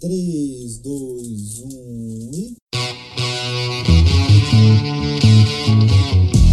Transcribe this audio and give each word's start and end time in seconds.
3, 0.00 0.78
2, 0.78 1.62
1 1.64 2.30
e. 2.32 2.56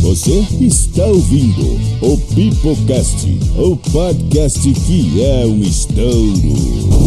Você 0.02 0.40
está 0.62 1.06
ouvindo 1.06 1.80
o 2.02 2.18
Pipocast, 2.34 3.28
o 3.56 3.78
podcast 3.92 4.74
que 4.88 5.22
é 5.24 5.46
um 5.46 5.62
estouro. 5.62 7.05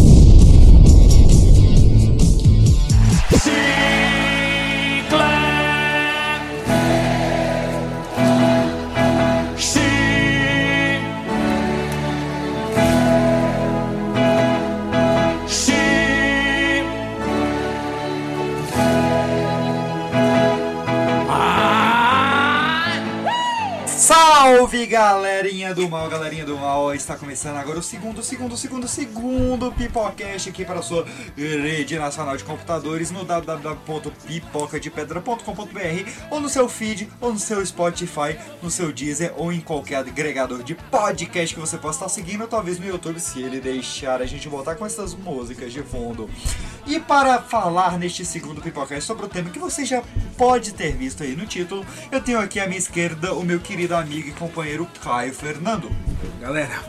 Galerinha 24.85 25.73
do 25.75 25.89
mal, 25.89 26.07
galerinha 26.09 26.45
do 26.45 26.57
mal, 26.57 26.93
está 26.93 27.17
começando 27.17 27.57
agora 27.57 27.79
o 27.79 27.83
segundo, 27.83 28.23
segundo, 28.23 28.55
segundo, 28.55 28.87
segundo 28.87 29.73
Pipocast 29.73 30.47
aqui 30.49 30.63
para 30.63 30.79
a 30.79 30.81
sua 30.81 31.05
rede 31.35 31.99
nacional 31.99 32.37
de 32.37 32.45
computadores 32.45 33.11
no 33.11 33.25
www.pipocadepedra.com.br 33.25 36.09
ou 36.31 36.39
no 36.39 36.47
seu 36.47 36.69
feed, 36.69 37.09
ou 37.19 37.33
no 37.33 37.39
seu 37.39 37.65
Spotify, 37.65 38.39
no 38.61 38.71
seu 38.71 38.93
Deezer 38.93 39.33
ou 39.35 39.51
em 39.51 39.59
qualquer 39.59 39.97
agregador 39.97 40.63
de 40.63 40.75
podcast 40.75 41.53
que 41.53 41.61
você 41.61 41.77
possa 41.77 42.05
estar 42.05 42.09
seguindo, 42.09 42.39
ou 42.41 42.47
talvez 42.47 42.79
no 42.79 42.87
YouTube 42.87 43.19
se 43.19 43.41
ele 43.41 43.59
deixar 43.59 44.21
a 44.21 44.25
gente 44.25 44.47
voltar 44.47 44.75
com 44.75 44.85
essas 44.85 45.13
músicas 45.13 45.73
de 45.73 45.83
fundo. 45.83 46.29
E 46.87 46.97
para 46.99 47.41
falar 47.41 47.99
neste 47.99 48.23
segundo 48.23 48.61
Pipocast 48.61 49.05
sobre 49.05 49.25
o 49.25 49.29
tema 49.29 49.49
que 49.49 49.59
você 49.59 49.83
já 49.83 50.01
pode 50.37 50.73
ter 50.73 50.95
visto 50.95 51.23
aí 51.23 51.35
no 51.35 51.45
título, 51.45 51.85
eu 52.11 52.21
tenho 52.21 52.39
aqui 52.39 52.59
à 52.59 52.65
minha 52.65 52.79
esquerda 52.79 53.33
o 53.33 53.43
meu 53.43 53.59
querido 53.59 53.95
amigo 53.95 54.29
e 54.29 54.31
companheiro 54.31 54.68
Caio 55.03 55.33
Fernando. 55.33 55.89
Galera, 56.39 56.79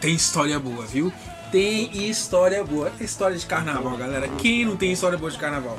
tem 0.00 0.14
história 0.14 0.58
boa, 0.58 0.86
viu? 0.86 1.12
Tem 1.52 2.08
história 2.08 2.64
boa. 2.64 2.90
História 3.00 3.36
de 3.36 3.44
carnaval, 3.44 3.96
galera. 3.96 4.28
Quem 4.38 4.64
não 4.64 4.76
tem 4.76 4.92
história 4.92 5.18
boa 5.18 5.30
de 5.30 5.38
carnaval? 5.38 5.78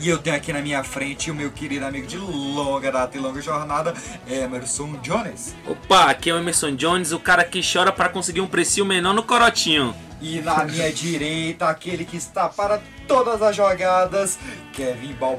E 0.00 0.08
eu 0.08 0.18
tenho 0.18 0.36
aqui 0.36 0.52
na 0.52 0.60
minha 0.60 0.84
frente 0.84 1.30
o 1.30 1.34
meu 1.34 1.50
querido 1.50 1.84
amigo 1.84 2.06
de 2.06 2.16
longa 2.16 2.90
data 2.92 3.16
e 3.16 3.20
longa 3.20 3.40
jornada, 3.40 3.94
Emerson 4.28 4.92
Jones. 5.02 5.54
Opa, 5.66 6.10
aqui 6.10 6.30
é 6.30 6.34
o 6.34 6.38
Emerson 6.38 6.76
Jones, 6.76 7.10
o 7.10 7.18
cara 7.18 7.44
que 7.44 7.60
chora 7.60 7.90
pra 7.90 8.08
conseguir 8.08 8.40
um 8.40 8.46
precinho 8.46 8.86
menor 8.86 9.12
no 9.12 9.24
corotinho. 9.24 9.94
E 10.20 10.40
na 10.40 10.64
minha 10.64 10.90
direita, 10.92 11.68
aquele 11.68 12.04
que 12.04 12.16
está 12.16 12.48
para 12.48 12.80
todas 13.08 13.42
as 13.42 13.56
jogadas, 13.56 14.38
Kevin 14.72 15.14
Bal 15.14 15.36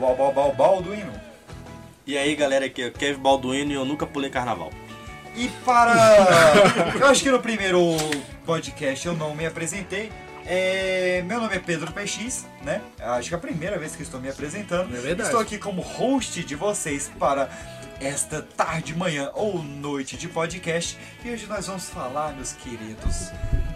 E 2.10 2.18
aí 2.18 2.36
galera, 2.36 2.66
aqui 2.66 2.82
é 2.82 2.88
o 2.88 2.92
Kevin 2.92 3.20
Balduino 3.22 3.72
e 3.72 3.76
eu 3.76 3.86
nunca 3.86 4.04
pulei 4.04 4.32
carnaval. 4.32 4.72
E 5.36 5.48
para. 5.64 5.94
eu 7.00 7.06
acho 7.06 7.22
que 7.22 7.30
no 7.30 7.40
primeiro 7.40 7.80
podcast 8.48 9.08
eu 9.08 9.16
não 9.16 9.36
me 9.36 9.46
apresentei. 9.46 10.12
É, 10.44 11.22
Meu 11.28 11.40
nome 11.40 11.56
é 11.56 11.60
Pedro 11.60 11.92
PX, 11.92 12.48
né? 12.64 12.82
Acho 13.00 13.30
que 13.30 13.36
é 13.36 13.38
a 13.38 13.40
primeira 13.40 13.78
vez 13.78 13.96
que 13.96 14.02
estou 14.02 14.20
me 14.20 14.28
apresentando. 14.28 14.92
É 14.98 15.00
verdade. 15.00 15.30
Estou 15.30 15.40
aqui 15.40 15.60
como 15.60 15.84
host 15.84 16.44
de 16.44 16.56
vocês 16.56 17.12
para 17.20 17.48
esta 18.02 18.42
tarde, 18.42 18.96
manhã 18.96 19.30
ou 19.36 19.62
noite 19.62 20.18
de 20.18 20.28
podcast. 20.28 20.98
E 21.24 21.30
hoje 21.30 21.46
nós 21.46 21.68
vamos 21.68 21.92
falar, 21.92 22.34
meus 22.34 22.54
queridos, 22.54 23.30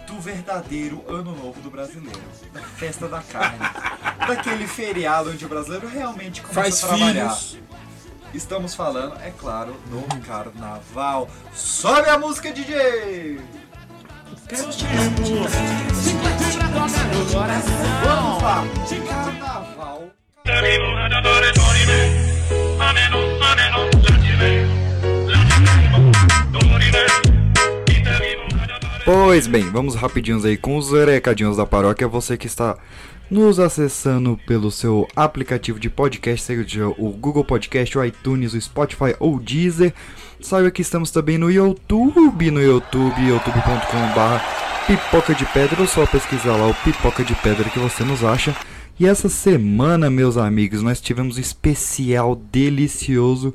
do 0.08 0.18
verdadeiro 0.18 1.04
Ano 1.06 1.36
Novo 1.36 1.60
do 1.60 1.70
brasileiro. 1.70 2.20
Da 2.52 2.62
festa 2.62 3.06
da 3.06 3.22
carne. 3.22 3.60
daquele 4.26 4.66
feriado 4.66 5.30
onde 5.30 5.46
o 5.46 5.48
brasileiro 5.48 5.86
realmente 5.86 6.42
começa 6.42 6.60
Faz 6.60 6.82
a 6.82 6.88
trabalhar. 6.88 7.30
filhos. 7.30 7.64
Estamos 8.34 8.74
falando, 8.74 9.14
é 9.22 9.30
claro, 9.30 9.76
do 9.86 10.20
carnaval. 10.26 11.28
Sobe 11.54 12.08
a 12.08 12.18
música, 12.18 12.52
DJ! 12.52 13.38
Vamos 18.04 18.42
lá! 18.42 18.64
Carnaval. 19.08 20.08
Pois 29.04 29.46
bem, 29.46 29.70
vamos 29.70 29.94
rapidinhos 29.94 30.44
aí 30.44 30.56
com 30.56 30.76
os 30.76 30.90
recadinhos 30.90 31.56
da 31.56 31.64
paróquia. 31.64 32.08
Você 32.08 32.36
que 32.36 32.46
está 32.48 32.76
nos 33.30 33.58
acessando 33.58 34.38
pelo 34.46 34.70
seu 34.70 35.08
aplicativo 35.16 35.80
de 35.80 35.88
podcast, 35.88 36.44
seja 36.44 36.88
o 36.88 37.10
Google 37.10 37.44
Podcast, 37.44 37.98
o 37.98 38.04
iTunes, 38.04 38.54
o 38.54 38.60
Spotify 38.60 39.14
ou 39.18 39.36
o 39.36 39.40
Deezer. 39.40 39.92
Saiba 40.40 40.70
que 40.70 40.82
estamos 40.82 41.10
também 41.10 41.38
no 41.38 41.50
YouTube, 41.50 42.50
no 42.50 42.62
YouTube, 42.62 43.26
youtube.com.br 43.26 44.64
Pipoca 44.86 45.34
de 45.34 45.46
Pedra, 45.46 45.80
ou 45.80 45.86
só 45.86 46.06
pesquisar 46.06 46.56
lá 46.56 46.66
o 46.66 46.74
Pipoca 46.74 47.24
de 47.24 47.34
Pedra 47.36 47.70
que 47.70 47.78
você 47.78 48.04
nos 48.04 48.22
acha. 48.22 48.54
E 49.00 49.06
essa 49.06 49.28
semana, 49.28 50.10
meus 50.10 50.36
amigos, 50.36 50.82
nós 50.82 51.00
tivemos 51.00 51.38
um 51.38 51.40
especial 51.40 52.36
delicioso 52.36 53.54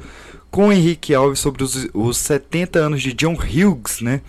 com 0.49 0.73
Henrique 0.73 1.13
Alves 1.13 1.39
sobre 1.39 1.63
os, 1.63 1.87
os 1.93 2.17
70 2.17 2.79
anos 2.79 3.01
de 3.01 3.13
John 3.13 3.35
Hughes, 3.35 4.01
né? 4.01 4.21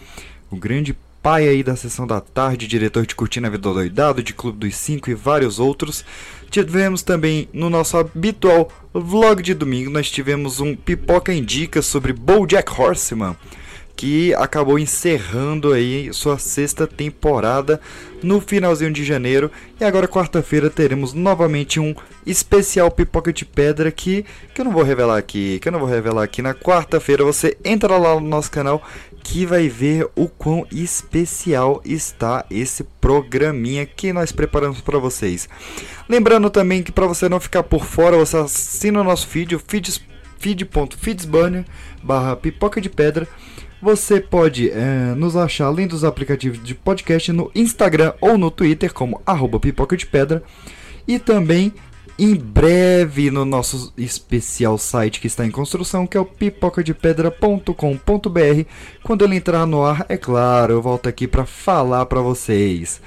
O 0.51 0.57
grande 0.57 0.97
pai 1.23 1.47
aí 1.47 1.63
da 1.63 1.77
sessão 1.77 2.07
da 2.07 2.21
tarde, 2.21 2.67
diretor 2.67 3.05
de 3.05 3.15
Curtindo 3.15 3.47
a 3.47 3.51
Vida 3.51 3.73
Doidado, 3.73 4.23
de 4.23 4.33
Clube 4.33 4.59
dos 4.59 4.75
Cinco 4.75 5.11
e 5.11 5.15
vários 5.15 5.59
outros. 5.59 6.05
Tivemos 6.51 7.03
também 7.03 7.49
no 7.53 7.69
nosso 7.69 7.97
habitual 7.97 8.71
vlog 8.93 9.43
de 9.43 9.55
domingo, 9.55 9.91
nós 9.91 10.11
tivemos 10.11 10.61
um 10.61 10.75
Pipoca 10.75 11.33
Indica 11.33 11.83
sobre 11.83 12.13
BoJack 12.13 12.73
Horseman, 12.73 13.37
que 14.01 14.33
acabou 14.33 14.79
encerrando 14.79 15.75
aí 15.75 16.11
sua 16.15 16.39
sexta 16.39 16.87
temporada 16.87 17.79
no 18.23 18.41
finalzinho 18.41 18.91
de 18.91 19.05
janeiro. 19.05 19.51
E 19.79 19.85
agora 19.85 20.09
quarta-feira 20.09 20.71
teremos 20.71 21.13
novamente 21.13 21.79
um 21.79 21.95
especial 22.25 22.91
Pipoca 22.91 23.31
de 23.31 23.45
Pedra 23.45 23.93
que, 23.93 24.25
que 24.55 24.63
eu 24.63 24.65
não 24.65 24.73
vou 24.73 24.83
revelar 24.83 25.19
aqui, 25.19 25.59
que 25.59 25.69
eu 25.69 25.73
não 25.73 25.81
vou 25.81 25.87
revelar 25.87 26.23
aqui. 26.23 26.41
Na 26.41 26.55
quarta-feira 26.55 27.23
você 27.23 27.59
entra 27.63 27.99
lá 27.99 28.15
no 28.15 28.27
nosso 28.27 28.51
canal 28.51 28.83
que 29.23 29.45
vai 29.45 29.69
ver 29.69 30.09
o 30.17 30.29
quão 30.29 30.67
especial 30.73 31.83
está 31.85 32.47
esse 32.51 32.85
programinha 33.03 33.85
que 33.85 34.15
nós 34.15 34.33
preparamos 34.33 34.81
para 34.81 34.99
vocês. 34.99 35.47
Lembrando 36.09 36.49
também 36.49 36.83
que 36.83 36.91
para 36.91 37.07
você 37.07 37.29
não 37.29 37.39
ficar 37.39 37.65
por 37.65 37.85
fora, 37.85 38.17
você 38.17 38.39
assina 38.39 39.03
o 39.03 39.05
nosso 39.05 39.29
feed, 39.29 39.57
o 39.57 39.59
feeds, 39.59 40.01
feed.feedsburner 40.39 41.67
barra 42.03 42.35
pipoca 42.35 42.81
de 42.81 42.89
pedra. 42.89 43.29
Você 43.83 44.21
pode 44.21 44.71
eh, 44.71 45.15
nos 45.17 45.37
achar 45.37 45.67
além 45.67 45.87
dos 45.87 46.05
aplicativos 46.05 46.63
de 46.63 46.75
podcast 46.75 47.33
no 47.33 47.51
Instagram 47.55 48.13
ou 48.21 48.37
no 48.37 48.51
Twitter 48.51 48.93
como 48.93 49.23
pipoca 49.61 49.97
de 49.97 50.05
pedra. 50.05 50.43
E 51.09 51.19
também 51.19 51.73
em 52.19 52.35
breve 52.35 53.31
no 53.31 53.47
nosso 53.47 53.91
especial 53.97 54.77
site 54.77 55.19
que 55.19 55.27
está 55.27 55.47
em 55.47 55.51
construção, 55.51 56.07
que 56.07 56.19
é 56.19 56.21
o 56.21 56.27
pipocadepedra.com.br. 56.27 58.65
Quando 59.03 59.25
ele 59.25 59.37
entrar 59.37 59.65
no 59.65 59.83
ar, 59.83 60.05
é 60.07 60.19
claro, 60.19 60.75
eu 60.75 60.83
volto 60.83 61.09
aqui 61.09 61.27
para 61.27 61.47
falar 61.47 62.05
para 62.05 62.21
vocês. 62.21 63.01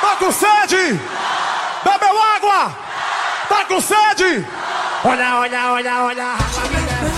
Tá 0.00 0.16
com 0.18 0.32
sede? 0.32 0.98
Bebeu 1.84 2.22
água! 2.36 2.74
Tá 3.48 3.64
com 3.66 3.78
sede? 3.80 4.44
Olha, 5.04 5.40
olha, 5.40 5.72
olha, 5.72 6.04
olha. 6.04 6.36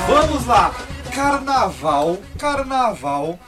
Vamos 0.09 0.47
lá. 0.47 0.73
Carnaval, 1.15 2.19
carnaval. 2.39 3.39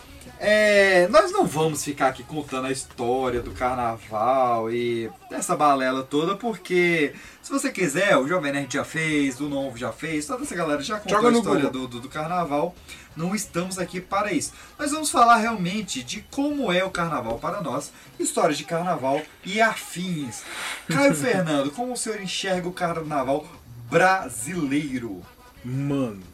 É, 0.45 1.07
nós 1.07 1.31
não 1.31 1.47
vamos 1.47 1.85
ficar 1.85 2.09
aqui 2.09 2.25
contando 2.25 2.67
a 2.67 2.73
história 2.73 3.41
do 3.41 3.53
carnaval 3.53 4.73
e 4.73 5.09
essa 5.31 5.55
balela 5.55 6.03
toda, 6.03 6.35
porque 6.35 7.15
se 7.41 7.49
você 7.49 7.71
quiser, 7.71 8.17
o 8.17 8.27
Jovem 8.27 8.51
Nerd 8.51 8.75
já 8.75 8.85
fez, 8.85 9.41
o 9.41 9.49
Novo 9.49 9.79
já 9.79 9.93
fez, 9.93 10.27
toda 10.27 10.43
essa 10.43 10.57
galera 10.57 10.83
já 10.83 10.99
contou 10.99 11.29
a 11.29 11.33
história 11.33 11.71
do, 11.71 11.87
do, 11.87 12.01
do 12.01 12.09
carnaval. 12.09 12.75
Não 13.15 13.37
estamos 13.37 13.79
aqui 13.79 14.01
para 14.01 14.33
isso. 14.33 14.53
Nós 14.77 14.91
vamos 14.91 15.13
falar 15.13 15.37
realmente 15.37 16.03
de 16.03 16.23
como 16.23 16.73
é 16.73 16.83
o 16.83 16.91
carnaval 16.91 17.39
para 17.39 17.61
nós, 17.61 17.93
histórias 18.19 18.59
de 18.59 18.65
carnaval 18.65 19.23
e 19.45 19.61
afins. 19.61 20.43
Caio 20.89 21.15
Fernando, 21.15 21.71
como 21.71 21.93
o 21.93 21.97
senhor 21.97 22.21
enxerga 22.21 22.67
o 22.67 22.73
carnaval 22.73 23.47
brasileiro? 23.89 25.23
Mano, 25.65 26.33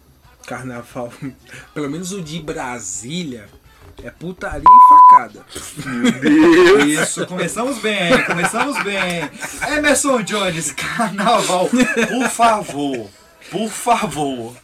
Carnaval, 0.49 1.13
pelo 1.75 1.91
menos 1.91 2.11
o 2.11 2.23
de 2.23 2.41
Brasília, 2.41 3.51
é 4.03 4.11
putaria 4.11 4.63
e 4.63 4.89
facada. 5.11 5.45
Isso, 6.87 7.27
começamos 7.27 7.79
bem, 7.79 8.23
começamos 8.25 8.83
bem. 8.83 9.29
Emerson 9.77 10.23
Jones, 10.23 10.73
carnaval, 10.73 11.69
por 11.69 12.29
favor, 12.29 13.11
por 13.51 13.69
favor, 13.69 14.55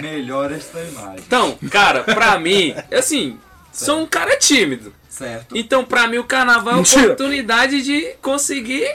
melhora 0.00 0.56
esta 0.56 0.80
imagem. 0.80 1.20
Então, 1.26 1.58
cara, 1.70 2.02
pra 2.02 2.38
mim, 2.38 2.74
assim, 2.96 3.38
sou 3.72 4.00
um 4.00 4.06
cara 4.06 4.36
tímido. 4.38 4.92
Certo? 5.08 5.54
Então, 5.56 5.84
pra 5.84 6.08
mim, 6.08 6.16
o 6.16 6.24
carnaval 6.24 6.72
é 6.74 6.76
uma 6.76 6.82
oportunidade 6.82 7.82
de 7.82 8.14
conseguir 8.22 8.88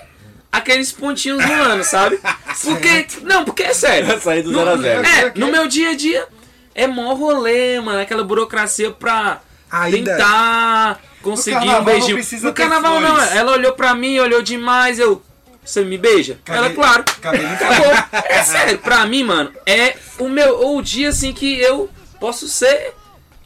aqueles 0.52 0.92
pontinhos 0.92 1.46
no 1.46 1.54
ano, 1.54 1.84
sabe? 1.84 2.20
Porque. 2.64 3.06
Não, 3.22 3.46
porque 3.46 3.62
é 3.62 3.74
sério. 3.74 4.20
Sair 4.20 4.42
do 4.42 4.52
No- 4.52 4.60
0 4.66 4.72
a 4.72 4.78
0 4.78 5.08
É, 5.08 5.34
no 5.40 5.52
meu 5.52 5.68
dia 5.68 5.90
a 5.92 5.96
dia 5.96 6.28
é 6.74 6.88
mó 6.88 7.14
rolê, 7.14 7.80
mano. 7.80 8.00
Aquela 8.00 8.24
burocracia 8.24 8.90
pra 8.90 9.42
Ainda- 9.72 10.12
tentar 10.16 11.00
conseguir 11.22 11.56
carnaval 11.58 11.76
um 11.82 11.84
não 11.84 11.86
beijinho. 11.86 12.16
precisa 12.16 12.48
No 12.48 12.54
carnaval 12.54 13.00
não, 13.02 13.22
ela 13.22 13.52
olhou 13.54 13.74
pra 13.74 13.94
mim, 13.96 14.18
olhou 14.20 14.42
demais, 14.42 14.98
eu. 15.00 15.22
Você 15.64 15.84
me 15.84 15.98
beija? 15.98 16.40
Cabe- 16.46 16.60
Ela, 16.60 16.70
claro. 16.74 17.04
Acabou. 17.20 18.22
É 18.30 18.42
sério, 18.44 18.78
pra 18.80 19.06
mim, 19.06 19.24
mano, 19.26 19.52
é 19.66 19.98
o 20.18 20.30
meu 20.30 20.66
o 20.76 20.82
dia 20.82 21.10
assim 21.10 21.34
que 21.34 21.60
eu 21.60 21.90
posso 22.20 22.48
ser. 22.48 22.94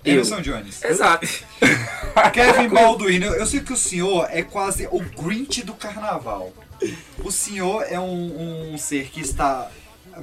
Eu. 0.05 0.13
Emerson 0.13 0.41
Jones. 0.41 0.83
Exato. 0.83 1.27
Kevin 2.33 2.67
Balduino, 2.69 3.25
eu 3.27 3.45
sei 3.47 3.61
que 3.61 3.73
o 3.73 3.77
senhor 3.77 4.27
é 4.29 4.41
quase 4.43 4.87
o 4.91 4.99
Grinch 4.99 5.63
do 5.63 5.73
carnaval. 5.73 6.51
O 7.23 7.31
senhor 7.31 7.85
é 7.89 7.99
um, 7.99 8.73
um 8.73 8.77
ser 8.77 9.09
que 9.09 9.21
está 9.21 9.69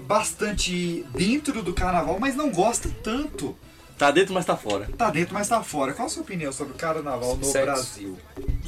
bastante 0.07 1.05
dentro 1.15 1.63
do 1.63 1.73
carnaval, 1.73 2.19
mas 2.21 2.35
não 2.35 2.51
gosta 2.51 2.89
tanto. 3.03 3.57
Tá 3.99 4.11
dentro, 4.13 4.33
mas 4.33 4.45
tá 4.47 4.57
fora. 4.57 4.89
Tá 4.97 5.11
dentro, 5.11 5.35
mas 5.35 5.49
tá 5.49 5.63
fora. 5.63 5.93
Qual 5.93 6.07
a 6.07 6.09
sua 6.09 6.23
opinião 6.23 6.53
sobre 6.53 6.73
o 6.75 6.77
carnaval 6.77 7.37
no 7.37 7.45
Sexo. 7.45 7.65
Brasil? 7.67 8.19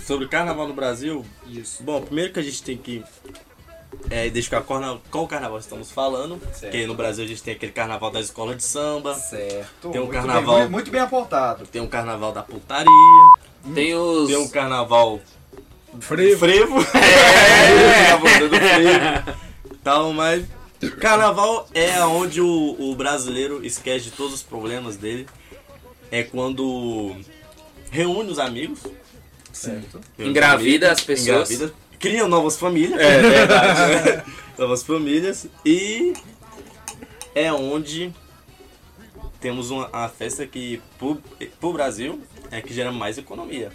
Sobre 0.05 0.25
o 0.25 0.29
carnaval 0.29 0.67
no 0.67 0.75
Brasil, 0.75 1.25
Isso. 1.47 1.83
bom, 1.85 2.01
primeiro 2.03 2.33
que 2.33 2.41
a 2.41 2.43
gente 2.43 2.63
tem 2.63 2.77
que 2.77 3.05
é, 4.11 4.27
identificar 4.27 4.63
qual, 4.63 4.81
na- 4.81 4.99
qual 5.11 5.27
carnaval 5.29 5.59
estamos 5.59 5.91
falando. 5.93 6.41
Certo. 6.53 6.73
Porque 6.73 6.87
no 6.87 6.95
Brasil 6.95 7.25
a 7.25 7.29
gente 7.29 7.43
tem 7.43 7.55
aquele 7.55 7.71
carnaval 7.73 8.11
da 8.11 8.21
escola 8.21 8.57
de 8.57 8.63
samba, 8.65 9.15
Certo. 9.15 9.91
Tem 9.91 10.01
um 10.01 10.05
muito 10.07 10.13
carnaval- 10.19 10.59
Bem, 10.61 10.69
muito, 10.69 10.91
bem 10.91 11.01
apontado. 11.01 11.65
tem 11.67 11.81
um 11.81 11.87
carnaval 11.89 12.33
da 12.33 12.43
putaria, 12.43 12.87
Tem 13.75 13.95
os. 13.95 14.27
tem 14.29 14.37
um 14.37 14.49
carnaval 14.49 15.21
Frevo. 16.01 16.39
frevo. 16.41 16.77
É, 16.97 18.11
a 18.13 18.17
banda 18.17 18.49
do 18.49 18.57
frevo. 18.57 19.39
Tal, 19.85 20.13
mas 20.13 20.45
carnaval 20.89 21.69
é 21.75 22.03
onde 22.05 22.41
o, 22.41 22.77
o 22.79 22.95
brasileiro 22.95 23.65
esquece 23.65 24.07
de 24.07 24.11
todos 24.13 24.35
os 24.35 24.43
problemas 24.43 24.97
dele. 24.97 25.27
É 26.11 26.23
quando 26.23 27.15
reúne 27.91 28.31
os 28.31 28.39
amigos. 28.39 28.81
Certo. 29.53 30.01
Engravida 30.19 30.87
os 30.87 30.93
amigos, 30.93 31.01
as 31.01 31.05
pessoas. 31.05 31.51
engravida, 31.51 31.75
criam 31.99 32.29
novas 32.29 32.57
famílias. 32.57 32.99
É 32.99 33.21
verdade. 33.21 34.23
novas 34.59 34.83
famílias. 34.83 35.47
E 35.65 36.15
é 37.35 37.53
onde 37.53 38.13
temos 39.41 39.71
uma, 39.71 39.89
uma 39.89 40.09
festa 40.09 40.47
que 40.47 40.81
pro, 40.99 41.21
pro 41.61 41.73
Brasil 41.73 42.21
é 42.51 42.61
que 42.61 42.73
gera 42.73 42.91
mais 42.91 43.19
economia. 43.19 43.71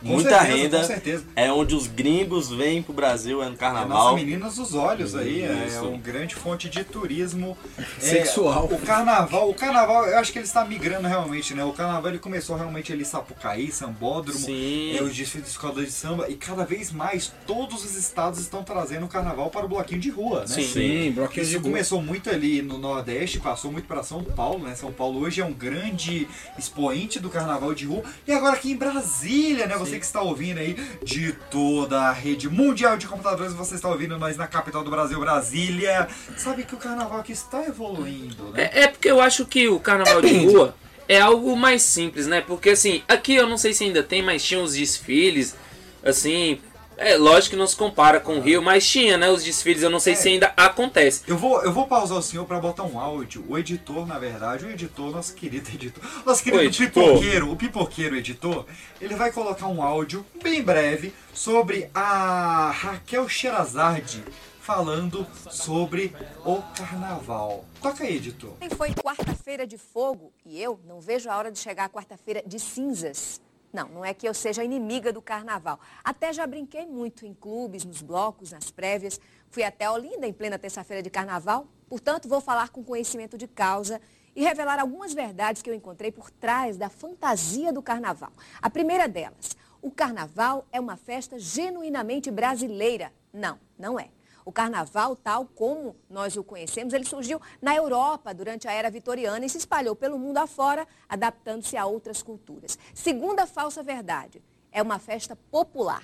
Com 0.00 0.08
Muita 0.08 0.30
certeza, 0.30 0.56
renda. 0.56 0.78
Com 0.78 0.84
certeza. 0.86 1.24
É 1.36 1.52
onde 1.52 1.74
os 1.74 1.86
gringos 1.86 2.50
vêm 2.50 2.82
pro 2.82 2.92
Brasil, 2.92 3.42
é 3.42 3.46
no 3.48 3.54
É 3.54 3.56
carnaval. 3.56 3.88
nossa 3.88 4.14
Meninas 4.16 4.56
dos 4.56 4.74
Olhos 4.74 5.14
aí, 5.14 5.42
é 5.42 5.66
Isso. 5.68 5.84
uma 5.84 5.98
grande 5.98 6.34
fonte 6.34 6.68
de 6.70 6.82
turismo 6.84 7.56
é, 7.78 8.00
Sexual. 8.00 8.64
o 8.72 8.78
carnaval, 8.78 9.50
o 9.50 9.54
carnaval, 9.54 10.06
eu 10.06 10.18
acho 10.18 10.32
que 10.32 10.38
ele 10.38 10.46
está 10.46 10.64
migrando 10.64 11.06
realmente, 11.06 11.54
né? 11.54 11.62
O 11.64 11.72
carnaval 11.72 12.10
ele 12.10 12.18
começou 12.18 12.56
realmente 12.56 12.92
ali 12.92 13.02
em 13.02 13.04
Sapucaí, 13.04 13.70
Sambódromo, 13.70 14.38
Sim. 14.38 14.96
é, 14.96 15.02
os 15.02 15.14
desfiles 15.14 15.46
de 15.46 15.52
escola 15.52 15.84
de 15.84 15.90
samba, 15.90 16.28
e 16.30 16.34
cada 16.34 16.64
vez 16.64 16.90
mais 16.90 17.32
todos 17.46 17.84
os 17.84 17.94
estados 17.96 18.38
estão 18.40 18.62
trazendo 18.64 19.04
o 19.04 19.08
carnaval 19.08 19.50
para 19.50 19.66
o 19.66 19.68
bloquinho 19.68 20.00
de 20.00 20.08
rua, 20.10 20.40
né? 20.40 20.46
Sim. 20.46 20.62
Sim, 20.64 21.12
bloquinho 21.12 21.44
de 21.44 21.50
Isso 21.52 21.60
rua. 21.60 21.70
começou 21.70 22.00
muito 22.02 22.30
ali 22.30 22.62
no 22.62 22.78
Nordeste, 22.78 23.38
passou 23.38 23.70
muito 23.70 23.86
para 23.86 24.02
São 24.02 24.24
Paulo, 24.24 24.60
né? 24.66 24.74
São 24.74 24.90
Paulo 24.92 25.20
hoje 25.20 25.40
é 25.40 25.44
um 25.44 25.52
grande 25.52 26.26
expoente 26.58 27.18
do 27.18 27.28
carnaval 27.28 27.74
de 27.74 27.84
rua. 27.86 28.02
E 28.26 28.32
agora 28.32 28.54
aqui 28.56 28.72
em 28.72 28.76
Brasília, 28.76 29.66
né? 29.66 29.76
Você 29.76 29.89
que 29.98 30.04
está 30.04 30.20
ouvindo 30.22 30.58
aí 30.58 30.76
de 31.02 31.32
toda 31.50 32.00
a 32.00 32.12
rede 32.12 32.48
mundial 32.48 32.96
de 32.96 33.06
computadores, 33.06 33.52
você 33.52 33.74
está 33.74 33.88
ouvindo 33.88 34.18
nós 34.18 34.36
na 34.36 34.46
capital 34.46 34.84
do 34.84 34.90
Brasil, 34.90 35.18
Brasília. 35.20 36.08
Sabe 36.36 36.64
que 36.64 36.74
o 36.74 36.78
carnaval 36.78 37.20
aqui 37.20 37.32
está 37.32 37.64
evoluindo, 37.64 38.50
né? 38.50 38.70
É, 38.72 38.82
é 38.82 38.88
porque 38.88 39.10
eu 39.10 39.20
acho 39.20 39.44
que 39.46 39.68
o 39.68 39.80
carnaval 39.80 40.20
de 40.22 40.46
rua 40.46 40.74
é 41.08 41.20
algo 41.20 41.56
mais 41.56 41.82
simples, 41.82 42.26
né? 42.26 42.40
Porque 42.40 42.70
assim, 42.70 43.02
aqui 43.08 43.34
eu 43.34 43.48
não 43.48 43.58
sei 43.58 43.72
se 43.72 43.84
ainda 43.84 44.02
tem, 44.02 44.22
mas 44.22 44.44
tinha 44.44 44.60
os 44.60 44.74
desfiles, 44.74 45.56
assim. 46.04 46.60
É 47.02 47.16
lógico 47.16 47.52
que 47.54 47.56
não 47.56 47.66
se 47.66 47.74
compara 47.74 48.20
com 48.20 48.36
o 48.36 48.40
Rio, 48.42 48.60
mas 48.60 48.86
tinha, 48.86 49.16
né? 49.16 49.30
Os 49.30 49.42
desfiles, 49.42 49.82
eu 49.82 49.88
não 49.88 49.98
sei 49.98 50.14
se 50.14 50.28
ainda 50.28 50.52
acontece. 50.54 51.22
Eu 51.26 51.38
vou, 51.38 51.62
eu 51.64 51.72
vou 51.72 51.86
pausar 51.86 52.18
o 52.18 52.22
senhor 52.22 52.44
para 52.44 52.60
botar 52.60 52.82
um 52.82 53.00
áudio. 53.00 53.42
O 53.48 53.56
editor, 53.56 54.06
na 54.06 54.18
verdade, 54.18 54.66
o 54.66 54.70
editor, 54.70 55.10
nosso 55.10 55.34
querido 55.34 55.66
editor, 55.72 56.04
nosso 56.26 56.44
querido 56.44 56.62
O 56.62 56.66
editor. 56.66 57.02
pipoqueiro, 57.02 57.50
o 57.50 57.56
pipoqueiro 57.56 58.16
editor, 58.16 58.66
ele 59.00 59.14
vai 59.14 59.32
colocar 59.32 59.66
um 59.66 59.82
áudio 59.82 60.26
bem 60.42 60.62
breve 60.62 61.14
sobre 61.32 61.88
a 61.94 62.70
Raquel 62.70 63.26
Sherazade 63.30 64.22
falando 64.60 65.26
sobre 65.50 66.14
o 66.44 66.60
carnaval. 66.76 67.64
Toca 67.80 68.04
aí, 68.04 68.18
editor. 68.18 68.52
Foi 68.76 68.90
quarta-feira 68.92 69.66
de 69.66 69.78
fogo 69.78 70.34
e 70.44 70.62
eu 70.62 70.78
não 70.86 71.00
vejo 71.00 71.30
a 71.30 71.36
hora 71.38 71.50
de 71.50 71.58
chegar 71.58 71.86
a 71.86 71.88
quarta-feira 71.88 72.42
de 72.46 72.58
cinzas. 72.60 73.40
Não, 73.72 73.88
não 73.88 74.04
é 74.04 74.12
que 74.12 74.28
eu 74.28 74.34
seja 74.34 74.64
inimiga 74.64 75.12
do 75.12 75.22
carnaval. 75.22 75.78
Até 76.02 76.32
já 76.32 76.46
brinquei 76.46 76.86
muito 76.86 77.24
em 77.24 77.32
clubes, 77.32 77.84
nos 77.84 78.02
blocos, 78.02 78.50
nas 78.50 78.70
prévias. 78.70 79.20
Fui 79.48 79.62
até 79.62 79.88
Olinda 79.88 80.26
em 80.26 80.32
plena 80.32 80.58
terça-feira 80.58 81.02
de 81.02 81.10
carnaval. 81.10 81.66
Portanto, 81.88 82.28
vou 82.28 82.40
falar 82.40 82.70
com 82.70 82.82
conhecimento 82.82 83.38
de 83.38 83.46
causa 83.46 84.00
e 84.34 84.42
revelar 84.42 84.78
algumas 84.78 85.12
verdades 85.12 85.62
que 85.62 85.70
eu 85.70 85.74
encontrei 85.74 86.10
por 86.10 86.30
trás 86.30 86.76
da 86.76 86.88
fantasia 86.88 87.72
do 87.72 87.82
carnaval. 87.82 88.32
A 88.60 88.70
primeira 88.70 89.08
delas, 89.08 89.56
o 89.82 89.90
carnaval 89.90 90.66
é 90.72 90.80
uma 90.80 90.96
festa 90.96 91.38
genuinamente 91.38 92.30
brasileira. 92.30 93.12
Não, 93.32 93.58
não 93.78 93.98
é. 93.98 94.08
O 94.44 94.52
carnaval, 94.52 95.14
tal 95.16 95.44
como 95.46 95.96
nós 96.08 96.36
o 96.36 96.44
conhecemos, 96.44 96.92
ele 96.92 97.04
surgiu 97.04 97.40
na 97.60 97.74
Europa 97.74 98.32
durante 98.32 98.66
a 98.66 98.72
era 98.72 98.90
vitoriana 98.90 99.44
e 99.44 99.48
se 99.48 99.58
espalhou 99.58 99.94
pelo 99.94 100.18
mundo 100.18 100.38
afora, 100.38 100.86
adaptando-se 101.08 101.76
a 101.76 101.86
outras 101.86 102.22
culturas. 102.22 102.78
Segunda 102.94 103.46
falsa 103.46 103.82
verdade, 103.82 104.42
é 104.72 104.82
uma 104.82 104.98
festa 104.98 105.36
popular. 105.50 106.02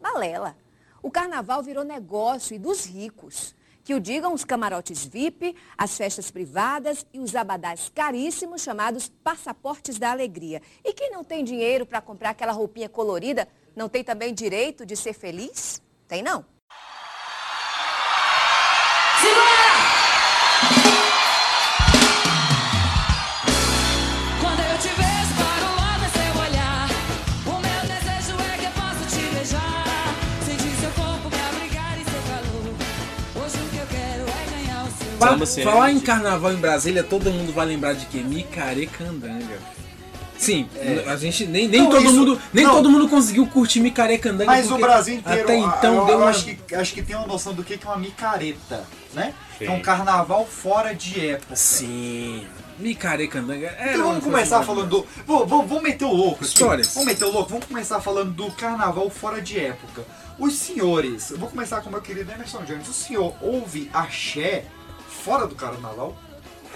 Balela. 0.00 0.56
O 1.02 1.10
carnaval 1.10 1.62
virou 1.62 1.84
negócio 1.84 2.54
e 2.54 2.58
dos 2.58 2.84
ricos. 2.86 3.54
Que 3.82 3.92
o 3.92 4.00
digam 4.00 4.32
os 4.32 4.44
camarotes 4.44 5.04
VIP, 5.04 5.54
as 5.76 5.94
festas 5.94 6.30
privadas 6.30 7.04
e 7.12 7.20
os 7.20 7.36
abadás 7.36 7.92
caríssimos 7.94 8.62
chamados 8.62 9.10
passaportes 9.22 9.98
da 9.98 10.10
alegria. 10.10 10.62
E 10.82 10.94
quem 10.94 11.10
não 11.10 11.22
tem 11.22 11.44
dinheiro 11.44 11.84
para 11.84 12.00
comprar 12.00 12.30
aquela 12.30 12.52
roupinha 12.52 12.88
colorida, 12.88 13.46
não 13.76 13.86
tem 13.86 14.02
também 14.02 14.32
direito 14.32 14.86
de 14.86 14.96
ser 14.96 15.12
feliz? 15.12 15.82
Tem 16.08 16.22
não. 16.22 16.46
Falar 35.64 35.90
em 35.92 36.00
carnaval 36.00 36.52
em 36.52 36.56
Brasília, 36.56 37.02
todo 37.02 37.30
mundo 37.30 37.52
vai 37.52 37.66
lembrar 37.66 37.94
de 37.94 38.06
quê? 38.06 38.18
Micarecandanga. 38.18 39.58
Sim, 40.36 40.68
a 41.06 41.16
gente 41.16 41.46
nem, 41.46 41.68
nem 41.68 41.82
Não, 41.82 41.90
todo 41.90 42.04
isso- 42.04 42.12
mundo 42.12 42.42
nem 42.52 42.64
não. 42.64 42.72
todo 42.74 42.90
mundo 42.90 43.08
conseguiu 43.08 43.46
curtir 43.46 43.80
Micarecandanga. 43.80 44.50
Mas 44.50 44.70
o 44.70 44.76
Brasil 44.76 45.14
inteiro, 45.16 45.42
até 45.42 45.56
então 45.56 45.94
eu, 45.94 46.04
deu 46.06 46.14
eu 46.16 46.20
uma... 46.20 46.30
acho, 46.30 46.44
que, 46.44 46.74
acho 46.74 46.92
que 46.92 47.02
tem 47.02 47.16
uma 47.16 47.26
noção 47.26 47.54
do 47.54 47.62
que 47.62 47.74
é 47.74 47.86
uma 47.86 47.96
micareta, 47.96 48.84
né? 49.14 49.32
Sim. 49.58 49.66
É 49.66 49.70
um 49.70 49.80
carnaval 49.80 50.44
fora 50.44 50.92
de 50.92 51.28
época. 51.28 51.54
Sim, 51.54 52.44
Micarecandanga 52.78 53.68
era 53.78 53.92
Então 53.92 54.08
vamos 54.08 54.24
começar 54.24 54.62
falando 54.64 54.88
do. 54.88 55.06
Vou, 55.24 55.46
vou, 55.46 55.64
vou 55.64 55.80
meter 55.80 56.04
o 56.04 56.12
louco 56.12 56.44
aqui. 56.44 56.44
Histórias. 56.44 56.92
Vamos 56.92 57.06
meter 57.06 57.24
o 57.24 57.30
louco. 57.30 57.50
Vamos 57.50 57.66
começar 57.66 58.00
falando 58.00 58.32
do 58.32 58.50
carnaval 58.52 59.08
fora 59.08 59.40
de 59.40 59.58
época. 59.58 60.04
Os 60.38 60.54
senhores, 60.56 61.30
eu 61.30 61.38
vou 61.38 61.48
começar 61.48 61.80
com 61.80 61.88
o 61.88 61.92
meu 61.92 62.02
querido 62.02 62.30
Emerson 62.32 62.64
Jones. 62.64 62.88
O 62.88 62.92
senhor 62.92 63.34
ouve 63.40 63.88
axé 63.94 64.64
fora 65.24 65.46
do 65.46 65.54
carnaval? 65.54 66.16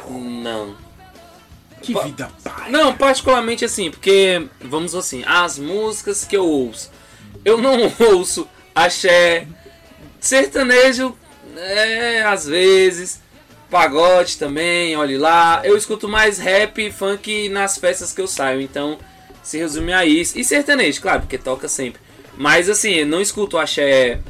Não. 0.08 0.74
Que 1.82 1.92
Pa- 1.92 2.02
vida 2.02 2.30
pai. 2.42 2.70
Não, 2.70 2.96
particularmente 2.96 3.64
assim, 3.64 3.90
porque, 3.90 4.48
vamos 4.60 4.94
assim, 4.94 5.22
as 5.26 5.58
músicas 5.58 6.24
que 6.24 6.36
eu 6.36 6.46
ouço, 6.46 6.90
eu 7.44 7.58
não 7.58 7.92
ouço 8.12 8.48
axé, 8.74 9.46
sertanejo, 10.18 11.16
é, 11.56 12.22
às 12.22 12.46
vezes, 12.46 13.20
Pagode 13.70 14.38
também, 14.38 14.96
olhe 14.96 15.18
lá. 15.18 15.60
Eu 15.62 15.76
escuto 15.76 16.08
mais 16.08 16.38
rap 16.38 16.78
e 16.78 16.90
funk 16.90 17.50
nas 17.50 17.76
festas 17.76 18.14
que 18.14 18.20
eu 18.20 18.26
saio, 18.26 18.62
então 18.62 18.98
se 19.42 19.58
resume 19.58 19.92
a 19.92 20.06
isso. 20.06 20.38
E 20.38 20.44
sertanejo, 20.44 21.02
claro, 21.02 21.20
porque 21.20 21.36
toca 21.36 21.68
sempre. 21.68 22.00
Mas 22.36 22.68
assim, 22.70 22.92
eu 22.92 23.06
não 23.06 23.20
escuto 23.20 23.58
axé. 23.58 24.20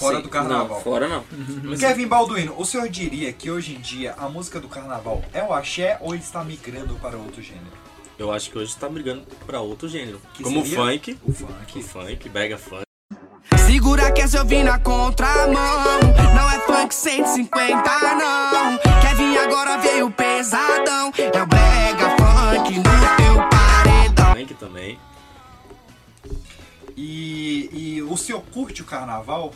Fora 0.00 0.16
Sim, 0.16 0.22
do 0.22 0.28
carnaval. 0.30 0.76
Não, 0.78 0.80
fora 0.80 1.06
não. 1.06 1.24
Kevin 1.76 2.06
Balduino, 2.06 2.54
o 2.56 2.64
senhor 2.64 2.88
diria 2.88 3.30
que 3.34 3.50
hoje 3.50 3.74
em 3.74 3.80
dia 3.80 4.14
a 4.16 4.30
música 4.30 4.58
do 4.58 4.66
carnaval 4.66 5.22
é 5.30 5.42
o 5.42 5.52
axé 5.52 5.98
ou 6.00 6.14
ele 6.14 6.22
está 6.22 6.42
migrando 6.42 6.94
para 6.94 7.18
outro 7.18 7.42
gênero? 7.42 7.70
Eu 8.18 8.32
acho 8.32 8.50
que 8.50 8.56
hoje 8.56 8.74
tá 8.76 8.88
brigando 8.88 9.22
pra 9.44 9.60
outro 9.60 9.88
gênero. 9.90 10.18
Que 10.32 10.42
Como 10.42 10.60
o 10.60 10.62
seria? 10.64 10.78
funk. 10.78 11.18
O 11.22 11.32
funk. 11.32 11.78
O 11.78 11.82
funk, 11.82 12.28
brega 12.30 12.56
funk. 12.56 12.82
Segura 13.66 14.10
que 14.10 14.22
essa 14.22 14.38
eu 14.38 14.46
vim 14.46 14.62
na 14.62 14.78
contramão. 14.78 16.00
Não 16.34 16.50
é 16.50 16.60
funk 16.60 16.94
150, 16.94 17.82
não. 18.14 18.78
Vir 19.16 19.38
agora 19.38 19.76
veio 19.78 20.10
pesadão. 20.10 21.12
É 21.18 21.42
o 21.42 21.46
brega 21.46 22.10
funk 22.16 22.76
no 22.78 22.82
teu 22.82 23.48
paredão. 23.50 24.34
Funk 24.34 24.54
também. 24.54 24.98
E, 26.96 27.70
e 27.72 28.02
o 28.02 28.16
senhor 28.16 28.42
curte 28.52 28.80
o 28.82 28.84
carnaval? 28.84 29.52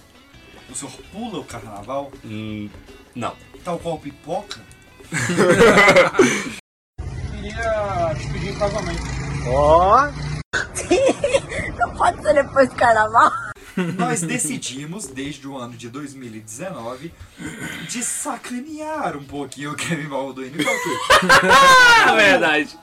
O 0.70 0.74
senhor 0.74 0.92
pula 1.12 1.38
o 1.38 1.44
carnaval? 1.44 2.10
Hum, 2.24 2.68
não. 3.14 3.36
Tal 3.64 3.78
qual 3.78 3.98
pipoca? 3.98 4.60
Queria 7.30 8.14
te 8.14 8.32
pedir 8.32 8.50
em 8.50 8.58
casamento. 8.58 9.02
Não 11.78 11.94
pode 11.96 12.22
ser 12.22 12.34
depois 12.34 12.68
do 12.68 12.74
carnaval. 12.76 13.30
Nós 13.98 14.22
decidimos, 14.22 15.06
desde 15.06 15.46
o 15.48 15.56
ano 15.58 15.76
de 15.76 15.88
2019, 15.88 17.12
de 17.88 18.02
sacanear 18.02 19.16
um 19.16 19.24
pouquinho 19.24 19.72
o 19.72 19.76
Kevin 19.76 20.08
Balduino. 20.08 20.56
Por 20.56 20.64
quê? 20.64 20.90
Verdade. 22.16 22.78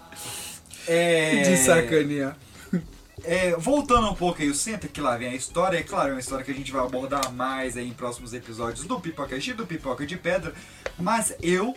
É... 0.88 1.41
De 1.43 1.57
sacanear. 1.57 2.35
É, 3.23 3.55
voltando 3.55 4.09
um 4.09 4.15
pouco 4.15 4.41
aí, 4.41 4.49
o 4.49 4.55
Senta 4.55 4.87
que 4.87 4.99
lá 4.99 5.15
vem 5.15 5.29
a 5.29 5.35
história, 5.35 5.77
é 5.77 5.83
claro, 5.83 6.09
é 6.09 6.13
uma 6.13 6.19
história 6.19 6.43
que 6.43 6.51
a 6.51 6.55
gente 6.55 6.71
vai 6.71 6.83
abordar 6.83 7.31
mais 7.31 7.77
aí 7.77 7.87
em 7.87 7.93
próximos 7.93 8.33
episódios 8.33 8.85
do 8.85 8.99
Pipoca 8.99 9.37
e 9.37 9.53
do 9.53 9.67
Pipoca 9.67 10.05
de 10.05 10.17
Pedra, 10.17 10.53
mas 10.97 11.35
eu, 11.41 11.75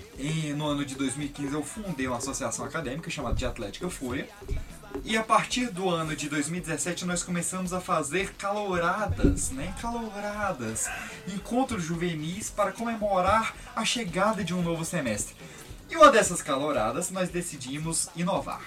no 0.56 0.66
ano 0.66 0.84
de 0.84 0.94
2015, 0.94 1.52
eu 1.52 1.62
fundei 1.62 2.06
uma 2.06 2.16
associação 2.16 2.64
acadêmica 2.64 3.10
chamada 3.10 3.34
de 3.34 3.44
Atlética 3.44 3.90
Fúria, 3.90 4.26
e 5.04 5.16
a 5.16 5.22
partir 5.22 5.70
do 5.70 5.90
ano 5.90 6.14
de 6.14 6.28
2017 6.28 7.04
nós 7.04 7.22
começamos 7.22 7.72
a 7.72 7.80
fazer 7.80 8.32
caloradas, 8.34 9.50
né? 9.50 9.74
Caloradas, 9.80 10.88
encontros 11.26 11.82
juvenis 11.82 12.48
para 12.48 12.72
comemorar 12.72 13.54
a 13.74 13.84
chegada 13.84 14.44
de 14.44 14.54
um 14.54 14.62
novo 14.62 14.84
semestre. 14.84 15.34
E 15.90 15.96
uma 15.96 16.10
dessas 16.10 16.40
caloradas 16.40 17.10
nós 17.10 17.28
decidimos 17.28 18.08
inovar. 18.14 18.62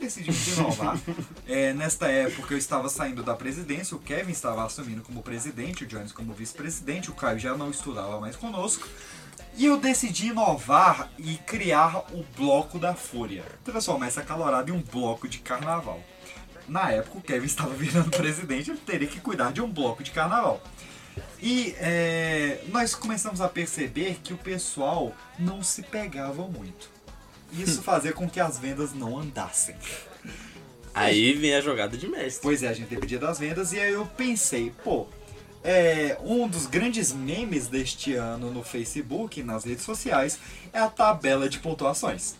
Decidimos 0.00 0.48
inovar. 0.48 0.98
É, 1.46 1.72
nesta 1.72 2.06
época 2.06 2.54
eu 2.54 2.58
estava 2.58 2.88
saindo 2.88 3.24
da 3.24 3.34
presidência, 3.34 3.96
o 3.96 4.00
Kevin 4.00 4.30
estava 4.30 4.64
assumindo 4.64 5.02
como 5.02 5.20
presidente, 5.20 5.82
o 5.82 5.86
Jones 5.86 6.12
como 6.12 6.32
vice-presidente, 6.32 7.10
o 7.10 7.14
Caio 7.14 7.40
já 7.40 7.56
não 7.56 7.70
estudava 7.70 8.20
mais 8.20 8.36
conosco. 8.36 8.88
E 9.56 9.66
eu 9.66 9.76
decidi 9.76 10.28
inovar 10.28 11.10
e 11.18 11.36
criar 11.38 12.04
o 12.12 12.24
Bloco 12.36 12.78
da 12.78 12.94
Fúria. 12.94 13.44
Transformar 13.64 14.06
essa 14.06 14.22
calorada 14.22 14.70
em 14.70 14.74
um 14.74 14.80
bloco 14.80 15.28
de 15.28 15.38
carnaval. 15.38 16.00
Na 16.68 16.92
época 16.92 17.18
o 17.18 17.20
Kevin 17.20 17.46
estava 17.46 17.74
virando 17.74 18.10
presidente, 18.16 18.70
ele 18.70 18.78
teria 18.78 19.08
que 19.08 19.18
cuidar 19.18 19.52
de 19.52 19.60
um 19.60 19.68
bloco 19.68 20.04
de 20.04 20.12
carnaval. 20.12 20.62
E 21.42 21.74
é, 21.78 22.62
nós 22.68 22.94
começamos 22.94 23.40
a 23.40 23.48
perceber 23.48 24.20
que 24.22 24.32
o 24.32 24.38
pessoal 24.38 25.12
não 25.36 25.64
se 25.64 25.82
pegava 25.82 26.46
muito. 26.46 26.90
Isso 27.52 27.82
fazia 27.82 28.12
com 28.12 28.28
que 28.28 28.40
as 28.40 28.58
vendas 28.58 28.92
não 28.94 29.18
andassem. 29.18 29.74
Aí 30.94 31.32
vem 31.34 31.54
a 31.54 31.60
jogada 31.60 31.96
de 31.96 32.08
mestre. 32.08 32.40
Pois 32.42 32.62
é, 32.62 32.68
a 32.68 32.72
gente 32.72 32.88
teve 32.88 33.06
dia 33.06 33.18
das 33.18 33.38
vendas 33.38 33.72
e 33.72 33.78
aí 33.78 33.92
eu 33.92 34.06
pensei, 34.16 34.72
pô, 34.82 35.06
é, 35.62 36.16
um 36.24 36.48
dos 36.48 36.66
grandes 36.66 37.12
memes 37.12 37.68
deste 37.68 38.14
ano 38.14 38.50
no 38.50 38.62
Facebook, 38.62 39.42
nas 39.42 39.64
redes 39.64 39.84
sociais, 39.84 40.38
é 40.72 40.78
a 40.80 40.88
tabela 40.88 41.48
de 41.48 41.58
pontuações. 41.58 42.34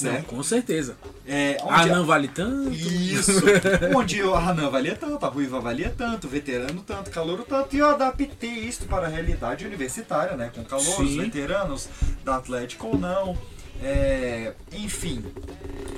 Não, 0.00 0.12
Certo? 0.12 0.26
com 0.26 0.42
certeza. 0.42 0.96
É, 1.26 1.56
Ah, 1.62 1.80
onde 1.82 1.88
não 1.90 2.06
vale 2.06 2.28
tanto. 2.28 2.70
Isso. 2.72 3.32
Onde 3.94 4.22
a 4.22 4.36
Hanan 4.38 4.70
valia 4.70 4.94
tanto, 4.94 5.26
a 5.26 5.28
Ruiva 5.28 5.58
valia 5.60 5.92
tanto, 5.98 6.28
o 6.28 6.30
veterano 6.30 6.80
tanto, 6.86 7.10
calouro 7.10 7.44
tanto. 7.44 7.74
E 7.74 7.80
eu 7.80 7.88
adaptei 7.90 8.50
isso 8.50 8.84
para 8.84 9.06
a 9.08 9.10
realidade 9.10 9.66
universitária, 9.66 10.36
né? 10.36 10.48
Com 10.54 10.62
calouros, 10.64 11.10
Sim. 11.10 11.18
veteranos, 11.20 11.88
da 12.24 12.36
Atlético 12.36 12.86
ou 12.86 12.96
não. 12.96 13.36
É, 13.82 14.54
enfim, 14.72 15.24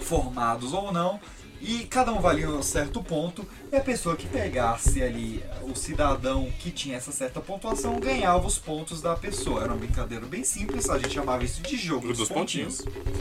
formados 0.01 0.73
ou 0.73 0.93
não. 0.93 1.21
E 1.61 1.85
cada 1.85 2.13
um 2.13 2.21
valia 2.21 2.49
um 2.51 2.63
certo 2.63 3.01
ponto. 3.03 3.47
E 3.71 3.77
a 3.77 3.81
pessoa 3.81 4.17
que 4.17 4.27
pegasse 4.27 5.01
ali, 5.01 5.43
o 5.63 5.77
cidadão 5.77 6.51
que 6.59 6.73
tinha 6.73 6.97
essa 6.97 7.13
certa 7.13 7.41
pontuação, 7.41 8.01
ganhava 8.01 8.45
os 8.45 8.59
pontos 8.59 9.01
da 9.01 9.15
pessoa. 9.15 9.63
Era 9.63 9.73
uma 9.73 9.79
brincadeira 9.79 10.27
bem 10.27 10.43
simples, 10.43 10.91
a 10.91 10.99
gente 10.99 11.15
chamava 11.15 11.45
isso 11.45 11.63
de 11.63 11.77
jogo 11.77 12.09
dos, 12.09 12.19
Dos 12.19 12.29
pontinhos. 12.29 12.81
pontinhos. 12.81 13.13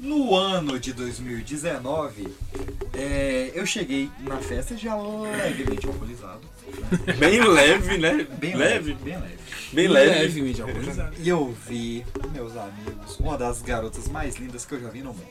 No 0.00 0.34
ano 0.34 0.80
de 0.80 0.92
2019, 0.94 2.28
é, 2.94 3.52
eu 3.54 3.66
cheguei 3.66 4.10
na 4.20 4.38
festa 4.38 4.74
já 4.76 4.96
levemente 4.96 5.86
alcoolizado. 5.86 6.40
Bem 7.18 7.40
leve, 7.42 7.98
né? 7.98 8.26
Bem 8.38 8.54
leve. 8.56 8.92
leve, 8.92 8.94
bem 8.94 9.14
leve. 9.18 9.38
Bem 9.72 9.88
leve. 9.88 10.40
E 11.18 11.28
eu 11.28 11.54
vi, 11.66 12.04
meus 12.32 12.54
amigos, 12.56 13.18
uma 13.18 13.38
das 13.38 13.62
garotas 13.62 14.08
mais 14.08 14.36
lindas 14.36 14.64
que 14.66 14.74
eu 14.74 14.80
já 14.80 14.88
vi 14.88 15.00
no 15.00 15.12
mundo. 15.14 15.26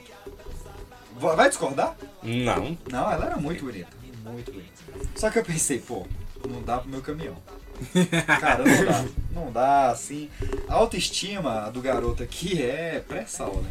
Va- 1.20 1.36
Vai 1.36 1.50
discordar? 1.50 1.96
Não. 2.24 2.78
Não, 2.92 3.12
ela 3.12 3.26
era 3.26 3.38
muito 3.38 3.64
bonita. 3.66 3.90
Muito 4.24 4.52
bonita. 4.52 4.72
Só 5.16 5.30
que 5.30 5.38
eu 5.40 5.44
pensei, 5.44 5.80
pô, 5.80 6.06
não 6.50 6.62
dá 6.64 6.80
pro 6.80 6.90
meu 6.90 7.02
caminhão. 7.02 7.38
Cara, 8.40 8.64
não 8.64 8.86
dá. 8.86 9.06
Não 9.32 9.52
dá, 9.52 9.92
assim. 9.92 10.30
A 10.68 10.74
autoestima 10.76 11.70
do 11.72 11.82
garoto 11.82 12.24
aqui 12.24 12.62
é 12.62 13.04
pré-sal, 13.08 13.56
né? 13.58 13.70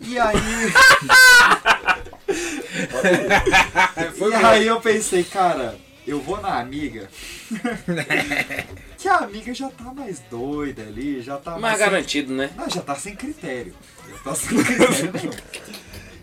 E 0.00 0.18
aí. 0.18 0.36
e 4.30 4.34
aí 4.44 4.66
eu 4.66 4.80
pensei, 4.80 5.24
cara, 5.24 5.76
eu 6.06 6.20
vou 6.20 6.40
na 6.40 6.58
amiga. 6.60 7.08
que 8.98 9.08
a 9.08 9.18
amiga 9.18 9.54
já 9.54 9.68
tá 9.68 9.84
mais 9.92 10.20
doida 10.30 10.82
ali, 10.82 11.20
já 11.22 11.38
tá 11.38 11.58
Mais 11.58 11.78
sem- 11.78 11.86
garantido, 11.86 12.32
né? 12.34 12.50
Não, 12.56 12.68
já 12.68 12.80
tá 12.82 12.94
sem 12.94 13.14
critério. 13.14 13.74
Já 14.10 14.18
tá 14.18 14.34
sem 14.34 14.62
critério 14.62 15.12
nenhum. 15.12 15.32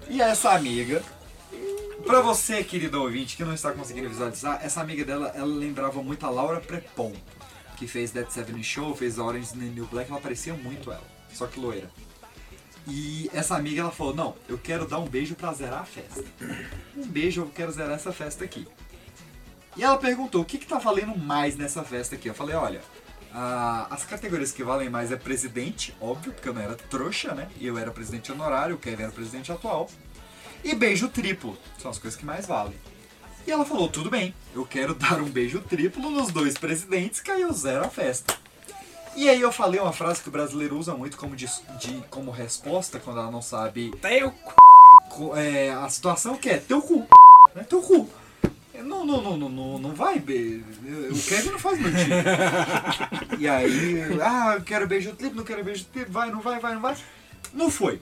E 0.09 0.21
essa 0.21 0.51
amiga, 0.51 1.01
pra 2.05 2.21
você, 2.21 2.63
querido 2.63 3.01
ouvinte, 3.01 3.37
que 3.37 3.43
não 3.43 3.53
está 3.53 3.71
conseguindo 3.71 4.09
visualizar, 4.09 4.59
essa 4.63 4.81
amiga 4.81 5.05
dela, 5.05 5.31
ela 5.35 5.45
lembrava 5.45 6.01
muito 6.03 6.25
a 6.25 6.29
Laura 6.29 6.59
Prepon, 6.59 7.13
que 7.77 7.87
fez 7.87 8.11
Dead 8.11 8.29
Seven 8.29 8.61
Show, 8.61 8.95
fez 8.95 9.17
Orange 9.17 9.45
is 9.45 9.51
the 9.51 9.59
New 9.65 9.85
Black, 9.87 10.11
ela 10.11 10.19
parecia 10.19 10.53
muito 10.53 10.91
ela, 10.91 11.03
só 11.33 11.47
que 11.47 11.59
loira. 11.59 11.89
E 12.87 13.29
essa 13.31 13.55
amiga, 13.55 13.81
ela 13.81 13.91
falou, 13.91 14.15
não, 14.15 14.35
eu 14.49 14.57
quero 14.57 14.87
dar 14.87 14.97
um 14.97 15.07
beijo 15.07 15.35
pra 15.35 15.53
zerar 15.53 15.81
a 15.81 15.85
festa. 15.85 16.23
Um 16.97 17.05
beijo, 17.05 17.41
eu 17.41 17.47
quero 17.53 17.71
zerar 17.71 17.91
essa 17.93 18.11
festa 18.11 18.43
aqui. 18.43 18.67
E 19.77 19.83
ela 19.83 19.97
perguntou, 19.97 20.41
o 20.41 20.45
que 20.45 20.57
que 20.57 20.65
tá 20.67 20.77
valendo 20.77 21.17
mais 21.17 21.55
nessa 21.55 21.83
festa 21.83 22.15
aqui? 22.15 22.27
Eu 22.27 22.33
falei, 22.33 22.55
olha, 22.55 22.81
ah, 23.33 23.87
as 23.89 24.03
categorias 24.03 24.51
que 24.51 24.63
valem 24.63 24.89
mais 24.89 25.11
é 25.11 25.15
presidente, 25.15 25.95
óbvio, 26.01 26.33
porque 26.33 26.49
eu 26.49 26.53
não 26.53 26.61
era 26.61 26.75
trouxa, 26.75 27.33
né? 27.33 27.47
E 27.59 27.65
eu 27.67 27.77
era 27.77 27.89
presidente 27.91 28.31
honorário, 28.31 28.75
o 28.75 28.77
Kevin 28.77 29.03
era 29.03 29.11
presidente 29.11 29.51
atual. 29.51 29.89
E 30.63 30.75
beijo 30.75 31.07
triplo, 31.07 31.57
são 31.79 31.89
as 31.89 31.97
coisas 31.97 32.19
que 32.19 32.25
mais 32.25 32.45
valem. 32.45 32.75
E 33.47 33.51
ela 33.51 33.65
falou, 33.65 33.87
tudo 33.87 34.09
bem, 34.09 34.35
eu 34.53 34.65
quero 34.65 34.93
dar 34.95 35.21
um 35.21 35.29
beijo 35.29 35.61
triplo 35.61 36.09
nos 36.11 36.31
dois 36.31 36.55
presidentes, 36.57 37.21
que 37.21 37.31
aí 37.31 37.41
eu 37.41 37.53
zero 37.53 37.85
a 37.85 37.89
festa. 37.89 38.35
E 39.15 39.27
aí 39.29 39.41
eu 39.41 39.51
falei 39.51 39.79
uma 39.79 39.91
frase 39.91 40.21
que 40.21 40.29
o 40.29 40.31
brasileiro 40.31 40.77
usa 40.77 40.93
muito 40.95 41.17
como, 41.17 41.35
dis- 41.35 41.61
de, 41.79 42.01
como 42.09 42.29
resposta 42.31 42.97
quando 42.99 43.19
ela 43.19 43.31
não 43.31 43.41
sabe 43.41 43.91
Teu 44.01 44.31
co- 45.09 45.35
é, 45.35 45.69
a 45.69 45.89
situação 45.89 46.35
que 46.37 46.49
é 46.49 46.57
teu 46.57 46.81
cu. 46.81 47.05
Né? 47.55 47.63
Teu 47.63 47.81
cu. 47.81 48.07
Não, 49.05 49.21
não, 49.21 49.37
não, 49.37 49.49
não, 49.49 49.79
não, 49.79 49.93
vai. 49.93 50.19
be- 50.19 50.63
O 51.11 51.19
Kevin 51.27 51.49
não 51.51 51.59
faz 51.59 51.79
meu 51.79 51.91
time. 51.91 53.37
E 53.39 53.47
aí, 53.47 54.01
ah, 54.21 54.53
eu 54.55 54.61
quero 54.63 54.87
beijo 54.87 55.13
triplo, 55.13 55.37
não 55.37 55.43
quero 55.43 55.63
beijo 55.63 55.85
triplo, 55.85 56.11
vai, 56.13 56.31
não 56.31 56.41
vai, 56.41 56.59
vai, 56.59 56.73
não 56.75 56.81
vai. 56.81 56.95
Não 57.53 57.69
foi. 57.69 58.01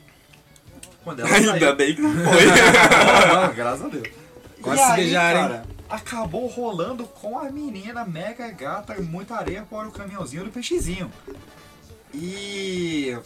Quando 1.03 1.21
ela 1.21 1.29
Ainda 1.33 1.59
saiu, 1.59 1.75
bem 1.75 1.95
que 1.95 2.01
não 2.01 2.11
foi. 2.13 2.45
não, 2.45 3.47
não, 3.47 3.53
graças 3.55 3.85
a 3.85 3.87
Deus. 3.89 4.07
Quase 4.61 4.81
e 4.81 4.85
se 4.85 4.91
aí, 4.91 4.97
beijaram, 5.01 5.39
hein? 5.41 5.47
cara, 5.47 5.65
acabou 5.89 6.47
rolando 6.47 7.05
com 7.05 7.39
a 7.39 7.49
menina 7.49 8.03
mega 8.05 8.49
gata, 8.51 8.93
muita 9.01 9.35
areia 9.35 9.63
para 9.69 9.87
o 9.87 9.91
caminhãozinho 9.91 10.43
do 10.43 10.51
peixezinho. 10.51 11.11
E 12.13 13.17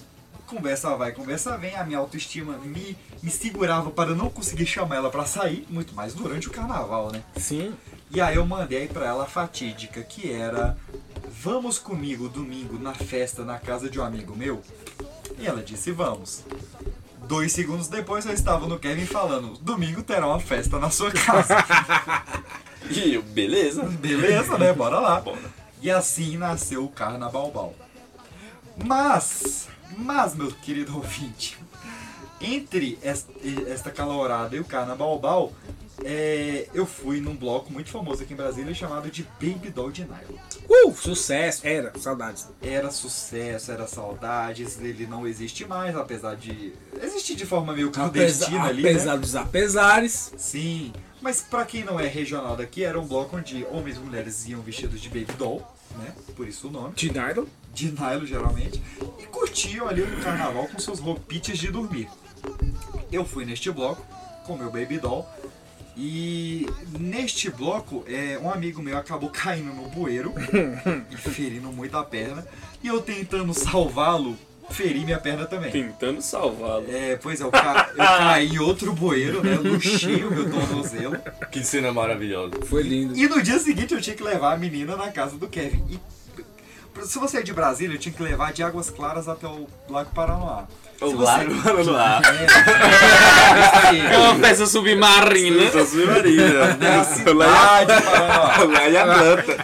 conversa 0.46 0.96
vai, 0.96 1.12
conversa 1.12 1.58
vem, 1.58 1.76
a 1.76 1.84
minha 1.84 1.98
autoestima 1.98 2.58
me, 2.58 2.98
me 3.22 3.32
segurava 3.32 3.90
para 3.92 4.14
não 4.14 4.30
conseguir 4.30 4.66
chamar 4.66 4.98
ela 4.98 5.10
para 5.10 5.26
sair, 5.26 5.66
muito 5.70 5.94
mais 5.94 6.14
durante 6.14 6.48
o 6.48 6.52
carnaval, 6.52 7.12
né? 7.12 7.24
Sim. 7.38 7.74
E 8.12 8.22
aí 8.22 8.36
eu 8.36 8.46
mandei 8.46 8.88
pra 8.88 9.08
ela 9.08 9.24
a 9.24 9.28
fatídica 9.28 10.04
que 10.04 10.32
era 10.32 10.78
Vamos 11.44 11.78
comigo 11.78 12.30
domingo 12.30 12.80
na 12.80 12.94
festa 12.94 13.44
na 13.44 13.60
casa 13.60 13.90
de 13.90 14.00
um 14.00 14.04
amigo 14.04 14.34
meu. 14.34 14.62
E 15.38 15.46
ela 15.46 15.62
disse, 15.62 15.92
vamos. 15.92 16.42
Dois 17.28 17.52
segundos 17.52 17.90
depois 17.90 18.26
eu 18.26 18.32
estava 18.32 18.66
no 18.66 18.80
Kevin 18.80 19.06
falando, 19.06 19.58
domingo 19.58 20.02
terá 20.04 20.26
uma 20.26 20.40
festa 20.40 20.80
na 20.80 20.90
sua 20.90 21.12
casa. 21.12 21.56
E 22.90 23.14
eu, 23.14 23.24
beleza. 23.24 23.84
Beleza, 23.84 24.58
né? 24.58 24.74
Bora 24.74 25.00
lá. 25.00 25.24
E 25.82 25.90
assim 25.90 26.38
nasceu 26.38 26.84
o 26.84 26.90
Carnaval. 26.90 27.74
Mas, 28.84 29.70
mas, 29.98 30.36
meu 30.36 30.52
querido 30.52 30.96
ouvinte, 30.98 31.58
entre 32.42 32.98
es- 33.04 33.26
esta 33.68 33.92
calorada 33.92 34.56
e 34.56 34.60
o 34.60 34.66
Carnaval 34.66 35.18
Bal, 35.20 35.54
é, 36.04 36.68
eu 36.74 36.86
fui 36.86 37.22
num 37.22 37.36
bloco 37.36 37.72
muito 37.72 37.90
famoso 37.90 38.24
aqui 38.24 38.34
em 38.34 38.36
Brasília 38.36 38.74
chamado 38.74 39.10
de 39.12 39.24
Baby 39.40 39.70
Doll 39.70 39.92
de 39.92 40.02
Nylon. 40.04 40.38
Uh, 40.68 40.94
sucesso. 40.96 41.66
Era, 41.66 41.94
saudades. 41.98 42.48
Era 42.62 42.90
sucesso, 42.92 43.72
era 43.72 43.88
saudades, 43.88 44.80
ele 44.82 45.06
não 45.06 45.26
existe 45.28 45.66
mais, 45.66 45.96
apesar 45.96 46.36
de 46.36 46.74
existir 47.02 47.36
de 47.36 47.46
forma 47.46 47.74
meio 47.74 47.90
Apesar, 47.90 48.10
clandestina 48.12 48.64
ali, 48.66 48.82
né? 48.84 48.90
apesar 48.90 49.16
dos 49.18 49.36
apesares. 49.36 50.34
Sim, 50.36 50.92
mas 51.22 51.42
pra 51.42 51.64
quem 51.64 51.84
não 51.86 52.00
é 52.00 52.08
regional 52.08 52.58
daqui, 52.58 52.84
era 52.84 53.00
um 53.00 53.06
bloco 53.06 53.38
onde 53.38 53.66
homens 53.72 53.96
e 53.96 54.00
mulheres 54.00 54.46
iam 54.48 54.62
vestidos 54.62 55.00
de 55.00 55.08
baby 55.08 55.32
doll, 55.38 55.66
né? 56.00 56.12
Por 56.36 56.48
isso 56.48 56.68
o 56.68 56.72
nome. 56.72 56.94
De 56.96 57.12
nylon. 57.14 57.46
De 57.74 57.92
nylon, 57.92 58.26
geralmente. 58.26 58.82
E 59.20 59.26
curtiam 59.26 59.88
ali 59.88 60.02
no 60.06 60.18
carnaval 60.22 60.68
com 60.68 60.80
seus 60.80 61.00
roupites 61.00 61.58
de 61.58 61.72
dormir. 61.72 62.08
Eu 63.12 63.26
fui 63.26 63.46
neste 63.46 63.72
bloco 63.72 64.06
com 64.46 64.58
meu 64.58 64.72
baby 64.72 65.00
doll. 65.00 65.26
E 65.96 66.66
neste 67.00 67.50
bloco, 67.52 68.04
é, 68.08 68.40
um 68.42 68.50
amigo 68.50 68.82
meu 68.82 68.98
acabou 68.98 69.30
caindo 69.34 69.74
no 69.74 69.88
bueiro 69.90 70.34
e 71.12 71.16
ferindo 71.18 71.72
muito 71.72 71.96
a 71.98 72.04
perna. 72.04 72.46
E 72.84 72.88
eu 72.88 73.00
tentando 73.02 73.54
salvá-lo, 73.54 74.36
feri 74.72 75.06
minha 75.06 75.20
perna 75.20 75.46
também. 75.46 75.72
Tentando 75.72 76.20
salvá-lo. 76.22 76.86
É, 76.90 77.16
pois 77.18 77.40
é, 77.40 77.44
eu, 77.44 77.52
ca- 77.52 77.90
eu 77.92 77.98
caí 77.98 78.48
em 78.50 78.60
outro 78.60 78.92
bueiro, 78.94 79.44
né? 79.44 79.54
Eu 79.56 79.74
luxei 79.74 80.24
o 80.24 80.32
meu 80.32 80.50
tornozelo. 80.50 81.16
Que 81.52 81.64
cena 81.64 81.94
maravilhosa. 81.94 82.54
Foi 82.66 82.82
lindo. 82.82 83.16
E 83.16 83.28
no 83.28 83.42
dia 83.42 83.60
seguinte 83.60 83.94
eu 83.94 84.02
tinha 84.02 84.16
que 84.16 84.24
levar 84.24 84.54
a 84.54 84.58
menina 84.58 84.96
na 84.96 85.12
casa 85.12 85.38
do 85.38 85.48
Kevin. 85.48 85.84
E 85.92 86.00
se 87.02 87.20
você 87.20 87.38
é 87.40 87.42
de 87.42 87.54
Brasília, 87.54 87.96
eu 87.96 88.00
tinha 88.00 88.14
que 88.14 88.22
levar 88.24 88.54
de 88.54 88.64
Águas 88.64 88.90
Claras 88.90 89.28
até 89.28 89.48
o 89.48 89.68
Lago 89.90 90.10
Paranoá. 90.14 90.66
O 91.02 91.10
Se 91.10 91.16
Lago 91.16 91.62
Paranoá. 91.62 92.22
É 94.12 94.18
uma 94.18 94.40
peça 94.40 94.66
submarina. 94.66 95.72
Sou 95.72 95.86
submarina. 95.86 96.78
Na 96.80 97.04
cidade 97.04 97.96
de 97.96 98.02
Paranoá. 98.02 98.64
Lá 98.66 98.90
em 98.90 98.98
Atlanta. 98.98 99.64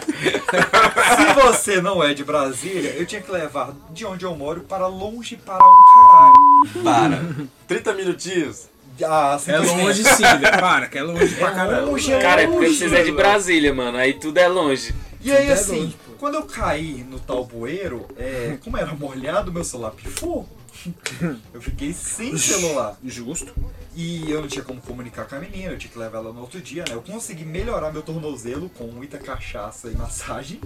Se 1.16 1.34
você 1.42 1.80
não 1.80 2.02
é 2.02 2.12
de 2.14 2.24
Brasília, 2.24 2.94
eu 2.96 3.06
tinha 3.06 3.20
que 3.20 3.30
levar 3.30 3.72
de 3.90 4.04
onde 4.04 4.24
eu 4.24 4.34
moro 4.36 4.60
para 4.62 4.86
longe 4.86 5.36
para 5.36 5.56
um 5.56 6.82
caralho. 6.84 6.84
Para. 6.84 7.46
30 7.66 7.92
minutinhos. 7.94 8.68
Ah, 9.02 9.38
É 9.46 9.58
longe 9.58 10.04
sim, 10.04 10.22
né? 10.22 10.50
Para, 10.60 10.86
que 10.86 10.98
é 10.98 11.02
longe 11.02 11.34
pra 11.36 11.52
caramba. 11.52 11.86
longe, 11.86 12.12
é 12.12 12.18
Cara, 12.18 12.42
é 12.42 12.46
porque 12.46 12.68
vocês 12.68 12.92
é 12.92 13.02
de 13.02 13.12
Brasília, 13.12 13.72
mano. 13.72 13.96
Aí 13.96 14.12
tudo 14.14 14.36
é 14.36 14.46
longe. 14.46 14.94
E 15.22 15.30
aí 15.32 15.50
assim, 15.52 15.80
longe, 15.80 15.96
quando 16.18 16.34
eu 16.36 16.42
caí 16.44 17.04
no 17.04 17.18
tal 17.20 17.44
bueiro, 17.44 18.06
é, 18.16 18.56
como 18.64 18.76
era 18.76 18.94
molhado, 18.94 19.52
meu 19.52 19.64
celular 19.64 19.90
pifou. 19.90 20.48
Eu 21.52 21.60
fiquei 21.60 21.92
sem 21.92 22.38
celular. 22.38 22.96
Justo. 23.04 23.52
E 23.94 24.30
eu 24.30 24.40
não 24.40 24.48
tinha 24.48 24.64
como 24.64 24.80
comunicar 24.80 25.26
com 25.26 25.34
a 25.34 25.38
menina, 25.40 25.72
eu 25.72 25.78
tinha 25.78 25.90
que 25.92 25.98
levar 25.98 26.18
ela 26.18 26.32
no 26.32 26.40
outro 26.40 26.60
dia, 26.60 26.84
né? 26.88 26.94
Eu 26.94 27.02
consegui 27.02 27.44
melhorar 27.44 27.92
meu 27.92 28.00
tornozelo 28.02 28.70
com 28.70 28.84
muita 28.84 29.18
cachaça 29.18 29.88
e 29.88 29.96
massagem. 29.96 30.60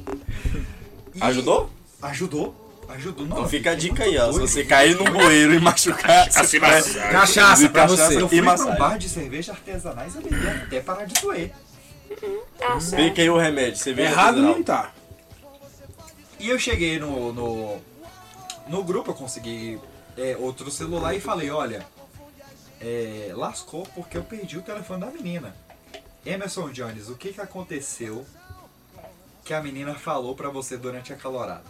E 1.15 1.19
Ajudou? 1.25 1.69
Ajudou. 2.03 2.55
Ajudou. 2.91 3.27
Não, 3.27 3.39
Então 3.39 3.49
fica 3.49 3.71
a 3.71 3.75
dica 3.75 4.05
aí, 4.05 4.17
ó. 4.19 4.31
Se 4.31 4.39
você 4.41 4.63
cair 4.65 4.95
num 4.95 5.05
bueiro 5.11 5.55
e 5.55 5.59
machucar, 5.59 6.29
vai- 6.31 6.83
Cachaça 6.83 7.69
pra 7.71 7.83
cachaça 7.89 8.07
você. 8.11 8.21
Eu 8.21 8.29
fui 8.29 8.39
e 8.39 8.43
pra 8.43 8.51
um 8.53 8.57
massagem. 8.57 8.79
bar 8.79 8.99
de 8.99 9.09
cerveja 9.09 9.53
artesanais 9.53 10.15
e 10.15 10.19
bebi 10.21 10.47
até 10.47 10.81
parar 10.81 11.07
de 11.07 11.15
doer. 11.21 11.51
Fica 12.97 13.23
aí 13.23 13.31
o 13.31 13.37
remédio. 13.37 13.77
Você 13.77 13.93
vê 13.93 14.03
Errado 14.05 14.41
não 14.41 14.63
tá. 14.63 14.93
E 16.39 16.49
eu 16.49 16.59
cheguei 16.59 16.99
no, 16.99 17.33
no, 17.33 17.81
no 18.69 18.85
grupo, 18.85 19.11
eu 19.11 19.15
consegui 19.15 19.81
é, 20.17 20.37
outro 20.39 20.71
celular 20.71 21.15
e 21.15 21.21
falei, 21.21 21.51
olha, 21.51 21.87
é, 22.81 23.33
lascou 23.35 23.87
porque 23.95 24.17
eu 24.17 24.23
perdi 24.23 24.59
o 24.59 24.63
telefone 24.63 25.01
da 25.01 25.07
menina. 25.07 25.57
Emerson 26.25 26.71
Jones, 26.71 27.09
o 27.09 27.17
que, 27.17 27.33
que 27.33 27.41
aconteceu 27.41 28.25
que 29.45 29.53
a 29.53 29.63
menina 29.63 29.95
falou 29.95 30.35
pra 30.35 30.49
você 30.49 30.77
durante 30.77 31.13
a 31.13 31.17
calorada? 31.17 31.65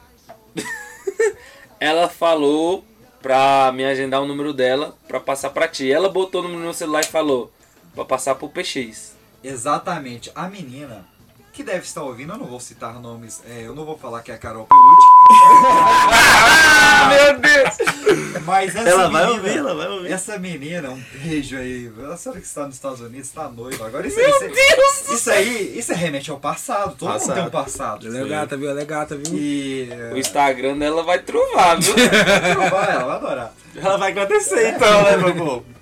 Ela 1.81 2.09
falou 2.09 2.85
pra 3.21 3.73
me 3.73 3.85
agendar 3.85 4.23
o 4.23 4.27
número 4.27 4.53
dela 4.53 4.97
pra 5.09 5.19
passar 5.19 5.51
pra 5.51 5.67
ti. 5.67 5.91
Ela 5.91 6.09
botou 6.09 6.43
no 6.43 6.49
meu 6.49 6.73
celular 6.73 7.01
e 7.01 7.07
falou 7.07 7.53
pra 7.95 8.05
passar 8.05 8.35
pro 8.37 8.49
PX. 8.49 9.17
Exatamente, 9.45 10.33
a 10.35 10.49
menina 10.49 11.05
que 11.53 11.63
deve 11.63 11.81
estar 11.85 12.03
ouvindo, 12.03 12.33
eu 12.33 12.39
não 12.39 12.47
vou 12.47 12.59
citar 12.59 12.99
nomes, 12.99 13.41
é, 13.49 13.63
eu 13.65 13.75
não 13.77 13.85
vou 13.85 13.97
falar 13.97 14.23
que 14.23 14.33
é 14.33 14.35
a 14.35 14.39
Carol 14.39 14.67
Pelucci. 14.67 15.07
Meu 17.11 17.39
Deus! 17.39 18.43
Mas 18.45 18.75
essa 18.75 18.89
Ela 18.89 19.09
vai 19.09 19.27
menina, 19.27 19.43
ouvir, 19.43 19.59
ela 19.59 19.75
vai 19.75 19.89
ouvir. 19.89 20.13
Essa 20.13 20.39
menina, 20.39 20.91
um 20.91 21.03
beijo 21.13 21.57
aí. 21.57 21.93
A 22.11 22.17
senhora 22.17 22.41
que 22.41 22.47
está 22.47 22.67
nos 22.67 22.75
Estados 22.75 23.01
Unidos 23.01 23.29
está 23.29 23.49
noiva. 23.49 23.87
Agora 23.87 24.07
isso, 24.07 24.19
isso, 24.19 25.13
isso 25.13 25.31
aí, 25.31 25.79
isso 25.79 25.93
é 25.93 25.95
remete 25.95 26.31
ao 26.31 26.39
passado. 26.41 26.97
Todo 26.97 27.09
mundo 27.09 27.21
Passado. 27.21 27.35
tem 27.35 27.47
um 27.47 27.51
passado. 27.51 28.07
Ela 28.09 28.19
é 28.19 28.29
gata, 28.29 28.57
viu? 28.57 28.71
Ela 28.71 28.81
é 28.81 28.85
gata, 28.85 29.17
viu? 29.17 29.39
E. 29.39 29.89
O 30.13 30.17
Instagram 30.17 30.77
dela 30.79 31.03
vai 31.05 31.21
trovar, 31.21 31.79
viu? 31.79 31.95
Ela 31.95 32.69
vai, 32.71 32.91
ela 32.95 33.05
vai 33.05 33.17
adorar. 33.17 33.53
Ela 33.77 33.97
vai 33.97 34.13
acontecer 34.13 34.75
então, 34.75 35.03
né, 35.03 35.17
meu 35.19 35.35
povo? 35.37 35.74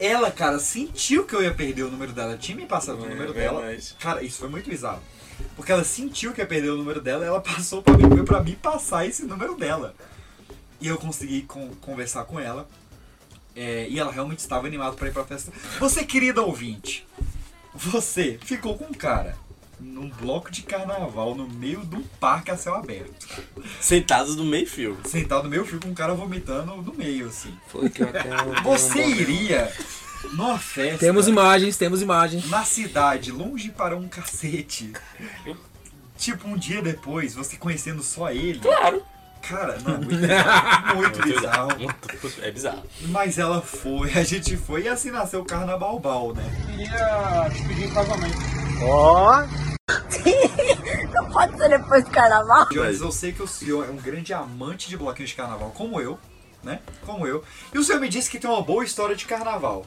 Ela, 0.00 0.30
cara, 0.30 0.58
sentiu 0.58 1.24
que 1.26 1.34
eu 1.34 1.42
ia 1.42 1.52
perder 1.52 1.82
o 1.82 1.90
número 1.90 2.12
dela. 2.12 2.36
Tinha 2.38 2.56
me 2.56 2.64
passado 2.66 3.00
o 3.02 3.04
É 3.04 3.08
número 3.10 3.34
dela. 3.34 3.76
Cara, 4.00 4.22
isso 4.22 4.38
foi 4.38 4.48
muito 4.48 4.68
bizarro. 4.68 5.02
Porque 5.54 5.70
ela 5.70 5.84
sentiu 5.84 6.32
que 6.32 6.40
ia 6.40 6.46
perder 6.46 6.70
o 6.70 6.76
número 6.76 7.00
dela, 7.02 7.24
ela 7.24 7.40
passou 7.42 7.82
pra 7.82 7.96
mim, 7.96 8.08
foi 8.08 8.24
pra 8.24 8.42
mim 8.42 8.54
passar 8.60 9.06
esse 9.06 9.24
número 9.24 9.54
dela. 9.56 9.94
E 10.80 10.88
eu 10.88 10.96
consegui 10.96 11.42
con- 11.42 11.74
conversar 11.82 12.24
com 12.24 12.40
ela. 12.40 12.66
É, 13.54 13.86
e 13.90 13.98
ela 13.98 14.10
realmente 14.10 14.38
estava 14.38 14.66
animada 14.66 14.96
pra 14.96 15.08
ir 15.08 15.12
pra 15.12 15.24
festa. 15.24 15.52
Você, 15.78 16.04
querida 16.04 16.40
ouvinte, 16.40 17.06
você 17.74 18.38
ficou 18.42 18.78
com 18.78 18.84
um 18.86 18.92
cara 18.94 19.36
num 19.80 20.08
bloco 20.08 20.50
de 20.50 20.62
carnaval 20.62 21.34
no 21.34 21.48
meio 21.48 21.84
de 21.84 21.96
um 21.96 22.02
parque 22.18 22.50
a 22.50 22.56
céu 22.56 22.74
aberto. 22.74 23.26
Sentados 23.80 24.36
no 24.36 24.44
meio 24.44 24.66
fio. 24.66 24.98
Sentado 25.04 25.44
no 25.44 25.50
meu 25.50 25.64
fio 25.64 25.80
com 25.80 25.88
um 25.88 25.94
cara 25.94 26.14
vomitando 26.14 26.76
no 26.76 26.94
meio, 26.94 27.28
assim. 27.28 27.54
Foi 27.68 27.88
que 27.88 28.02
eu 28.02 28.08
até. 28.08 28.24
Você 28.62 29.04
iria 29.06 29.72
numa 30.32 30.58
festa 30.58 30.98
Temos 30.98 31.26
imagens, 31.26 31.76
temos 31.76 32.02
imagens. 32.02 32.48
na 32.48 32.64
cidade, 32.64 33.32
longe 33.32 33.70
para 33.70 33.96
um 33.96 34.08
cacete. 34.08 34.92
Tipo, 36.16 36.48
um 36.48 36.56
dia 36.56 36.82
depois, 36.82 37.34
você 37.34 37.56
conhecendo 37.56 38.02
só 38.02 38.30
ele. 38.30 38.58
Claro. 38.60 39.02
Cara, 39.42 39.78
não, 39.78 39.96
muito 39.96 41.22
bizarro. 41.22 41.78
Muito 41.78 42.08
bizarro. 42.22 42.42
É 42.42 42.50
bizarro. 42.50 42.82
Mas 43.08 43.38
ela 43.38 43.62
foi, 43.62 44.12
a 44.12 44.22
gente 44.22 44.54
foi 44.56 44.82
e 44.82 44.88
assim 44.88 45.10
nasceu 45.10 45.40
o 45.40 45.44
Carnaval 45.46 45.98
Bal, 45.98 46.34
né? 46.34 46.44
Não 51.12 51.30
pode 51.30 51.56
ser 51.56 51.68
depois 51.68 52.04
do 52.04 52.10
carnaval. 52.10 52.66
Jones, 52.70 53.00
eu 53.00 53.10
sei 53.12 53.32
que 53.32 53.42
o 53.42 53.48
senhor 53.48 53.86
é 53.86 53.90
um 53.90 53.96
grande 53.96 54.32
amante 54.32 54.88
de 54.88 54.96
bloquinhos 54.96 55.30
de 55.30 55.36
carnaval, 55.36 55.70
como 55.76 56.00
eu, 56.00 56.18
né? 56.62 56.80
Como 57.04 57.26
eu. 57.26 57.42
E 57.74 57.78
o 57.78 57.84
senhor 57.84 58.00
me 58.00 58.08
disse 58.08 58.30
que 58.30 58.38
tem 58.38 58.48
uma 58.50 58.62
boa 58.62 58.84
história 58.84 59.14
de 59.16 59.24
carnaval. 59.26 59.84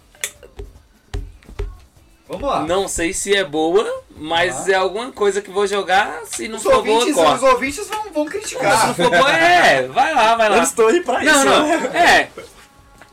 Vamos 2.27 2.47
lá. 2.49 2.65
Não 2.65 2.87
sei 2.87 3.13
se 3.13 3.35
é 3.35 3.43
boa, 3.43 3.85
mas 4.15 4.67
Ah. 4.67 4.71
é 4.71 4.75
alguma 4.75 5.11
coisa 5.11 5.41
que 5.41 5.51
vou 5.51 5.67
jogar. 5.67 6.21
Se 6.25 6.47
não 6.47 6.57
os, 6.57 6.63
for 6.63 6.83
boa, 6.83 7.13
corta. 7.13 7.35
os 7.35 7.43
ouvintes 7.53 7.87
vão, 7.87 8.03
vão 8.03 8.11
Se 8.11 8.17
não 8.17 8.25
criticar. 8.25 8.95
for 8.95 9.09
boa, 9.09 9.31
é. 9.31 9.87
Vai 9.87 10.13
lá, 10.13 10.35
vai 10.35 10.49
lá. 10.49 10.57
Eu 10.57 10.63
estou 10.63 10.87
aí 10.87 11.01
pra 11.03 11.21
Não, 11.23 11.33
isso. 11.35 11.45
não. 11.45 11.67
né? 11.67 11.97
É. 11.97 12.29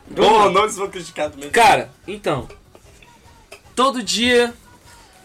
Bom, 0.08 0.50
não 0.50 0.62
eles 0.62 0.76
vão 0.76 0.88
criticar 0.88 1.30
também. 1.30 1.50
Cara, 1.50 1.90
então. 2.06 2.48
Todo 3.74 4.02
dia. 4.02 4.54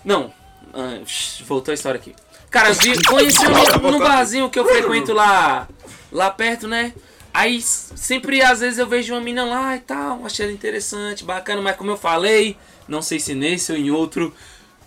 Não. 0.03 0.33
Ah, 0.75 1.01
voltou 1.45 1.71
a 1.71 1.75
história 1.75 1.97
aqui. 1.97 2.13
Cara, 2.51 2.73
vi, 2.73 3.01
conheci 3.03 3.39
um 3.47 3.91
no 3.91 3.99
barzinho 3.99 4.49
que 4.49 4.59
eu 4.59 4.65
frequento 4.65 5.13
lá. 5.13 5.67
Lá 6.11 6.29
perto, 6.29 6.67
né? 6.67 6.93
Aí 7.33 7.61
sempre 7.61 8.41
às 8.41 8.61
vezes 8.61 8.79
eu 8.79 8.87
vejo 8.87 9.13
uma 9.13 9.19
mina 9.19 9.43
lá 9.43 9.75
e 9.75 9.79
tal, 9.79 10.25
achei 10.25 10.45
ela 10.45 10.53
interessante, 10.53 11.25
bacana, 11.25 11.61
mas 11.61 11.75
como 11.75 11.91
eu 11.91 11.97
falei, 11.97 12.55
não 12.87 13.01
sei 13.01 13.19
se 13.19 13.35
nesse 13.35 13.73
ou 13.73 13.77
em 13.77 13.91
outro 13.91 14.33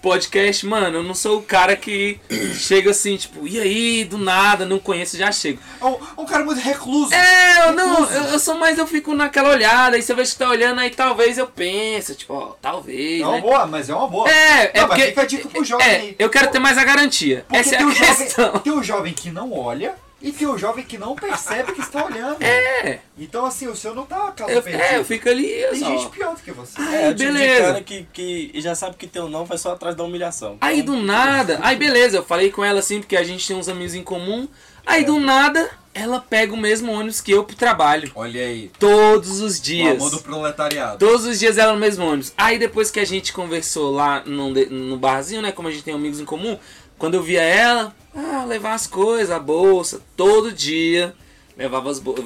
podcast, 0.01 0.65
mano, 0.67 0.99
eu 0.99 1.03
não 1.03 1.15
sou 1.15 1.39
o 1.39 1.43
cara 1.43 1.77
que 1.77 2.21
chega 2.55 2.91
assim, 2.91 3.17
tipo, 3.17 3.47
e 3.47 3.59
aí, 3.61 4.05
do 4.05 4.17
nada, 4.19 4.65
não 4.65 4.79
conheço, 4.79 5.17
já 5.17 5.31
chego. 5.33 5.59
É 5.81 5.85
um, 5.85 5.97
um 6.19 6.27
cara 6.27 6.45
muito 6.45 6.61
recluso. 6.61 7.13
É, 7.13 7.69
eu 7.69 7.73
não, 7.73 8.09
eu, 8.11 8.23
eu 8.25 8.39
sou 8.39 8.55
mais, 8.57 8.79
eu 8.79 8.87
fico 8.87 9.15
naquela 9.15 9.51
olhada, 9.51 9.97
aí 9.97 10.03
você 10.03 10.15
vê 10.15 10.23
que 10.23 10.37
tá 10.37 10.49
olhando, 10.49 10.81
aí 10.81 10.91
talvez 10.91 11.39
eu 11.39 11.47
pense, 11.47 12.15
tipo, 12.15 12.33
ó, 12.35 12.55
talvez, 12.61 13.21
É 13.23 13.25
uma 13.27 13.35
né? 13.37 13.41
boa, 13.41 13.67
mas 13.67 13.89
é 13.89 13.95
uma 13.95 14.07
boa. 14.09 14.31
É, 14.31 14.71
é 14.75 14.81
Não, 14.81 14.89
mas 14.89 14.97
porque. 14.99 15.03
fica 15.09 15.23
a 15.23 15.27
dica 15.27 15.49
pro 15.49 15.65
jovem 15.65 15.87
É, 15.87 15.91
aí. 15.97 16.17
eu 16.19 16.31
quero 16.31 16.51
ter 16.51 16.59
mais 16.59 16.79
a 16.79 16.85
garantia. 16.85 17.45
Porque 17.49 17.59
Essa 17.61 17.75
é 17.75 17.79
tem, 17.79 17.87
a 17.87 17.91
jovem, 17.91 18.17
questão. 18.17 18.59
tem 18.61 18.73
o 18.73 18.83
jovem 18.83 19.13
que 19.13 19.31
não 19.31 19.53
olha 19.53 19.95
E 20.21 20.33
tem 20.33 20.49
o 20.49 20.59
jovem 20.59 20.85
que 20.85 20.99
não 20.99 21.15
percebe 21.15 21.73
que 21.73 21.81
está 21.81 22.05
olhando. 22.05 22.43
É. 22.43 22.99
Então, 23.17 23.47
assim, 23.47 23.69
o 23.69 23.77
seu 23.77 23.95
não 23.95 24.05
tá 24.05 24.33
caso 24.33 24.51
Eu, 24.51 24.61
perdido. 24.61 24.83
é, 24.83 24.99
eu 24.99 25.05
fico 25.05 25.29
ali. 25.29 25.47
Tem 25.71 25.79
só. 25.79 25.87
gente 25.87 26.09
pior 26.09 26.35
do 26.35 26.43
que 26.43 26.51
você. 26.51 26.73
Ai, 26.77 27.05
É, 27.05 27.09
o 27.11 27.15
tipo 27.15 27.31
de 27.33 27.39
beleza. 27.39 27.67
cara 27.67 27.81
que, 27.83 28.07
que 28.13 28.53
já 28.61 28.75
sabe 28.75 28.97
que 28.97 29.07
teu 29.07 29.29
não 29.29 29.45
vai 29.45 29.57
só 29.57 29.73
atrás 29.73 29.95
da 29.95 30.03
humilhação. 30.03 30.59
Aí 30.61 30.83
do 30.83 30.97
nada, 30.97 31.61
aí 31.63 31.77
beleza, 31.77 32.17
eu 32.17 32.25
falei 32.25 32.51
com 32.51 32.65
ela 32.65 32.81
assim, 32.81 32.99
porque 32.99 33.17
a 33.17 33.23
gente 33.23 33.47
tem 33.47 33.57
uns 33.57 33.69
amigos 33.69 33.95
em 33.95 34.03
comum. 34.03 34.49
Aí 34.85 35.05
do 35.05 35.21
nada, 35.21 35.71
ela 35.95 36.19
pega 36.19 36.53
o 36.53 36.57
mesmo 36.57 36.91
ônibus 36.91 37.21
que 37.21 37.31
eu 37.31 37.45
pro 37.45 37.55
trabalho. 37.55 38.11
Olha 38.15 38.41
aí. 38.41 38.71
Todos 38.79 39.41
os 39.41 39.59
O 39.59 39.63
dias. 39.63 39.97
amor 39.97 40.11
do 40.11 40.19
proletariado. 40.21 40.99
Todos 40.99 41.27
os 41.27 41.39
dias 41.39 41.59
ela 41.59 41.75
no 41.75 41.79
mesmo 41.79 42.05
ônibus. 42.05 42.33
Aí 42.37 42.59
depois 42.59 42.91
que 42.91 42.99
a 42.99 43.05
gente 43.05 43.33
conversou 43.33 43.93
lá 43.95 44.23
no, 44.27 44.51
no 44.51 44.97
barzinho, 44.97 45.43
né? 45.43 45.53
Como 45.53 45.69
a 45.69 45.71
gente 45.71 45.85
tem 45.85 45.95
amigos 45.95 46.19
em 46.19 46.25
comum, 46.25 46.59
quando 46.97 47.15
eu 47.15 47.23
via 47.23 47.43
ela, 47.43 47.95
ah, 48.19 48.45
levar 48.45 48.75
as 48.75 48.87
coisas, 48.87 49.31
a 49.31 49.39
bolsa, 49.39 50.01
todo 50.17 50.53
dia. 50.53 51.15
Levava 51.59 51.91
as 51.91 51.99
bolsas. 51.99 52.25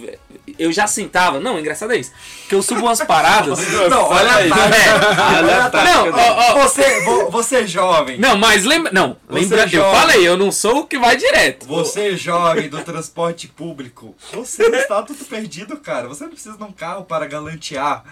Eu 0.59 0.71
já 0.71 0.87
sentava. 0.87 1.41
Não, 1.41 1.59
engraçado 1.59 1.93
é 1.95 1.97
isso. 1.97 2.13
Que 2.51 2.55
eu 2.55 2.61
subo 2.63 2.83
umas 2.83 3.01
paradas. 3.03 3.59
Não, 3.89 4.03
olha 4.11 4.35
aí. 4.35 4.51
É. 4.51 5.39
Olha 5.39 5.65
a 5.65 5.71
tática. 5.71 5.95
Não, 5.95 6.11
ó, 6.11 6.51
ó. 6.51 6.63
Você, 6.69 7.01
vo- 7.01 7.31
você 7.31 7.57
é 7.61 7.67
jovem. 7.67 8.19
Não, 8.19 8.37
mas 8.37 8.65
lembra. 8.65 8.93
Não, 8.93 9.17
Você 9.27 9.41
lembra. 9.41 9.63
Eu 9.63 9.69
joga. 9.69 9.97
falei, 9.99 10.29
eu 10.29 10.37
não 10.37 10.53
sou 10.53 10.81
o 10.81 10.87
que 10.87 10.99
vai 10.99 11.17
direto. 11.17 11.67
Você 11.67 12.11
é 12.13 12.17
jovem 12.17 12.69
do 12.69 12.83
transporte 12.85 13.49
público. 13.49 14.15
Você 14.35 14.65
está 14.65 15.03
tudo 15.03 15.25
perdido, 15.25 15.79
cara. 15.79 16.09
Você 16.09 16.25
não 16.25 16.31
precisa 16.33 16.57
de 16.59 16.63
um 16.65 16.73
carro 16.73 17.05
para 17.05 17.27
galantear. 17.27 18.05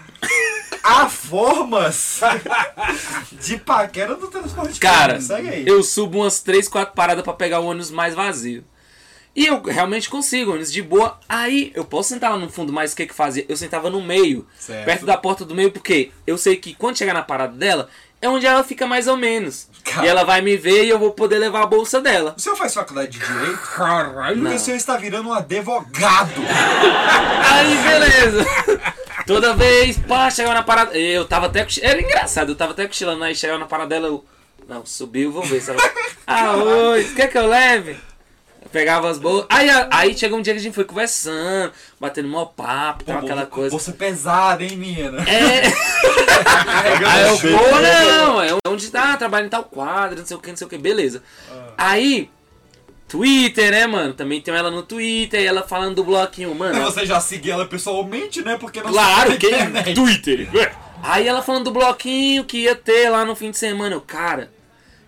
Há 0.83 1.07
formas 1.07 2.19
de 3.39 3.57
paquera 3.57 4.15
do 4.15 4.27
transporte 4.27 4.79
Cara, 4.79 5.19
público. 5.19 5.33
Aí. 5.51 5.67
eu 5.67 5.83
subo 5.83 6.17
umas 6.19 6.39
3, 6.41 6.67
4 6.67 6.95
paradas 6.95 7.23
pra 7.23 7.33
pegar 7.33 7.59
o 7.59 7.65
ônibus 7.65 7.91
mais 7.91 8.15
vazio. 8.15 8.63
E 9.35 9.45
eu 9.45 9.61
realmente 9.61 10.09
consigo, 10.09 10.51
ônibus 10.51 10.71
de 10.71 10.81
boa. 10.81 11.17
Aí 11.27 11.71
eu 11.73 11.85
posso 11.85 12.09
sentar 12.09 12.31
lá 12.31 12.37
no 12.37 12.49
fundo, 12.49 12.73
mas 12.73 12.91
o 12.91 12.95
que 12.95 13.07
que 13.07 13.13
fazia? 13.13 13.45
Eu 13.47 13.55
sentava 13.55 13.89
no 13.89 14.01
meio, 14.01 14.45
Certo. 14.59 14.85
perto 14.85 15.05
da 15.05 15.15
porta 15.17 15.45
do 15.45 15.55
meio, 15.55 15.71
porque 15.71 16.11
eu 16.27 16.37
sei 16.37 16.57
que 16.57 16.73
quando 16.75 16.97
chegar 16.97 17.13
na 17.13 17.21
parada 17.23 17.55
dela, 17.55 17.87
é 18.21 18.27
onde 18.27 18.45
ela 18.45 18.63
fica 18.63 18.85
mais 18.85 19.07
ou 19.07 19.15
menos. 19.15 19.67
Cara. 19.85 20.05
E 20.05 20.09
ela 20.09 20.23
vai 20.23 20.41
me 20.41 20.55
ver 20.57 20.83
e 20.83 20.89
eu 20.89 20.99
vou 20.99 21.11
poder 21.11 21.39
levar 21.39 21.63
a 21.63 21.65
bolsa 21.65 22.01
dela. 22.01 22.35
O 22.37 22.41
senhor 22.41 22.55
faz 22.55 22.73
faculdade 22.73 23.11
de 23.11 23.19
Direito? 23.19 23.57
Caralho. 23.75 24.41
Porque 24.41 24.55
o 24.55 24.59
senhor 24.59 24.77
está 24.77 24.97
virando 24.97 25.29
um 25.29 25.33
advogado. 25.33 26.31
Aí, 27.51 27.77
beleza. 27.77 28.45
Toda 29.25 29.53
vez, 29.55 29.97
pá, 29.97 30.29
chegava 30.29 30.53
na 30.55 30.63
parada. 30.63 30.97
Eu 30.97 31.25
tava 31.25 31.45
até. 31.47 31.65
Era 31.81 32.01
engraçado, 32.01 32.51
eu 32.51 32.55
tava 32.55 32.73
até 32.73 32.85
cochilando 32.85 33.23
aí, 33.23 33.33
chegava 33.35 33.59
na 33.59 33.65
parada 33.65 33.89
dela, 33.89 34.07
eu. 34.07 34.25
Não, 34.67 34.85
subiu, 34.85 35.31
vou 35.31 35.43
ver 35.43 35.61
se 35.61 35.71
ela. 35.71 35.79
Ah, 36.27 36.55
oi, 36.55 37.03
quer 37.15 37.27
que 37.27 37.37
eu 37.37 37.45
leve? 37.47 37.97
Pegava 38.71 39.09
as 39.09 39.17
bolsas. 39.17 39.47
Aí, 39.49 39.67
aí 39.91 40.17
chegou 40.17 40.39
um 40.39 40.41
dia 40.41 40.53
que 40.53 40.59
a 40.59 40.63
gente 40.63 40.73
foi 40.73 40.85
conversando, 40.85 41.73
batendo 41.99 42.29
mó 42.29 42.45
papo, 42.45 43.03
tal, 43.03 43.17
aquela 43.17 43.45
coisa. 43.45 43.69
Você 43.69 43.91
pesada, 43.91 44.63
hein, 44.63 44.77
menina? 44.77 45.21
É. 45.29 45.63
Aí 47.05 47.27
eu, 47.27 47.37
pô, 47.37 47.81
não, 47.81 48.41
é 48.41 48.55
onde 48.67 48.89
tá, 48.89 49.17
trabalha 49.17 49.45
em 49.45 49.49
tal 49.49 49.63
quadro, 49.63 50.19
não 50.19 50.25
sei 50.25 50.37
o 50.37 50.39
que, 50.39 50.49
não 50.49 50.57
sei 50.57 50.67
o 50.67 50.69
que, 50.69 50.77
beleza. 50.77 51.21
Aí, 51.77 52.29
Twitter, 53.07 53.71
né, 53.71 53.85
mano? 53.87 54.13
Também 54.13 54.39
tem 54.39 54.53
ela 54.53 54.71
no 54.71 54.83
Twitter, 54.83 55.41
e 55.41 55.45
ela 55.45 55.63
falando 55.63 55.95
do 55.95 56.03
bloquinho, 56.03 56.55
mano. 56.55 56.79
Mas 56.79 56.93
Você 56.93 57.05
já 57.05 57.19
seguiu 57.19 57.53
ela 57.53 57.65
pessoalmente, 57.65 58.41
né? 58.41 58.57
Porque 58.57 58.81
não 58.81 58.91
Claro, 58.91 59.33
internet. 59.33 59.93
Twitter. 59.93 60.49
Aí 61.03 61.27
ela 61.27 61.41
falando 61.41 61.65
do 61.65 61.71
bloquinho 61.71 62.45
que 62.45 62.59
ia 62.59 62.75
ter 62.75 63.09
lá 63.09 63.25
no 63.25 63.35
fim 63.35 63.51
de 63.51 63.57
semana. 63.57 63.95
Eu, 63.95 64.01
cara, 64.01 64.49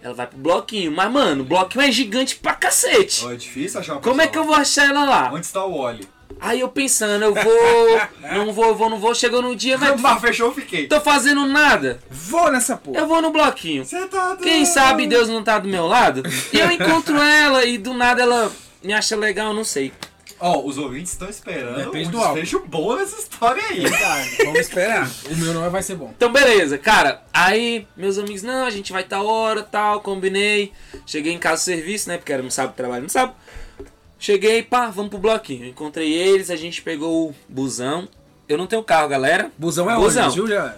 ela 0.03 0.13
vai 0.13 0.27
pro 0.27 0.37
bloquinho. 0.37 0.91
Mas, 0.91 1.09
mano, 1.09 1.43
o 1.43 1.45
bloquinho 1.45 1.85
é 1.85 1.91
gigante 1.91 2.35
pra 2.35 2.53
cacete. 2.53 3.25
Ó, 3.25 3.31
É 3.31 3.35
difícil 3.35 3.79
achar 3.79 3.93
uma 3.93 4.01
Como 4.01 4.21
é 4.21 4.27
que 4.27 4.37
eu 4.37 4.43
vou 4.43 4.53
achar 4.53 4.89
ela 4.89 5.05
lá? 5.05 5.31
Onde 5.33 5.45
está 5.45 5.65
o 5.65 5.73
Oli? 5.73 6.05
Aí 6.41 6.59
eu 6.59 6.67
pensando, 6.67 7.23
eu 7.23 7.33
vou. 7.33 8.01
Não 8.33 8.51
vou, 8.51 8.75
vou, 8.75 8.89
não 8.89 8.99
vou. 8.99 9.13
Chegou 9.13 9.41
no 9.41 9.55
dia, 9.55 9.77
vai. 9.77 9.95
Mas 9.95 10.19
fechou, 10.19 10.51
fiquei. 10.51 10.87
Tô 10.87 10.99
fazendo 10.99 11.45
nada. 11.45 11.99
Vou 12.09 12.51
nessa 12.51 12.75
porra. 12.75 12.99
Eu 12.99 13.07
vou 13.07 13.21
no 13.21 13.29
bloquinho. 13.31 13.85
Você 13.85 14.05
tá 14.07 14.29
doido. 14.29 14.41
Quem 14.41 14.65
sabe 14.65 15.07
Deus 15.07 15.29
não 15.29 15.43
tá 15.43 15.59
do 15.59 15.69
meu 15.69 15.85
lado? 15.85 16.23
E 16.51 16.59
eu 16.59 16.69
encontro 16.71 17.15
ela 17.21 17.63
e 17.63 17.77
do 17.77 17.93
nada 17.93 18.23
ela 18.23 18.51
me 18.83 18.91
acha 18.91 19.15
legal, 19.15 19.53
não 19.53 19.63
sei. 19.63 19.93
Ó, 20.45 20.59
os 20.65 20.77
ouvintes 20.77 21.13
estão 21.13 21.29
esperando 21.29 21.77
Depende 21.77 22.09
um 22.09 22.11
do 22.11 22.17
álbum. 22.17 22.33
desfecho 22.33 22.65
bom 22.67 22.97
nessa 22.97 23.17
história 23.17 23.63
aí. 23.63 23.81
Vamos 24.43 24.59
esperar. 24.59 25.09
O 25.31 25.35
meu 25.37 25.53
não 25.53 25.69
vai 25.69 25.81
ser 25.81 25.95
bom. 25.95 26.11
Então, 26.17 26.33
beleza, 26.33 26.77
cara. 26.77 27.23
Aí, 27.31 27.87
meus 27.95 28.17
amigos, 28.17 28.43
não, 28.43 28.65
a 28.65 28.69
gente 28.69 28.91
vai 28.91 29.05
tal 29.05 29.25
hora, 29.25 29.63
tal, 29.63 30.01
combinei. 30.01 30.73
Cheguei 31.05 31.31
em 31.31 31.39
casa 31.39 31.61
do 31.61 31.65
serviço, 31.65 32.09
né? 32.09 32.17
Porque 32.17 32.33
era 32.33 32.43
no 32.43 32.51
sábado, 32.51 32.75
trabalho 32.75 33.03
no 33.03 33.09
sábado. 33.09 33.37
Cheguei, 34.19 34.61
pá, 34.63 34.87
vamos 34.89 35.11
pro 35.11 35.17
bloquinho. 35.19 35.65
Encontrei 35.65 36.11
eles, 36.11 36.49
a 36.49 36.57
gente 36.57 36.81
pegou 36.81 37.29
o 37.29 37.35
busão. 37.47 38.05
Eu 38.45 38.57
não 38.57 38.67
tenho 38.67 38.83
carro, 38.83 39.07
galera. 39.07 39.49
Busão 39.57 39.89
é 39.89 39.95
Busão. 39.95 40.23
ônibus, 40.29 40.35
viu, 40.35 40.47
já? 40.47 40.75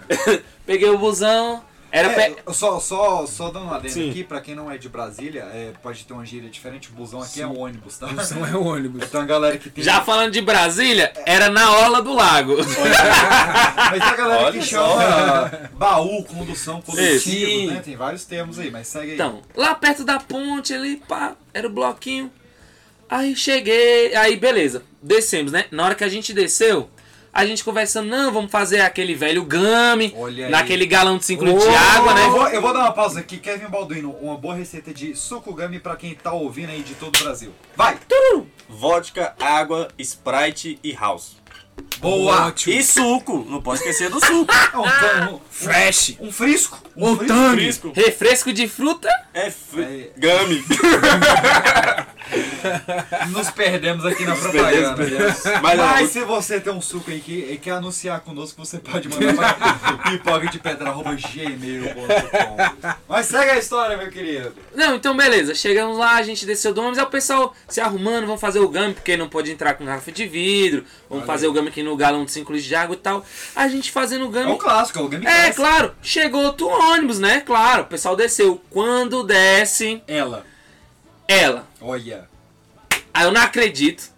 Peguei 0.64 0.88
o 0.90 0.96
busão. 0.98 1.60
Era 1.90 2.08
É, 2.12 2.30
pe... 2.30 2.52
só, 2.52 2.78
só, 2.80 3.26
só 3.26 3.50
dando 3.50 3.66
um 3.66 3.72
adendo 3.72 3.94
Sim. 3.94 4.10
aqui, 4.10 4.24
pra 4.24 4.40
quem 4.40 4.54
não 4.54 4.70
é 4.70 4.76
de 4.76 4.88
Brasília, 4.88 5.42
é, 5.52 5.72
pode 5.82 6.04
ter 6.04 6.12
uma 6.12 6.24
gíria 6.26 6.50
diferente, 6.50 6.88
o 6.90 6.92
busão 6.92 7.22
aqui 7.22 7.40
é 7.40 7.46
um 7.46 7.58
ônibus, 7.58 7.96
tá? 7.98 8.06
Busão 8.08 8.44
é 8.46 8.56
ônibus. 8.56 9.04
Então 9.04 9.20
a 9.20 9.24
galera 9.24 9.56
que 9.58 9.70
tem. 9.70 9.82
Já 9.84 10.00
falando 10.02 10.32
de 10.32 10.40
Brasília, 10.40 11.12
era 11.24 11.48
na 11.48 11.70
orla 11.70 12.02
do 12.02 12.12
lago. 12.14 12.56
Mas 13.90 14.02
tem 14.02 14.08
a 14.12 14.16
galera 14.16 14.42
Olha 14.44 14.58
que 14.60 14.66
só. 14.66 14.98
chama 14.98 15.70
baú, 15.74 16.24
condução 16.24 16.80
coletiva, 16.82 17.20
Sim. 17.20 17.66
né? 17.68 17.80
Tem 17.84 17.96
vários 17.96 18.24
termos 18.24 18.58
aí, 18.58 18.70
mas 18.70 18.88
segue 18.88 19.08
aí. 19.10 19.14
Então, 19.14 19.42
lá 19.54 19.74
perto 19.74 20.04
da 20.04 20.18
ponte 20.18 20.72
ali, 20.74 20.96
pá, 21.08 21.34
era 21.54 21.66
o 21.66 21.70
bloquinho. 21.70 22.30
Aí 23.08 23.36
cheguei, 23.36 24.14
aí 24.16 24.36
beleza, 24.36 24.82
descemos, 25.00 25.52
né? 25.52 25.66
Na 25.70 25.84
hora 25.84 25.94
que 25.94 26.02
a 26.02 26.08
gente 26.08 26.32
desceu, 26.32 26.90
a 27.36 27.44
gente 27.46 27.62
conversando, 27.62 28.08
não, 28.08 28.32
vamos 28.32 28.50
fazer 28.50 28.80
aquele 28.80 29.14
velho 29.14 29.44
game, 29.44 30.14
naquele 30.50 30.86
galão 30.86 31.18
de 31.18 31.26
5 31.26 31.44
litros 31.44 31.64
de 31.64 31.74
água, 31.74 32.12
Eu 32.12 32.14
né? 32.14 32.28
vou, 32.28 32.48
eu 32.48 32.62
vou 32.62 32.72
dar 32.72 32.80
uma 32.80 32.92
pausa 32.92 33.20
aqui. 33.20 33.36
Kevin 33.36 33.66
Balduino, 33.66 34.10
uma 34.22 34.36
boa 34.38 34.54
receita 34.54 34.92
de 34.92 35.14
suco 35.14 35.52
gummy 35.52 35.78
pra 35.78 35.96
quem 35.96 36.14
tá 36.14 36.32
ouvindo 36.32 36.70
aí 36.70 36.82
de 36.82 36.94
todo 36.94 37.14
o 37.14 37.22
Brasil. 37.22 37.52
Vai! 37.76 37.98
Vodka, 38.68 39.34
água, 39.38 39.88
Sprite 39.98 40.78
e 40.82 40.92
House. 40.92 41.36
Boa! 41.98 42.46
Ótimo. 42.46 42.74
E 42.74 42.82
suco, 42.82 43.44
não 43.48 43.60
pode 43.60 43.80
esquecer 43.80 44.08
do 44.08 44.18
suco. 44.24 44.52
Um, 44.74 45.34
um, 45.34 45.40
Fresh. 45.50 46.16
um 46.20 46.32
frisco. 46.32 46.82
Um 46.96 47.08
Ou 47.10 47.16
frisco. 47.16 47.92
Refresco 47.94 48.52
de 48.52 48.66
fruta, 48.66 49.08
É 49.34 49.50
fri... 49.50 49.84
Aí. 49.84 50.10
Gummy. 50.16 50.64
Nos 53.30 53.50
perdemos 53.50 54.04
aqui 54.04 54.24
na 54.24 54.34
Perdemos, 54.34 54.60
propaganda. 54.60 54.96
perdemos. 54.96 55.44
Mas, 55.44 55.62
Mas 55.62 55.78
não, 56.00 56.08
se 56.08 56.24
você 56.24 56.60
tem 56.60 56.72
um 56.72 56.80
suco 56.80 57.10
aí 57.10 57.20
que 57.20 57.32
e 57.50 57.56
quer 57.58 57.72
anunciar 57.72 58.20
conosco, 58.20 58.64
você 58.64 58.78
pode 58.78 59.08
mandar 59.08 59.56
para 59.56 59.92
pipoca 60.10 60.46
de 60.48 60.58
pedra 60.58 60.92
gmail.com. 60.92 62.56
Mas 63.08 63.26
segue 63.26 63.50
a 63.50 63.58
história, 63.58 63.96
meu 63.96 64.10
querido. 64.10 64.54
Não, 64.74 64.96
então 64.96 65.16
beleza. 65.16 65.54
Chegamos 65.54 65.96
lá, 65.98 66.16
a 66.16 66.22
gente 66.22 66.44
desceu 66.46 66.72
do 66.74 66.80
ônibus, 66.80 66.98
aí 66.98 67.04
o 67.04 67.08
pessoal 67.08 67.54
se 67.68 67.80
arrumando, 67.80 68.26
vamos 68.26 68.40
fazer 68.40 68.60
o 68.60 68.68
game, 68.68 68.94
porque 68.94 69.16
não 69.16 69.28
pode 69.28 69.50
entrar 69.50 69.74
com 69.74 69.84
garrafa 69.84 70.12
de 70.12 70.26
vidro, 70.26 70.84
vamos 71.08 71.26
fazer 71.26 71.46
o 71.46 71.52
game 71.52 71.68
aqui 71.68 71.82
no 71.82 71.96
galão 71.96 72.24
de 72.24 72.32
5 72.32 72.52
litros 72.52 72.68
de 72.68 72.74
água 72.74 72.94
e 72.94 72.98
tal. 72.98 73.24
A 73.54 73.68
gente 73.68 73.90
fazendo 73.90 74.26
o 74.26 74.28
É 74.28 74.32
game. 74.40 74.52
o 74.52 74.56
clássico, 74.56 74.98
é 74.98 75.02
o 75.02 75.08
Game 75.08 75.26
É, 75.26 75.50
claro, 75.52 75.94
chegou 76.02 76.42
outro 76.44 76.68
ônibus, 76.68 77.18
né? 77.18 77.40
Claro, 77.40 77.82
o 77.82 77.86
pessoal 77.86 78.16
desceu. 78.16 78.60
Quando 78.70 79.22
desce, 79.22 80.02
Ela. 80.06 80.44
Ela. 81.28 81.66
Olha. 81.80 82.28
Aí 83.12 83.24
eu 83.24 83.32
não 83.32 83.40
acredito. 83.40 84.14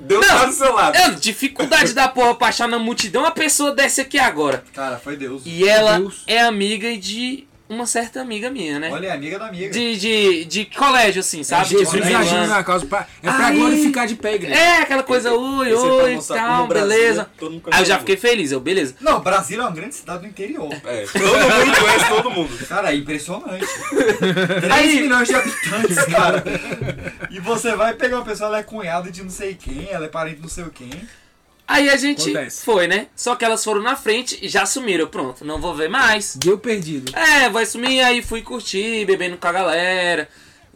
Deus 0.00 0.26
tá 0.26 0.46
do 0.46 0.52
seu 0.52 0.72
lado. 0.72 0.96
Eu, 0.96 1.14
dificuldade 1.14 1.92
da 1.92 2.08
porra 2.08 2.34
pra 2.34 2.48
achar 2.48 2.66
na 2.66 2.78
multidão, 2.78 3.24
a 3.24 3.30
pessoa 3.30 3.74
desce 3.74 4.00
aqui 4.00 4.18
agora. 4.18 4.64
Cara, 4.72 4.98
foi 4.98 5.16
Deus. 5.16 5.42
E 5.44 5.68
ela 5.68 5.98
Deus. 5.98 6.22
é 6.26 6.40
amiga 6.40 6.96
de 6.96 7.46
uma 7.72 7.86
certa 7.86 8.20
amiga 8.20 8.50
minha, 8.50 8.78
né? 8.78 8.90
Olha, 8.92 9.08
é 9.08 9.10
amiga 9.12 9.38
da 9.38 9.46
amiga. 9.46 9.70
De, 9.72 9.96
de, 9.96 10.44
de 10.44 10.64
colégio, 10.66 11.20
assim, 11.20 11.42
sabe? 11.42 11.68
Jesus 11.70 11.90
Tipo, 11.90 12.16
agindo 12.16 12.46
na 12.46 12.62
causa. 12.62 12.86
pra- 12.86 13.06
É 13.22 13.30
pra 13.30 13.46
Aí- 13.46 13.56
glorificar 13.58 14.06
de 14.06 14.14
pé, 14.14 14.34
igreja. 14.34 14.54
É, 14.58 14.78
aquela 14.82 15.02
coisa, 15.02 15.32
oi, 15.32 15.70
Esse 15.72 15.76
é 15.86 15.88
oi, 15.90 16.14
mostrar 16.16 16.36
tal, 16.36 16.66
Brasília, 16.66 16.96
beleza. 16.98 17.30
mundo 17.40 17.62
Aí 17.70 17.80
eu 17.82 17.86
já 17.86 17.98
fiquei 17.98 18.16
feliz, 18.16 18.52
eu, 18.52 18.60
beleza. 18.60 18.94
Não, 19.00 19.20
Brasília 19.20 19.62
é 19.62 19.64
uma 19.66 19.72
grande 19.74 19.94
cidade 19.94 20.20
do 20.20 20.26
interior. 20.28 20.68
É, 20.84 21.04
todo 21.12 21.22
mundo 21.24 21.78
conhece 21.80 22.08
todo 22.08 22.30
mundo. 22.30 22.66
Cara, 22.66 22.92
é 22.92 22.96
impressionante. 22.96 23.66
3 24.60 24.72
Aí- 24.72 25.00
milhões 25.00 25.28
de 25.28 25.34
habitantes, 25.34 26.04
cara. 26.06 26.44
E 27.30 27.40
você 27.40 27.74
vai 27.74 27.94
pegar 27.94 28.16
uma 28.16 28.24
pessoa, 28.24 28.48
ela 28.48 28.58
é 28.58 28.62
cunhada 28.62 29.10
de 29.10 29.22
não 29.22 29.30
sei 29.30 29.54
quem, 29.54 29.88
ela 29.90 30.04
é 30.04 30.08
parente 30.08 30.36
de 30.36 30.42
não 30.42 30.48
sei 30.48 30.64
quem. 30.74 30.90
Aí 31.66 31.88
a 31.88 31.96
gente 31.96 32.30
Acontece. 32.30 32.64
foi, 32.64 32.86
né? 32.86 33.06
Só 33.16 33.34
que 33.34 33.44
elas 33.44 33.62
foram 33.64 33.80
na 33.80 33.96
frente 33.96 34.38
e 34.42 34.48
já 34.48 34.66
sumiram. 34.66 35.06
Pronto, 35.06 35.44
não 35.44 35.60
vou 35.60 35.74
ver 35.74 35.88
mais. 35.88 36.36
Deu 36.36 36.58
perdido. 36.58 37.16
É, 37.16 37.48
vai 37.48 37.64
sumir, 37.64 38.00
aí 38.02 38.22
fui 38.22 38.42
curtir, 38.42 39.04
bebendo 39.06 39.36
com 39.36 39.46
a 39.46 39.52
galera. 39.52 40.28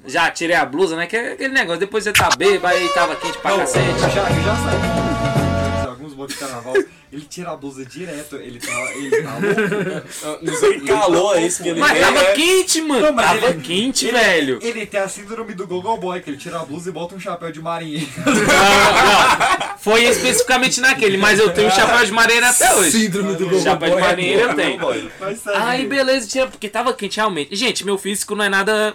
Já 0.06 0.30
tirei 0.30 0.54
a 0.56 0.64
blusa, 0.64 0.96
né? 0.96 1.06
Que 1.06 1.16
é 1.16 1.32
aquele 1.32 1.52
negócio, 1.52 1.80
depois 1.80 2.04
você 2.04 2.12
tá 2.12 2.28
bêbado, 2.38 2.74
aí 2.74 2.88
tava 2.90 3.16
quente 3.16 3.36
pra 3.38 3.50
Não, 3.50 3.58
cacete. 3.58 3.98
Já, 4.00 4.08
já 4.08 4.26
saí. 4.30 5.86
Alguns 5.88 6.12
falou 6.12 6.26
de 6.28 6.34
carnaval, 6.34 6.74
ele 7.16 7.26
tira 7.28 7.50
a 7.50 7.56
blusa 7.56 7.84
direto, 7.84 8.36
ele 8.36 8.58
tá, 8.58 8.92
ele 8.94 9.22
tá 9.22 9.32
louco. 9.38 10.42
Não 10.42 10.54
sei 10.56 10.80
que 10.80 10.86
calor 10.86 11.36
é 11.36 11.42
esse 11.46 11.62
que 11.62 11.68
ele 11.70 11.80
Mas 11.80 11.98
tava 11.98 12.22
né? 12.22 12.32
quente, 12.32 12.80
mano. 12.82 13.06
Não, 13.06 13.12
mas 13.12 13.26
tava 13.26 13.46
ele- 13.52 13.62
quente, 13.62 14.06
ele- 14.06 14.18
velho. 14.18 14.58
Ele 14.62 14.86
tem 14.86 15.00
a 15.00 15.08
síndrome 15.08 15.54
do 15.54 15.66
Gogo 15.66 15.96
Boy, 15.96 16.20
que 16.20 16.30
ele 16.30 16.36
tira 16.36 16.60
a 16.60 16.64
blusa 16.64 16.88
e 16.90 16.92
bota 16.92 17.14
um 17.14 17.20
chapéu 17.20 17.50
de 17.50 17.60
marinheiro. 17.60 18.06
Não, 18.26 18.34
não. 18.34 19.78
Foi 19.78 20.04
especificamente 20.04 20.80
naquele, 20.80 21.16
mas 21.16 21.38
eu 21.38 21.52
tenho 21.52 21.70
chapéu 21.70 22.04
de 22.04 22.12
marinheiro 22.12 22.46
até 22.46 22.74
hoje. 22.74 22.90
Síndrome 22.92 23.34
do 23.36 23.48
Gogo 23.48 23.62
Chapéu 23.62 23.88
de 23.88 23.94
Boy 23.94 24.02
é 24.02 24.06
marinheiro 24.06 24.40
eu 24.42 24.48
Não, 24.48 24.54
tenho. 24.54 24.80
Aí 25.54 25.86
beleza, 25.86 26.26
tinha, 26.28 26.46
porque 26.46 26.68
tava 26.68 26.92
quente 26.92 27.16
realmente. 27.16 27.54
Gente, 27.56 27.84
meu 27.84 27.96
físico 27.98 28.34
não 28.34 28.44
é 28.44 28.48
nada. 28.48 28.94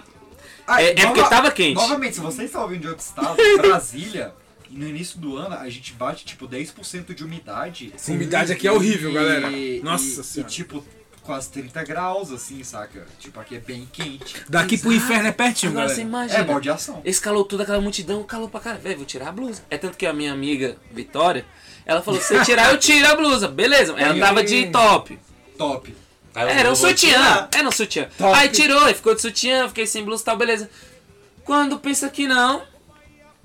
Ah, 0.66 0.82
é- 0.82 0.90
é 0.96 1.06
porque 1.06 1.22
tava 1.24 1.50
quente. 1.50 1.74
Novamente, 1.74 2.14
se 2.14 2.20
você 2.20 2.44
está 2.44 2.62
ouvindo 2.62 2.82
de 2.82 2.88
outro 2.88 3.04
estado, 3.04 3.36
Brasília, 3.60 4.32
no 4.72 4.88
início 4.88 5.18
do 5.18 5.36
ano, 5.36 5.54
a 5.54 5.68
gente 5.68 5.92
bate 5.92 6.24
tipo 6.24 6.48
10% 6.48 7.14
de 7.14 7.24
umidade. 7.24 7.92
Essa 7.94 8.12
umidade 8.12 8.52
aqui 8.52 8.66
é 8.66 8.72
horrível, 8.72 9.10
E- 9.10 9.14
galera. 9.14 9.50
e- 9.50 9.80
Nossa 9.82 10.20
e, 10.20 10.24
senhora. 10.24 10.50
E 10.50 10.54
tipo, 10.54 10.84
quase 11.22 11.50
30 11.50 11.84
graus, 11.84 12.32
assim, 12.32 12.62
saca? 12.64 13.06
Tipo, 13.18 13.38
aqui 13.40 13.56
é 13.56 13.60
bem 13.60 13.88
quente. 13.92 14.42
Daqui 14.48 14.76
pro 14.78 14.92
inferno 14.92 15.28
é 15.28 15.32
pertinho, 15.32 15.70
Agora 15.72 15.86
galera. 15.86 15.94
você 16.02 16.08
imagina. 16.08 16.38
É 16.40 16.44
baldeação. 16.44 17.00
Esse 17.04 17.20
calor 17.20 17.44
todo, 17.44 17.60
aquela 17.62 17.80
multidão, 17.80 18.22
calor 18.24 18.48
pra 18.50 18.60
caralho. 18.60 18.82
Velho, 18.82 18.96
vou 18.96 19.06
tirar 19.06 19.28
a 19.28 19.32
blusa. 19.32 19.62
É 19.70 19.76
tanto 19.78 19.96
que 19.96 20.06
a 20.06 20.12
minha 20.12 20.32
amiga, 20.32 20.76
Vitória, 20.90 21.44
ela 21.86 22.02
falou: 22.02 22.20
se 22.20 22.28
você 22.36 22.42
tirar, 22.44 22.72
eu 22.72 22.78
tiro 22.78 23.06
a 23.06 23.14
blusa. 23.14 23.48
Beleza. 23.48 23.92
Ela 23.98 24.18
tava 24.18 24.42
de 24.42 24.66
top. 24.70 25.18
Top. 25.58 25.94
Eu 26.34 26.40
Era 26.48 26.72
um 26.72 26.74
sutiã. 26.74 27.10
tirar. 27.10 27.48
Era 27.54 27.68
um 27.68 27.72
sutiã. 27.72 28.08
Top. 28.16 28.34
Aí 28.38 28.48
tirou, 28.48 28.80
aí 28.84 28.94
ficou 28.94 29.14
de 29.14 29.20
sutiã, 29.20 29.68
fiquei 29.68 29.86
sem 29.86 30.02
blusa 30.02 30.22
e 30.22 30.24
tal, 30.24 30.36
beleza. 30.36 30.68
Quando 31.44 31.78
pensa 31.78 32.08
que 32.08 32.26
não, 32.26 32.62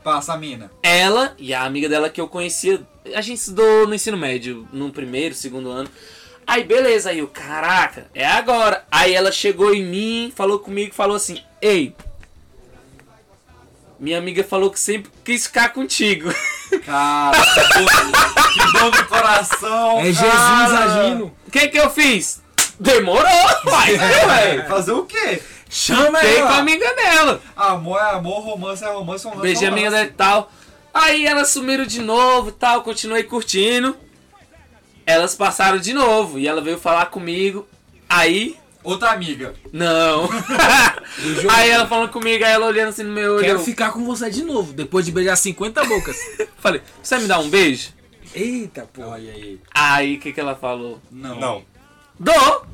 Passa 0.08 0.36
a 0.36 0.38
mina. 0.38 0.72
ela 0.82 1.36
e 1.38 1.54
a 1.54 1.64
amiga 1.64 1.90
dela 1.90 2.10
que 2.10 2.22
eu 2.22 2.30
conhecia, 2.30 2.82
a 3.14 3.20
gente 3.20 3.40
estudou 3.40 3.86
no 3.86 3.94
ensino 3.94 4.16
médio, 4.16 4.66
no 4.72 4.90
primeiro, 4.90 5.36
segundo 5.36 5.70
ano. 5.70 5.90
Aí 6.48 6.64
beleza, 6.64 7.10
aí 7.10 7.20
eu, 7.20 7.28
caraca, 7.28 8.08
é 8.16 8.26
agora. 8.26 8.86
Aí 8.90 9.14
ela 9.14 9.34
chegou 9.34 9.76
em 9.76 9.84
mim, 9.84 10.34
falou 10.34 10.60
comigo, 10.60 10.96
falou 10.96 11.18
assim: 11.18 11.44
Ei, 11.62 11.94
minha 14.00 14.18
amiga 14.18 14.46
falou 14.46 14.72
que 14.72 14.80
sempre 14.80 15.12
quis 15.26 15.46
ficar 15.46 15.74
contigo. 15.74 16.34
Cara, 16.86 17.38
que 18.54 18.80
dor 18.80 18.98
no 18.98 19.06
coração. 19.08 20.00
É 20.00 20.06
Jesus 20.06 20.32
cara. 20.32 20.86
agindo. 20.86 21.26
O 21.46 21.52
que 21.52 21.68
que 21.68 21.78
eu 21.78 21.90
fiz? 21.90 22.42
Demorou, 22.80 23.26
pai. 23.70 23.98
Ué, 23.98 24.66
fazer 24.70 24.94
o 24.94 25.04
quê? 25.04 25.42
Chama 25.78 26.18
Fiquei 26.18 26.38
com 26.38 26.48
a 26.48 26.50
ela. 26.50 26.58
amiga 26.58 26.96
dela. 26.96 27.42
Amor 27.56 28.00
é 28.00 28.10
amor, 28.10 28.40
romance 28.40 28.84
é 28.84 28.88
romance, 28.88 29.24
romance 29.26 29.42
é 29.42 29.44
Beijei 29.44 29.68
a 29.68 29.72
amiga 29.72 29.92
dela 29.92 30.06
e 30.06 30.12
tal. 30.12 30.52
Aí 30.92 31.24
elas 31.28 31.50
sumiram 31.50 31.86
de 31.86 32.02
novo 32.02 32.50
e 32.50 32.54
tal, 32.54 32.82
continuei 32.82 33.22
curtindo. 33.22 33.96
Elas 35.06 35.36
passaram 35.36 35.78
de 35.78 35.94
novo 35.94 36.40
e 36.40 36.48
ela 36.48 36.62
veio 36.62 36.80
falar 36.80 37.06
comigo. 37.06 37.68
Aí, 38.10 38.58
Outra 38.84 39.12
amiga. 39.12 39.54
não. 39.72 40.28
aí 41.52 41.70
ela 41.70 41.88
falando 41.88 42.10
comigo, 42.10 42.44
aí 42.44 42.52
ela 42.54 42.66
olhando 42.66 42.90
assim 42.90 43.04
no 43.04 43.14
meu 43.14 43.34
olho. 43.36 43.46
Quero 43.46 43.60
eu 43.60 43.64
ficar 43.64 43.92
com 43.92 44.04
você 44.04 44.32
de 44.32 44.44
novo, 44.44 44.74
depois 44.74 45.06
de 45.06 45.12
beijar 45.12 45.36
50 45.36 45.86
bocas. 45.86 46.18
Falei, 46.58 46.82
você 47.04 47.16
vai 47.16 47.22
me 47.22 47.28
dar 47.28 47.40
um 47.40 47.50
beijo? 47.50 47.90
Eita, 48.34 48.90
pô. 48.92 49.04
Olha 49.04 49.32
aí. 49.32 49.62
Aí 49.72 50.16
o 50.16 50.20
que, 50.20 50.34
que 50.34 50.40
ela 50.40 50.56
falou? 50.56 51.00
Não. 51.12 51.40
Não. 51.40 51.64
Dou! 52.20 52.66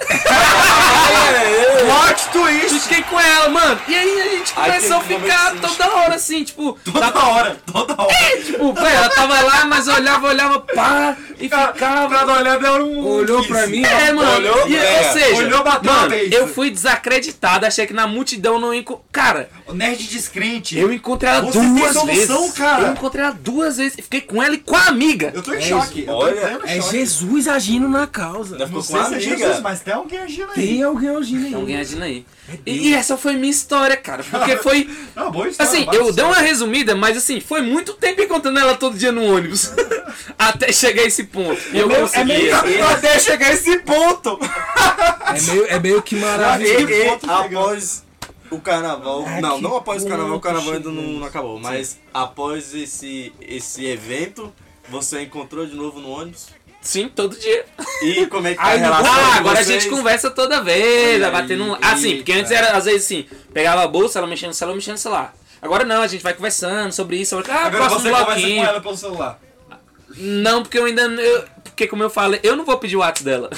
Plot 1.80 2.28
twist! 2.32 2.80
Fiquei 2.80 3.02
com 3.02 3.18
ela, 3.20 3.48
mano. 3.48 3.80
E 3.88 3.94
aí 3.94 4.20
a 4.20 4.28
gente 4.36 4.52
começou 4.52 4.96
a 4.96 5.00
ficar 5.00 5.54
toda 5.60 5.88
hora 5.96 6.14
assim, 6.14 6.44
tipo. 6.44 6.78
Toda 6.84 7.06
hora, 7.26 7.56
toda 7.70 7.94
hora. 8.00 8.14
Tipo, 8.44 8.72
velho, 8.72 8.86
ela 8.88 9.08
tava 9.10 9.40
lá, 9.40 9.64
mas 9.66 9.88
olhava, 9.88 10.28
olhava, 10.28 10.60
pá, 10.60 11.16
e 11.38 11.44
ficava. 11.44 12.08
Cada 12.08 12.32
olhada 12.38 12.66
era 12.68 12.84
um. 12.84 13.04
Olhou 13.06 13.44
pra 13.46 13.66
mim, 13.66 13.82
É, 13.84 14.12
mano. 14.12 14.30
Olhou, 14.36 14.68
e, 14.68 14.76
é. 14.76 14.98
ou 15.06 15.12
seja, 15.12 15.36
Olhou, 15.36 15.62
bateu 15.64 15.92
mano, 15.92 16.14
eu 16.14 16.48
fui 16.48 16.70
desacreditado, 16.70 17.66
achei 17.66 17.86
que 17.86 17.92
na 17.92 18.06
multidão 18.06 18.58
não 18.58 18.72
enco... 18.74 19.02
Cara, 19.12 19.48
O 19.66 19.72
nerd 19.74 20.06
descrente. 20.08 20.78
eu 20.78 20.92
encontrei 20.92 21.30
ela 21.30 21.42
Você 21.42 21.58
tem 21.60 21.74
duas 21.74 21.92
solução, 21.92 22.40
vezes. 22.42 22.54
cara. 22.54 22.82
Eu 22.88 22.92
encontrei 22.92 23.24
ela 23.24 23.34
duas 23.38 23.76
vezes 23.76 23.98
e 23.98 24.02
fiquei 24.02 24.20
com 24.20 24.42
ela 24.42 24.54
e 24.54 24.58
com 24.58 24.76
a 24.76 24.86
amiga. 24.86 25.30
Eu 25.34 25.42
tô 25.42 25.52
em 25.54 25.58
É 25.58 25.60
choque. 25.60 26.04
Olha, 26.08 26.58
É 26.64 26.80
choque. 26.80 26.90
Jesus 26.96 27.48
agindo 27.48 27.88
na 27.88 28.06
causa. 28.06 28.56
Não 28.58 28.66
ficou 28.66 28.82
sei 28.82 28.96
com 28.98 29.04
se 29.06 29.14
a 29.14 29.16
é 29.16 29.20
amiga. 29.22 29.36
Jesus, 29.38 29.60
mas 29.60 29.80
tem 29.80 29.89
alguém 29.92 30.18
agindo 30.18 30.50
aí. 30.50 30.66
Tem 30.68 30.82
alguém 30.82 31.08
agindo 31.10 31.44
aí. 31.44 31.50
Tem 31.50 31.54
alguém 31.60 31.76
agindo 31.76 32.02
aí. 32.02 32.26
E, 32.66 32.88
e 32.88 32.94
essa 32.94 33.16
foi 33.16 33.34
minha 33.34 33.50
história, 33.50 33.96
cara. 33.96 34.22
Porque 34.24 34.56
foi. 34.62 34.88
É 35.16 35.20
uma 35.20 35.30
boa 35.30 35.48
história. 35.48 35.70
Assim, 35.72 35.86
eu 35.92 36.12
dei 36.12 36.24
uma 36.24 36.38
resumida, 36.40 36.94
mas 36.94 37.16
assim, 37.16 37.40
foi 37.40 37.62
muito 37.62 37.94
tempo 37.94 38.20
encontrando 38.22 38.58
ela 38.58 38.74
todo 38.76 38.98
dia 38.98 39.12
no 39.12 39.22
ônibus. 39.24 39.72
Até 40.38 40.72
chegar 40.72 41.02
a 41.02 41.06
esse 41.06 41.24
ponto. 41.24 41.60
E 41.72 41.78
eu 41.78 41.86
meio- 41.86 41.98
é 41.98 42.02
consegui. 42.02 42.26
meio- 42.26 42.86
Até 42.88 43.18
chegar 43.18 43.46
a 43.48 43.52
esse 43.52 43.78
ponto. 43.80 44.38
É 45.34 45.40
meio, 45.42 45.66
é 45.66 45.78
meio 45.78 46.02
que 46.02 46.16
E, 46.16 46.18
maravilhoso. 46.20 46.74
e 46.74 46.86
chegamos. 46.88 47.24
após 47.28 48.04
o 48.50 48.60
carnaval. 48.60 49.24
Ah, 49.26 49.40
não, 49.40 49.60
não 49.60 49.76
após 49.76 50.02
o 50.02 50.08
carnaval, 50.08 50.36
o 50.36 50.40
carnaval 50.40 50.72
ainda 50.74 50.90
não, 50.90 51.02
não 51.02 51.26
acabou. 51.26 51.58
Mas 51.60 51.98
após 52.12 52.74
esse, 52.74 53.32
esse 53.40 53.86
evento, 53.86 54.52
você 54.88 55.22
encontrou 55.22 55.64
de 55.66 55.76
novo 55.76 56.00
no 56.00 56.10
ônibus. 56.10 56.48
Sim, 56.82 57.08
todo 57.14 57.36
dia. 57.38 57.64
E 58.02 58.26
como 58.26 58.46
é 58.46 58.52
que 58.52 58.56
tá 58.56 58.62
a 58.62 58.66
Ai, 58.68 58.78
relação 58.78 59.12
Ah, 59.12 59.34
agora 59.36 59.58
a 59.58 59.62
vocês? 59.62 59.82
gente 59.82 59.94
conversa 59.94 60.30
toda 60.30 60.62
vez, 60.62 61.20
vai 61.20 61.30
batendo 61.30 61.64
um. 61.64 61.74
aí, 61.74 61.80
Assim, 61.82 62.16
porque 62.16 62.32
antes 62.32 62.50
era, 62.50 62.72
às 62.76 62.86
vezes 62.86 63.04
assim, 63.04 63.26
pegava 63.52 63.82
a 63.82 63.86
bolsa, 63.88 64.18
ela 64.18 64.26
mexendo 64.26 64.48
no 64.48 64.54
celular, 64.54 64.74
mexendo 64.76 64.92
no 64.94 64.98
celular. 64.98 65.34
Agora 65.60 65.84
não, 65.84 66.00
a 66.00 66.06
gente 66.06 66.22
vai 66.22 66.32
conversando 66.32 66.90
sobre 66.92 67.16
isso. 67.18 67.36
Sobre, 67.36 67.50
ah, 67.52 67.66
Agora 67.66 67.84
próximo 67.86 68.00
você 68.00 68.08
conversa 68.10 68.24
com 68.24 68.34
bloquinho. 68.40 68.64
ela 68.64 68.80
pelo 68.80 68.96
celular. 68.96 69.38
Não, 70.20 70.62
porque 70.62 70.78
eu 70.78 70.84
ainda. 70.84 71.02
Eu, 71.02 71.44
porque 71.64 71.86
como 71.86 72.02
eu 72.02 72.10
falei, 72.10 72.40
eu 72.42 72.54
não 72.56 72.64
vou 72.64 72.76
pedir 72.78 72.96
o 72.96 73.00
WhatsApp 73.00 73.24
dela. 73.24 73.50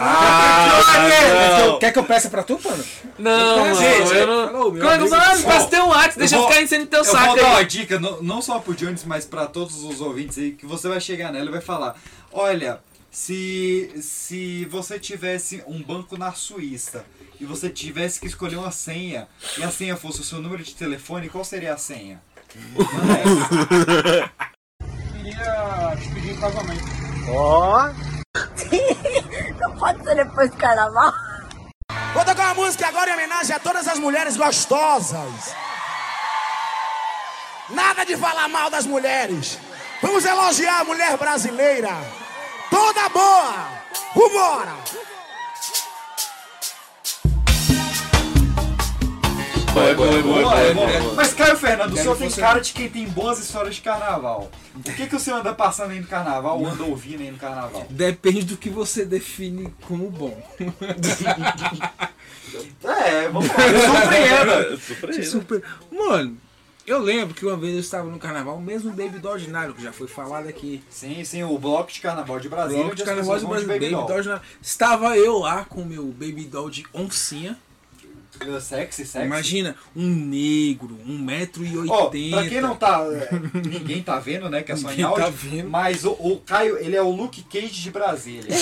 Ah, 0.00 1.58
não. 1.66 1.78
Quer 1.78 1.92
que 1.92 1.98
eu 1.98 2.04
peça 2.04 2.28
pra 2.28 2.42
tu, 2.42 2.60
mano? 2.62 2.84
Não, 3.18 3.58
mano, 3.60 3.74
Gente, 3.74 4.14
eu 4.14 4.26
não. 4.26 4.46
falou, 4.48 4.72
meu 4.72 4.80
Como 4.82 4.92
é 4.92 4.98
que 4.98 5.02
eu 5.04 5.06
amigo. 5.06 5.16
falo? 5.16 5.38
Me 5.38 5.44
passa 5.44 5.66
teu 5.68 5.86
WhatsApp, 5.86 6.18
deixa 6.18 6.34
eu, 6.34 6.40
vou- 6.40 6.48
ficar 6.50 6.62
enchendo 6.62 6.86
teu 6.86 6.98
Eu 7.00 7.04
saco 7.04 7.26
vou 7.26 7.36
dar 7.36 7.50
uma 7.50 7.64
dica, 7.64 7.98
não, 7.98 8.22
não 8.22 8.42
só 8.42 8.58
pro 8.58 8.74
Jones, 8.74 9.04
mas 9.04 9.24
pra 9.24 9.46
todos 9.46 9.82
os 9.84 10.00
ouvintes 10.00 10.38
aí, 10.38 10.52
que 10.52 10.66
você 10.66 10.88
vai 10.88 11.00
chegar 11.00 11.32
nela 11.32 11.46
e 11.48 11.52
vai 11.52 11.60
falar: 11.60 11.96
Olha, 12.30 12.80
se, 13.10 13.90
se 14.00 14.64
você 14.66 14.98
tivesse 14.98 15.62
um 15.66 15.82
banco 15.82 16.18
na 16.18 16.32
Suíça 16.32 17.04
e 17.40 17.44
você 17.44 17.70
tivesse 17.70 18.20
que 18.20 18.26
escolher 18.26 18.56
uma 18.56 18.70
senha 18.70 19.26
e 19.56 19.62
a 19.62 19.70
senha 19.70 19.96
fosse 19.96 20.20
o 20.20 20.24
seu 20.24 20.40
número 20.40 20.62
de 20.62 20.74
telefone, 20.74 21.28
qual 21.28 21.44
seria 21.44 21.72
a 21.74 21.78
senha? 21.78 22.20
Manda 22.76 23.18
essa. 23.18 24.51
Queria 25.22 25.96
te 26.00 26.08
pedir 26.14 26.32
em 26.32 26.40
casamento. 26.40 26.84
Não 29.60 29.76
pode 29.76 30.02
ser 30.02 30.16
depois 30.16 30.50
do 30.50 30.56
carnaval? 30.56 31.12
Vou 32.12 32.24
tocar 32.24 32.46
uma 32.46 32.54
música 32.54 32.88
agora 32.88 33.10
em 33.10 33.14
homenagem 33.14 33.54
a 33.54 33.60
todas 33.60 33.86
as 33.86 34.00
mulheres 34.00 34.36
gostosas. 34.36 35.54
Nada 37.70 38.04
de 38.04 38.16
falar 38.16 38.48
mal 38.48 38.68
das 38.68 38.84
mulheres. 38.84 39.60
Vamos 40.02 40.24
elogiar 40.24 40.80
a 40.80 40.84
mulher 40.84 41.16
brasileira. 41.16 41.96
Toda 42.68 43.08
boa. 43.10 43.68
Vambora. 44.16 44.74
Boa, 49.72 49.94
boa. 49.94 50.50
foi. 50.50 51.14
Mas 51.14 51.32
Caio 51.32 51.56
Fernando, 51.56 51.92
o 51.92 51.96
senhor 51.96 52.16
tem 52.16 52.30
cara 52.30 52.60
de 52.60 52.72
quem 52.72 52.88
tem 52.88 53.08
boas 53.08 53.38
histórias 53.38 53.76
de 53.76 53.80
carnaval. 53.80 54.50
O 54.74 54.82
que, 54.82 55.06
que 55.06 55.16
o 55.16 55.20
senhor 55.20 55.38
anda 55.38 55.54
passando 55.54 55.92
aí 55.92 56.00
no 56.00 56.06
carnaval 56.06 56.58
ou 56.60 56.66
anda 56.66 56.82
ouvindo 56.82 57.22
aí 57.22 57.30
no 57.30 57.38
carnaval? 57.38 57.86
Depende 57.88 58.44
do 58.44 58.56
que 58.56 58.68
você 58.68 59.04
define 59.04 59.72
como 59.86 60.10
bom. 60.10 60.40
É, 62.84 63.28
vamos 63.28 63.48
lá. 63.48 63.54
Surpreenda. 65.24 65.62
Mano, 65.90 66.36
eu 66.86 66.98
lembro 66.98 67.34
que 67.34 67.46
uma 67.46 67.56
vez 67.56 67.74
eu 67.74 67.80
estava 67.80 68.10
no 68.10 68.18
carnaval, 68.18 68.60
mesmo 68.60 68.90
Baby 68.90 69.20
Doll 69.20 69.32
ordinário, 69.32 69.72
que 69.72 69.82
já 69.82 69.92
foi 69.92 70.08
falado 70.08 70.48
aqui. 70.48 70.82
Sim, 70.90 71.24
sim, 71.24 71.42
o 71.44 71.58
bloco 71.58 71.92
de 71.92 72.00
carnaval 72.00 72.40
de 72.40 72.48
Brasília. 72.48 72.82
Bloco 72.82 72.96
de 72.96 73.04
carnaval 73.04 73.38
de 73.38 73.46
Brasil, 73.46 73.68
Baby 73.68 73.90
Baby 73.90 74.06
Doll 74.06 74.16
ordinário. 74.16 74.42
Estava 74.60 75.16
eu 75.16 75.38
lá 75.38 75.64
com 75.64 75.82
o 75.82 75.86
meu 75.86 76.06
Baby 76.06 76.44
Doll 76.44 76.68
de 76.68 76.84
oncinha. 76.92 77.56
Sexy, 78.60 79.04
sexy. 79.06 79.24
Imagina, 79.26 79.76
um 79.94 80.08
negro, 80.08 80.98
1,80m. 81.06 81.86
Ó, 81.88 82.06
pra 82.06 82.48
quem 82.48 82.60
não 82.60 82.74
tá. 82.74 83.04
é, 83.12 83.28
Ninguém 83.68 84.02
tá 84.02 84.18
vendo, 84.18 84.48
né? 84.48 84.62
Que 84.62 84.72
é 84.72 84.76
só 84.76 84.88
em 84.88 84.90
Ninguém 84.90 85.04
áudio. 85.04 85.24
tá 85.24 85.30
vendo. 85.30 85.70
Mas 85.70 86.04
o, 86.04 86.10
o 86.12 86.40
Caio, 86.44 86.76
ele 86.78 86.96
é 86.96 87.02
o 87.02 87.10
Luke 87.10 87.42
Cage 87.42 87.68
de 87.82 87.90
Brasília. 87.90 88.48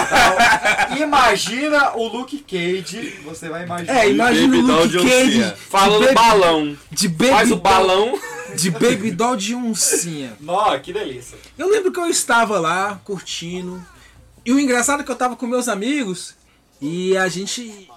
tal. 0.09 0.97
Imagina 0.97 1.95
o 1.97 2.07
Luke 2.07 2.37
Cage. 2.39 3.19
Você 3.25 3.49
vai 3.49 3.63
imaginar. 3.65 4.05
É, 4.05 4.09
imagina 4.09 4.55
o 4.57 4.61
Luke 4.61 4.97
Cage. 4.97 5.53
Fala 5.69 5.93
de 5.93 5.99
do 5.99 6.05
baby- 6.05 6.15
balão. 6.15 6.77
de 6.91 7.07
Baby 7.07 7.29
Faz 7.31 7.51
o 7.51 7.55
balão. 7.57 8.19
De 8.55 8.71
Baby 8.71 9.11
Doll 9.11 9.35
de 9.35 9.53
oncinha. 9.53 10.33
Nó, 10.39 10.77
que 10.79 10.91
delícia. 10.91 11.37
Eu 11.57 11.69
lembro 11.69 11.91
que 11.91 11.99
eu 11.99 12.07
estava 12.07 12.59
lá 12.59 12.99
curtindo. 13.03 13.83
E 14.45 14.53
o 14.53 14.59
engraçado 14.59 15.01
é 15.01 15.03
que 15.03 15.11
eu 15.11 15.15
tava 15.15 15.35
com 15.35 15.45
meus 15.47 15.67
amigos 15.67 16.33
e 16.81 17.15
a 17.17 17.27
gente 17.27 17.89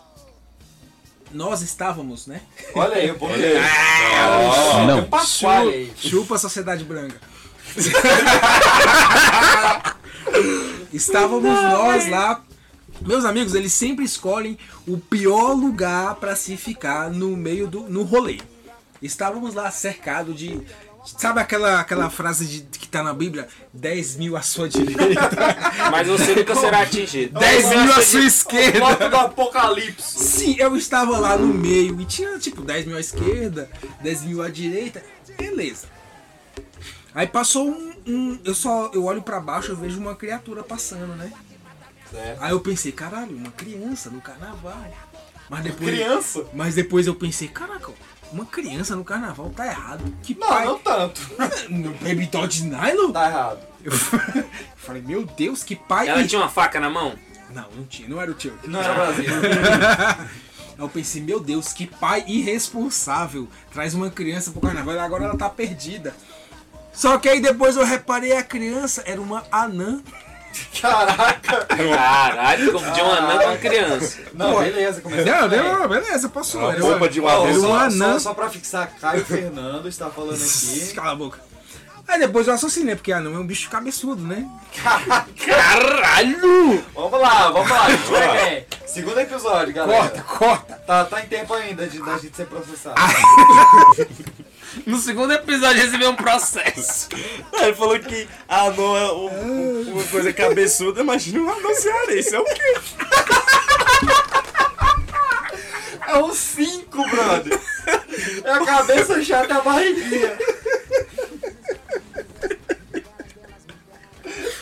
nós 1.32 1.62
estávamos, 1.62 2.26
né? 2.26 2.42
Olha 2.74 2.96
aí, 2.96 3.08
eu 3.08 3.18
vou 3.18 3.30
Olha 3.30 3.48
aí. 3.48 3.56
Ah, 3.58 4.84
Não. 4.86 5.04
Pasquale 5.04 5.70
aí. 5.72 5.92
Chu- 5.96 6.08
Chupa 6.10 6.34
a 6.34 6.38
Sociedade 6.38 6.84
Branca. 6.84 7.16
Estávamos 10.92 11.50
nós 11.62 12.08
lá. 12.08 12.42
Meus 13.00 13.24
amigos, 13.24 13.54
eles 13.54 13.72
sempre 13.72 14.04
escolhem 14.04 14.58
o 14.86 14.98
pior 14.98 15.52
lugar 15.54 16.16
para 16.16 16.36
se 16.36 16.56
ficar 16.56 17.10
no 17.10 17.36
meio 17.36 17.66
do 17.66 17.80
no 17.88 18.02
rolê. 18.02 18.40
Estávamos 19.00 19.54
lá 19.54 19.70
cercados 19.70 20.36
de. 20.36 20.60
Sabe 21.04 21.40
aquela, 21.40 21.80
aquela 21.80 22.08
frase 22.08 22.46
de, 22.46 22.78
que 22.78 22.86
tá 22.88 23.02
na 23.02 23.12
Bíblia? 23.12 23.48
10 23.72 24.16
mil 24.16 24.36
à 24.36 24.42
sua 24.42 24.68
direita. 24.68 25.30
Mas 25.90 26.06
você 26.06 26.34
nunca 26.34 26.54
será 26.54 26.82
atingido. 26.82 27.38
10 27.38 27.68
mil 27.70 27.92
à 27.92 28.02
sua 28.02 28.24
esquerda. 28.24 28.78
Bloco 28.78 29.08
do 29.08 29.16
apocalipse. 29.16 30.18
Sim, 30.18 30.56
eu 30.58 30.76
estava 30.76 31.18
lá 31.18 31.36
no 31.36 31.52
meio 31.52 32.00
e 32.00 32.04
tinha 32.04 32.38
tipo 32.38 32.62
10 32.62 32.86
mil 32.86 32.96
à 32.96 33.00
esquerda, 33.00 33.68
10 34.00 34.22
mil 34.22 34.42
à 34.42 34.48
direita. 34.48 35.02
Beleza. 35.36 35.86
Aí 37.14 37.26
passou 37.26 37.68
um. 37.68 37.92
um- 38.06 38.40
eu 38.44 38.54
só 38.54 38.90
eu 38.94 39.04
olho 39.04 39.22
pra 39.22 39.40
baixo 39.40 39.72
eu 39.72 39.76
vejo 39.76 39.98
uma 39.98 40.14
criatura 40.14 40.62
passando, 40.62 41.14
né? 41.16 41.32
Aí 42.40 42.50
eu 42.52 42.60
pensei, 42.60 42.92
caralho, 42.92 43.34
uma 43.36 43.50
criança 43.50 44.10
no 44.10 44.20
carnaval. 44.20 44.94
Mas 45.48 45.64
depois. 45.64 45.90
Criança? 45.90 46.44
Mas 46.54 46.74
depois 46.74 47.06
eu 47.06 47.14
pensei, 47.14 47.48
caraca, 47.48 47.90
uma 48.32 48.46
criança 48.46 48.96
no 48.96 49.04
carnaval 49.04 49.50
tá 49.50 49.66
errado. 49.66 50.04
Que 50.22 50.34
Não, 50.34 50.48
pai. 50.48 50.64
não 50.64 50.78
tanto. 50.78 51.20
No 51.68 51.90
Baby 51.94 52.26
Doll 52.26 52.46
de 52.46 52.64
nylon? 52.64 53.12
Tá 53.12 53.28
errado. 53.28 53.58
Eu 53.84 53.92
falei, 54.76 55.02
meu 55.02 55.24
Deus, 55.24 55.62
que 55.62 55.76
pai. 55.76 56.08
Ela 56.08 56.26
tinha 56.26 56.40
uma 56.40 56.48
faca 56.48 56.78
na 56.80 56.88
mão? 56.90 57.14
Não, 57.50 57.66
não 57.76 57.84
tinha, 57.84 58.08
não 58.08 58.20
era 58.20 58.30
o 58.30 58.34
tio. 58.34 58.52
Não 58.64 58.80
era 58.80 58.94
Brasil. 58.94 59.24
Aí 59.34 60.78
eu 60.78 60.88
pensei, 60.88 61.20
meu 61.22 61.38
Deus, 61.38 61.72
que 61.72 61.86
pai 61.86 62.24
irresponsável. 62.26 63.46
Traz 63.72 63.92
uma 63.94 64.10
criança 64.10 64.50
pro 64.50 64.60
carnaval 64.60 64.94
e 64.94 64.98
agora 64.98 65.24
ela 65.24 65.36
tá 65.36 65.48
perdida. 65.50 66.14
Só 66.92 67.18
que 67.18 67.28
aí 67.28 67.40
depois 67.40 67.76
eu 67.76 67.84
reparei 67.84 68.36
a 68.36 68.42
criança 68.42 69.02
era 69.06 69.20
uma 69.20 69.44
anã. 69.50 70.02
Caraca. 70.80 71.66
Caralho, 71.66 72.72
confundiu 72.72 73.04
uma 73.04 73.16
anã 73.18 73.38
com 73.38 73.44
uma 73.48 73.56
criança. 73.56 74.18
Não, 74.34 74.52
Pô, 74.52 74.60
beleza, 74.60 75.00
começou. 75.00 75.24
Não, 75.26 75.48
não, 75.80 75.88
beleza, 75.88 76.28
passou. 76.28 76.60
Uma 76.60 76.72
roupa 76.78 77.08
de 77.08 77.20
um 77.20 77.24
uma 77.24 77.54
Só- 77.54 77.74
anã. 77.74 78.12
Só, 78.14 78.18
só 78.20 78.34
pra 78.34 78.48
fixar, 78.50 78.90
Caio 79.00 79.24
Fernando 79.24 79.88
está 79.88 80.10
falando 80.10 80.34
aqui. 80.42 80.92
Cala 80.94 81.12
a 81.12 81.14
boca. 81.14 81.38
Aí 82.08 82.18
depois 82.18 82.46
eu 82.48 82.54
assassinei, 82.54 82.94
porque 82.96 83.12
anão 83.12 83.34
é 83.34 83.38
um 83.38 83.46
bicho 83.46 83.70
cabeçudo, 83.70 84.22
né? 84.22 84.46
Caralho! 85.46 86.84
Vamos 86.94 87.20
lá, 87.20 87.50
vamos 87.50 87.70
lá, 87.70 87.88
gente. 87.88 88.66
Segundo 88.86 89.18
episódio, 89.20 89.72
galera. 89.72 90.02
Corta, 90.10 90.22
corta. 90.22 90.74
Tá, 90.86 91.04
tá 91.04 91.22
em 91.22 91.26
tempo 91.26 91.54
ainda 91.54 91.86
de, 91.86 92.02
da 92.04 92.18
gente 92.18 92.36
ser 92.36 92.46
processado. 92.46 92.96
No 94.86 94.98
segundo 94.98 95.32
episódio 95.32 95.82
recebeu 95.82 96.10
um 96.10 96.16
processo. 96.16 97.08
Ele 97.52 97.74
falou 97.74 97.98
que 97.98 98.28
anão 98.48 98.96
é 98.96 99.12
um- 99.12 99.44
um- 99.44 99.92
uma 99.92 100.04
coisa 100.04 100.32
cabeçuda, 100.32 101.00
imagina 101.00 101.40
um 101.40 101.50
anão 101.50 101.74
cearense. 101.74 102.34
É 102.34 102.38
o 102.40 102.44
quê? 102.44 102.74
É 106.08 106.16
um 106.18 106.34
5, 106.34 107.08
brother. 107.10 107.60
É 108.44 108.50
a 108.50 108.64
cabeça 108.64 109.22
chata 109.22 109.54
e 109.54 109.56
a 109.56 109.60
barriguinha. 109.60 110.38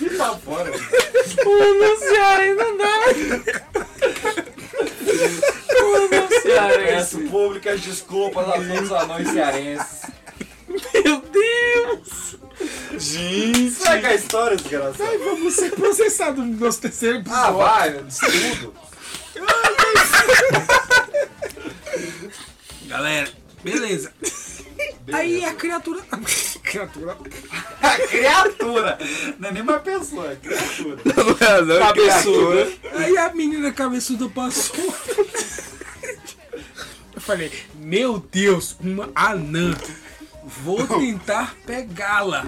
E 0.01 0.11
pra 0.11 0.35
fora. 0.37 0.71
O 0.71 1.63
anão 1.63 1.99
cearense 1.99 2.55
não 2.55 2.77
dá. 2.77 2.99
O 5.83 5.95
anão 5.97 6.29
cearense. 6.43 6.87
Peço 6.87 7.19
públicas 7.31 7.81
desculpas 7.81 8.49
a 8.49 8.53
todos 8.53 8.81
os 8.83 8.93
anões 8.93 9.29
cearenses. 9.29 10.01
Meu 10.69 11.21
Deus! 11.21 12.37
Gente. 13.01 13.71
Segue 13.71 14.07
a 14.07 14.15
história, 14.15 14.57
desgraçado. 14.57 15.03
Ai, 15.03 15.19
vamos 15.19 15.55
ser 15.55 15.71
processados 15.73 16.45
no 16.45 16.53
nosso 16.57 16.81
terceiro 16.81 17.19
Ah, 17.19 17.21
episódio. 17.21 17.57
vai, 17.57 17.93
tudo. 18.51 18.75
Galera, 22.87 23.31
beleza. 23.63 24.13
Aí 25.13 25.45
a 25.45 25.55
criatura. 25.55 26.01
criatura. 26.63 27.17
A 27.83 27.99
criatura. 28.07 28.99
Não 29.39 29.49
é 29.49 29.53
nem 29.53 29.63
uma 29.63 29.79
pessoa, 29.81 30.33
é 30.33 30.37
criatura. 30.37 30.99
Cabeçuda. 31.79 32.73
Aí 32.95 33.17
a 33.19 33.33
menina 33.33 33.73
cabeçuda 33.73 34.29
passou. 34.29 34.95
Eu 37.15 37.21
falei, 37.21 37.53
meu 37.75 38.19
Deus, 38.31 38.77
uma 38.81 39.11
anã. 39.15 39.77
Vou 40.65 40.85
tentar 40.87 41.55
pegá-la. 41.67 42.47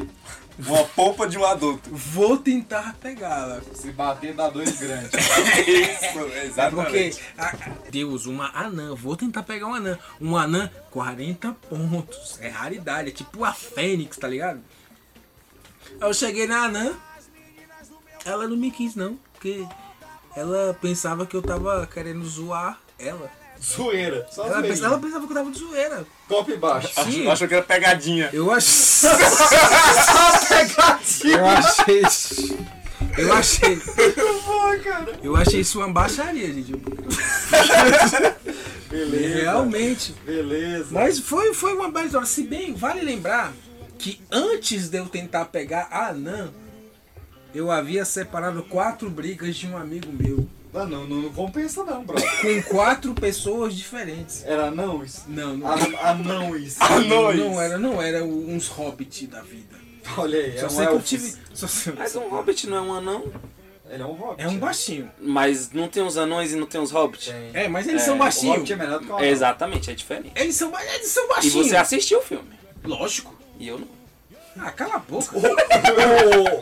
Uma 0.67 0.85
polpa 0.85 1.27
de 1.29 1.37
um 1.39 1.45
adulto. 1.45 1.91
Vou 1.91 2.37
tentar 2.39 2.95
pegá-la. 3.01 3.61
Se 3.75 3.91
bater, 3.93 4.35
dá 4.35 4.49
dois 4.49 4.79
grandes. 4.79 5.11
Isso, 5.67 6.19
É 6.35 6.45
exatamente. 6.47 7.17
porque, 7.17 7.17
ah, 7.39 7.57
Deus, 7.91 8.27
uma 8.27 8.51
anã. 8.57 8.95
Vou 8.95 9.17
tentar 9.17 9.43
pegar 9.43 9.67
uma 9.67 9.79
anã. 9.79 9.99
Um 10.21 10.37
anã, 10.37 10.71
40 10.91 11.53
pontos. 11.69 12.39
É 12.41 12.49
raridade. 12.49 13.09
É 13.09 13.13
tipo 13.13 13.45
a 13.45 13.53
Fênix, 13.53 14.17
tá 14.17 14.29
ligado? 14.29 14.61
Eu 16.01 16.15
cheguei 16.15 16.47
na 16.47 16.65
anã. 16.65 16.93
Ela 18.25 18.47
não 18.47 18.57
me 18.57 18.71
quis, 18.71 18.95
não. 18.95 19.19
Porque 19.33 19.67
ela 20.37 20.77
pensava 20.81 21.27
que 21.27 21.37
eu 21.37 21.43
tava 21.43 21.87
querendo 21.87 22.25
zoar 22.25 22.79
ela. 22.99 23.31
Zoeira. 23.65 24.27
Só 24.31 24.43
Ela, 24.45 24.53
zoeira. 24.55 24.69
pensa- 24.69 24.87
ela 24.87 24.99
pensava 24.99 25.27
que 25.27 25.33
eu 25.33 25.37
tava 25.37 25.51
de 25.51 25.59
zoeira. 25.59 26.05
Copo 26.29 26.51
embaixo. 26.51 26.89
Sim. 27.05 27.29
Achou 27.29 27.47
que 27.49 27.55
era 27.55 27.63
pegadinha. 27.63 28.31
Eu 28.33 28.51
achei. 28.51 29.09
Pegadinha. 30.49 31.39
Eu 31.39 31.47
achei. 31.47 32.03
Eu 33.19 33.33
achei. 33.35 33.77
Pô. 33.77 35.13
Eu 35.23 35.37
achei 35.37 35.61
isso 35.61 35.79
uma 35.79 35.93
baixaria, 35.93 36.47
gente. 36.53 36.73
Beleza. 38.91 39.41
Realmente. 39.43 40.13
Beleza. 40.25 40.87
Mas 40.91 41.19
foi, 41.19 41.55
foi 41.55 41.75
uma 41.75 41.91
bela 41.91 42.07
história. 42.07 42.27
Se 42.27 42.43
bem, 42.43 42.75
vale 42.75 43.01
lembrar 43.03 43.53
que 43.99 44.21
antes 44.31 44.89
de 44.89 44.99
eu 44.99 45.07
tentar 45.07 45.47
pegar 45.47 45.89
a 45.91 46.09
anã, 46.09 46.51
eu 47.55 47.71
havia 47.71 48.05
separado 48.05 48.63
quatro 48.65 49.09
brigas 49.11 49.57
de 49.57 49.67
um 49.67 49.77
amigo 49.77 50.11
meu. 50.13 50.47
Não, 50.73 50.87
não, 50.87 51.07
não, 51.07 51.17
não 51.23 51.33
compensa 51.33 51.85
não, 51.85 52.03
bro. 52.05 52.17
Com 52.41 52.63
quatro 52.75 53.13
pessoas 53.15 53.75
diferentes. 53.75 54.43
Era 54.45 54.73
isso? 55.05 55.25
Não, 55.29 55.57
não. 55.57 55.71
An- 55.71 55.97
Anão 56.03 56.57
isso. 56.57 56.79
Não, 57.09 57.33
não 57.35 57.61
era, 57.61 57.79
não 57.79 58.01
era 58.01 58.25
uns 58.25 58.69
hobbit 58.69 59.27
da 59.27 59.43
vida. 59.43 59.77
Olha 60.17 60.39
aí, 60.39 60.57
é 60.57 60.61
Só 60.61 60.67
um 60.67 60.71
sei 60.71 60.87
que 60.87 60.93
eu 60.95 61.03
tive. 61.03 61.35
Só 61.55 61.67
sei- 61.67 61.93
Mas 61.97 62.17
um 62.17 62.29
hobbit 62.29 62.67
não 62.69 62.77
é 62.77 62.81
um 62.81 62.95
anão? 62.95 63.33
Ele 63.91 64.03
é 64.03 64.07
um 64.07 64.13
hobbit. 64.15 64.43
É 64.43 64.49
um 64.49 64.59
baixinho. 64.59 65.11
Mas 65.21 65.71
não 65.73 65.87
tem 65.89 66.03
uns 66.03 66.17
anões 66.17 66.53
e 66.53 66.57
não 66.57 66.67
tem 66.67 66.81
uns 66.81 66.91
hobbits? 66.91 67.27
Tem. 67.29 67.51
É, 67.53 67.69
mas 67.69 67.87
eles 67.87 68.01
É, 68.03 68.05
são 68.07 68.15
O 68.17 68.19
baixinhos. 68.19 68.55
hobbit 68.57 68.73
é 68.73 68.77
menor 68.77 68.99
do 69.01 69.05
que 69.07 69.13
o 69.13 69.17
anão. 69.17 69.27
Exatamente, 69.29 69.91
é 69.91 69.95
diferente. 69.95 70.33
Eles 70.35 70.57
são, 70.57 70.73
eles 70.81 71.09
são 71.09 71.25
E 71.25 71.29
baixinhos. 71.29 71.67
você 71.69 71.77
assistiu 71.77 72.19
o 72.21 72.23
filme? 72.23 72.49
Lógico. 72.83 73.35
E 73.61 73.69
eu 73.69 73.79
não. 73.79 73.89
Ah, 74.59 74.71
cala 74.71 74.97
a 74.97 74.99
boca. 74.99 75.37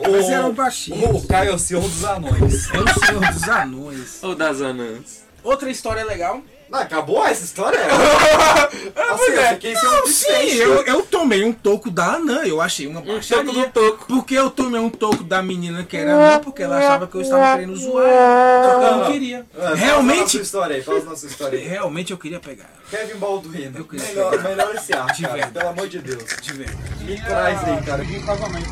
O, 0.07 0.11
Mas 0.11 0.27
o, 0.27 0.31
eram 0.31 0.53
baixinhos. 0.53 1.23
o 1.23 1.27
Caio 1.27 1.51
é 1.51 1.53
o 1.53 1.59
senhor 1.59 1.81
dos 1.81 2.03
anões. 2.03 2.69
É 2.73 2.79
o 2.79 3.05
senhor 3.05 3.31
dos 3.31 3.49
anões. 3.49 4.19
Ou 4.23 4.35
das 4.35 4.61
anãs? 4.61 5.23
Outra 5.43 5.69
história 5.69 6.03
legal. 6.03 6.41
Não, 6.71 6.79
acabou 6.79 7.25
essa 7.25 7.43
história? 7.43 7.79
assim, 7.83 9.31
eu 9.33 9.43
fiquei 9.49 9.75
sem 9.75 9.89
um 9.89 9.91
Sim, 9.91 10.03
desfecho. 10.05 10.57
eu, 10.61 10.83
eu 10.85 11.01
tomei 11.03 11.43
um 11.43 11.51
toco 11.51 11.91
da 11.91 12.13
anã, 12.13 12.43
eu 12.45 12.61
achei 12.61 12.87
uma 12.87 13.01
Um 13.01 13.05
baixaria. 13.05 13.43
toco 13.43 13.59
do 13.59 13.69
toco. 13.91 14.05
Porque 14.07 14.35
eu 14.35 14.49
tomei 14.49 14.79
um 14.79 14.89
toco 14.89 15.23
da 15.23 15.41
menina 15.43 15.83
que 15.83 15.97
era 15.97 16.13
anã, 16.13 16.39
porque 16.39 16.63
ela 16.63 16.77
achava 16.77 17.07
que 17.07 17.15
eu 17.15 17.21
estava 17.21 17.57
querendo 17.57 17.75
zoar 17.75 18.05
ela. 18.07 18.63
Só 18.73 18.79
que 18.79 18.85
eu 18.85 18.97
não 18.97 19.11
queria. 19.11 19.45
Ah, 19.53 19.59
Fala 19.59 19.71
a 19.71 19.75
Realmente, 19.75 20.21
nossa 20.21 20.37
história 20.37 20.75
aí, 20.77 20.81
fala 20.81 20.99
a 20.99 21.03
nossa 21.03 21.25
história 21.25 21.59
aí. 21.59 21.67
realmente 21.67 22.11
eu 22.11 22.17
queria 22.17 22.39
pegar 22.39 22.63
ela. 22.63 22.71
Kevin 23.03 23.19
Balduino. 23.19 23.77
Eu 23.79 23.85
queria 23.85 24.05
Melhor, 24.07 24.31
pegar. 24.31 24.43
melhor 24.49 24.75
esse 24.75 24.93
ar, 24.93 25.05
De 25.13 25.21
cara, 25.23 25.33
verdade. 25.33 25.53
pelo 25.53 25.69
amor 25.69 25.87
de 25.89 25.99
Deus. 25.99 26.23
De 26.41 26.53
verdade. 26.53 27.03
Me 27.03 27.21
traz 27.21 27.63
aí, 27.65 27.81
cara. 27.83 28.05
Que 28.05 28.19
casamento. 28.25 28.69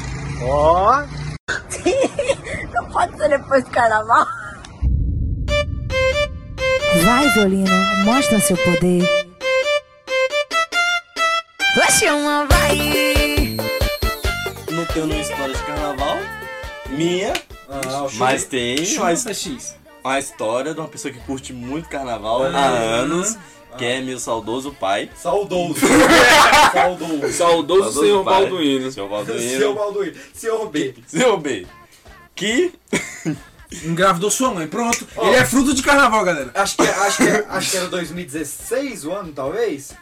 Não 2.74 2.86
pode 2.92 3.18
ser 3.18 3.30
depois 3.30 3.64
do 3.64 3.70
carnaval. 3.72 4.26
Vai, 7.04 7.30
violino, 7.30 7.70
mostra 8.04 8.40
seu 8.40 8.58
poder. 8.58 9.04
Oxe, 11.78 12.06
uma 12.10 12.46
vai. 12.48 12.78
Não 14.72 14.86
tenho 14.86 15.06
nenhuma 15.08 15.22
história 15.22 15.54
de 15.54 15.64
carnaval. 15.64 16.18
Minha. 16.90 17.34
Ah, 17.70 18.08
Mas 18.14 18.46
tem 18.46 18.76
uma, 18.98 19.16
X. 19.16 19.76
uma 20.04 20.20
história 20.20 20.74
de 20.74 20.80
uma 20.80 20.88
pessoa 20.90 21.14
que 21.14 21.20
curte 21.20 21.54
muito 21.54 21.88
carnaval 21.88 22.44
há 22.44 22.48
anos. 22.48 23.38
Que 23.78 23.86
é 23.86 24.02
meu 24.02 24.20
saudoso 24.20 24.74
pai. 24.74 25.10
Saudoso. 25.16 25.76
Saudoso. 26.74 27.34
Saudoso 27.34 28.02
senhor 28.02 28.24
pai. 28.24 28.42
Balduino. 28.42 28.92
Senhor 28.92 28.92
Seu 28.92 29.08
Balduino. 29.08 29.76
Balduino. 29.76 30.18
Senhor 30.34 30.70
B. 30.70 30.96
Senhor 31.08 31.38
B. 31.38 31.68
Que 32.36 32.74
Engravidou 33.84 34.32
sua 34.32 34.52
mãe, 34.54 34.68
pronto. 34.68 35.08
Ele 35.22 35.36
é 35.36 35.46
fruto 35.46 35.74
de 35.74 35.84
carnaval, 35.84 36.24
galera. 36.26 36.52
Acho 36.56 36.76
que, 36.76 36.84
acho, 36.84 37.18
que, 37.18 37.30
acho 37.48 37.72
que 37.72 37.78
era 37.78 37.88
2016 37.88 39.06
o 39.06 39.12
ano, 39.12 39.32
talvez. 39.32 39.94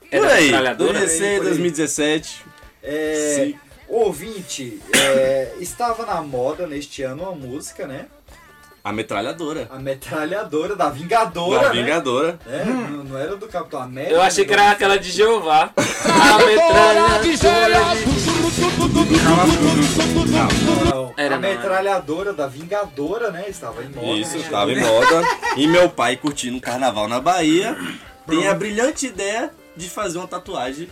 Por 0.00 0.08
Era 0.10 0.34
aí, 0.34 0.44
metralhadora? 0.44 0.92
2016, 0.92 1.38
Por 1.38 1.46
aí. 1.46 1.48
2017. 1.48 2.44
É, 2.82 3.34
Sim. 3.36 3.58
ouvinte, 3.88 4.80
é, 4.96 5.54
estava 5.58 6.06
na 6.06 6.22
moda 6.22 6.66
neste 6.66 7.02
ano 7.02 7.22
uma 7.24 7.32
música, 7.32 7.86
né? 7.86 8.06
A 8.84 8.92
metralhadora. 8.92 9.66
A 9.70 9.78
metralhadora 9.78 10.76
da 10.76 10.90
Vingadora, 10.90 11.62
Da 11.62 11.72
né? 11.72 11.80
Vingadora. 11.80 12.38
É, 12.46 12.64
não, 12.66 13.04
não 13.04 13.18
era 13.18 13.34
do 13.34 13.48
Capitão 13.48 13.80
América. 13.80 14.12
Eu 14.12 14.20
achei 14.20 14.44
que 14.44 14.52
era 14.52 14.70
aquela 14.72 14.98
de 14.98 15.10
Jeová. 15.10 15.72
A 15.74 16.38
metralhadora. 16.44 17.78
Não, 20.90 21.14
Era 21.16 21.36
a 21.36 21.38
metralhadora 21.38 22.34
da 22.34 22.46
Vingadora, 22.46 23.30
né? 23.30 23.46
Estava 23.48 23.82
em 23.82 23.88
moda. 23.88 24.18
Isso, 24.18 24.36
né? 24.36 24.48
tava 24.50 24.70
em 24.70 24.78
moda. 24.78 25.22
E 25.56 25.66
meu 25.66 25.88
pai 25.88 26.18
curtindo 26.18 26.58
um 26.58 26.60
carnaval 26.60 27.08
na 27.08 27.22
Bahia 27.22 27.74
tem 28.26 28.46
a 28.48 28.52
brilhante 28.52 29.06
ideia 29.06 29.50
de 29.74 29.88
fazer 29.88 30.18
uma 30.18 30.28
tatuagem. 30.28 30.90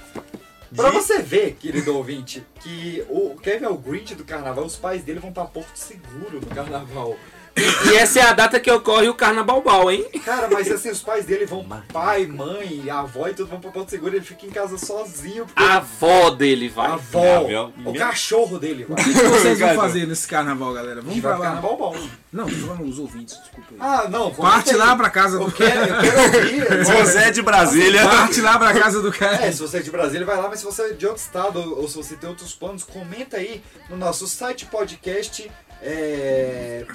De... 0.71 0.77
Pra 0.77 0.91
você 0.91 1.21
ver, 1.21 1.57
querido 1.61 1.95
ouvinte, 1.95 2.43
que 2.61 3.05
o 3.11 3.37
Kevin 3.43 3.67
é 3.67 3.69
o 3.69 3.77
Grinch 3.77 4.15
do 4.15 4.25
carnaval, 4.25 4.65
os 4.65 4.77
pais 4.77 5.03
dele 5.05 5.21
vão 5.21 5.31
pra 5.31 5.45
Porto 5.45 5.77
Seguro 5.77 6.41
no 6.41 6.47
carnaval. 6.47 7.19
E 7.57 7.95
essa 7.97 8.21
é 8.21 8.23
a 8.23 8.33
data 8.33 8.59
que 8.59 8.71
ocorre 8.71 9.09
o 9.09 9.15
Carnaval, 9.15 9.91
hein? 9.91 10.07
Cara, 10.25 10.49
mas 10.51 10.71
assim, 10.71 10.91
os 10.91 11.03
pais 11.03 11.27
dele 11.27 11.45
vão, 11.45 11.65
pai, 11.93 12.27
mãe, 12.27 12.89
avó 12.91 13.29
e 13.29 13.35
tudo 13.35 13.49
vão 13.51 13.61
pra 13.61 13.71
Porto 13.71 13.91
Seguro, 13.91 14.17
ele 14.17 14.25
fica 14.25 14.47
em 14.47 14.51
casa 14.51 14.79
sozinho. 14.79 15.45
Porque 15.47 15.63
A 15.63 15.77
avó 15.77 16.31
dele 16.31 16.69
a 16.69 16.75
vai. 16.81 16.91
avó, 16.93 17.45
Minha- 17.47 17.63
o 17.65 17.73
minha- 17.93 17.99
cachorro 18.07 18.59
dele 18.59 18.85
vai. 18.89 19.01
O 19.01 19.05
que 19.05 19.13
vocês 19.13 19.59
vão 19.59 19.69
Cara, 19.69 19.81
fazer 19.81 20.07
nesse 20.07 20.27
carnaval, 20.27 20.73
galera? 20.73 21.01
A 21.01 21.03
Vamos 21.03 21.21
pra 21.21 21.37
lá. 21.37 21.45
carnaval 21.47 21.77
bom. 21.77 21.97
Não, 22.33 22.47
tô 22.47 22.55
falando 22.55 22.85
os 22.89 22.99
ouvintes, 22.99 23.37
desculpa 23.39 23.69
aí. 23.73 23.77
Ah, 23.79 24.09
não. 24.09 24.31
Parte 24.33 24.75
lá 24.75 24.97
pra 24.97 25.11
casa 25.11 25.37
do 25.39 25.45
eu 25.45 25.51
quero 25.53 25.81
ouvir. 26.23 26.85
Se 26.87 26.93
você 26.93 27.19
é 27.19 27.31
de 27.31 27.43
Brasília. 27.43 28.09
Parte 28.09 28.41
lá 28.41 28.59
pra 28.59 28.73
casa 28.73 29.03
do 29.03 29.13
cara. 29.13 29.45
É, 29.45 29.53
se 29.53 29.61
você 29.61 29.79
é 29.79 29.83
de 29.83 29.91
Brasília, 29.91 30.25
vai 30.25 30.37
lá, 30.39 30.49
mas 30.49 30.61
se 30.61 30.65
você 30.65 30.83
é 30.83 30.93
de 30.95 31.07
outro 31.07 31.21
estado 31.23 31.61
ou, 31.61 31.81
ou 31.83 31.89
se 31.89 31.97
você 31.97 32.17
tem 32.17 32.29
outros 32.31 32.55
planos, 32.55 32.85
comenta 32.85 33.37
aí 33.37 33.63
no 33.91 33.97
nosso 33.99 34.27
site 34.27 34.65
podcast 34.65 35.51
é, 35.85 36.85
O 36.89 36.93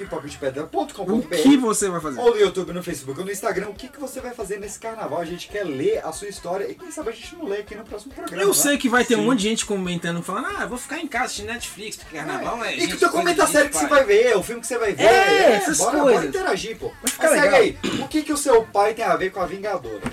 que 1.30 1.58
você 1.58 1.90
vai 1.90 2.00
fazer? 2.00 2.20
ou 2.22 2.32
no 2.32 2.40
YouTube, 2.40 2.72
no 2.72 2.82
Facebook 2.82 3.20
ou 3.20 3.26
no 3.26 3.32
Instagram, 3.32 3.68
o 3.68 3.74
que, 3.74 3.90
que 3.90 4.00
você 4.00 4.22
vai 4.22 4.34
fazer 4.34 4.60
nesse 4.60 4.80
carnaval? 4.80 5.20
A 5.20 5.26
gente 5.26 5.50
quer 5.50 5.66
ler 5.66 6.06
a 6.06 6.12
sua 6.14 6.30
história 6.30 6.72
e 6.72 6.74
quem 6.74 6.90
sabe 6.90 7.10
a 7.10 7.12
gente 7.12 7.36
não 7.36 7.46
lê 7.46 7.58
aqui 7.58 7.76
no 7.76 7.84
próximo 7.84 8.14
programa. 8.14 8.42
Eu 8.42 8.48
né? 8.48 8.54
sei 8.54 8.78
que 8.78 8.88
vai 8.88 9.04
ter 9.04 9.18
um 9.18 9.26
monte 9.26 9.40
de 9.40 9.50
gente 9.50 9.66
comentando, 9.66 10.24
falando, 10.24 10.48
ah, 10.56 10.64
eu 10.64 10.70
vou 10.70 10.78
ficar 10.78 11.00
em 11.00 11.08
casa 11.08 11.26
assistindo 11.26 11.48
Netflix, 11.48 11.98
porque 11.98 12.16
carnaval 12.16 12.64
é. 12.64 12.78
E 12.78 12.80
gente, 12.80 12.94
que 12.94 12.98
tu 12.98 13.10
comenta 13.10 13.44
a 13.44 13.48
série 13.48 13.68
que 13.68 13.76
você 13.76 13.88
vai 13.88 14.06
ver, 14.06 14.38
o 14.38 14.44
filme 14.44 14.62
que 14.62 14.68
você 14.68 14.78
vai 14.78 14.94
ver. 14.94 15.04
É, 15.04 15.52
essas 15.56 15.78
bora, 15.78 16.00
coisas. 16.00 16.14
bora 16.14 16.26
interagir, 16.28 16.78
pô. 16.78 16.92
Mas 17.02 17.12
segue 17.14 17.42
legal. 17.42 17.60
aí, 17.60 17.78
o 18.02 18.08
que, 18.08 18.24
que 18.24 18.32
o 18.32 18.38
seu 18.38 18.64
pai 18.64 18.94
tem 18.94 19.04
a 19.04 19.18
ver 19.18 19.32
com 19.32 19.42
a 19.42 19.46
Vingadora? 19.46 20.04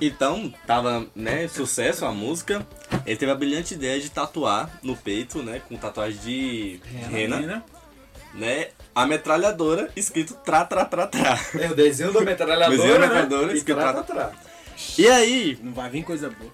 Então, 0.00 0.52
tava, 0.66 1.06
né, 1.14 1.48
sucesso 1.48 2.04
a 2.04 2.12
música. 2.12 2.66
Ele 3.06 3.16
teve 3.16 3.32
a 3.32 3.34
brilhante 3.34 3.74
ideia 3.74 4.00
de 4.00 4.10
tatuar 4.10 4.78
no 4.82 4.96
peito, 4.96 5.42
né, 5.42 5.62
com 5.68 5.76
tatuagem 5.76 6.20
de 6.20 6.80
rena, 7.10 7.36
Menina. 7.36 7.64
Né, 8.34 8.68
a 8.94 9.06
metralhadora 9.06 9.90
escrito 9.96 10.34
tra 10.44 10.64
tra 10.64 10.84
tra 10.84 11.06
tra. 11.06 11.38
É 11.58 11.70
o 11.70 11.74
desenho 11.74 12.12
da 12.12 12.20
metralhadora, 12.20 12.76
Desenho 12.76 12.94
da 12.94 12.98
né? 13.00 13.06
metralhadora, 13.06 13.52
E 13.52 13.56
escrito 13.56 13.76
tra, 13.78 13.92
tra- 13.92 14.02
tra. 14.02 14.32
E 14.98 15.06
aí, 15.08 15.58
Não 15.62 15.72
vai 15.72 15.88
vir 15.88 16.02
coisa 16.04 16.28
boa. 16.30 16.52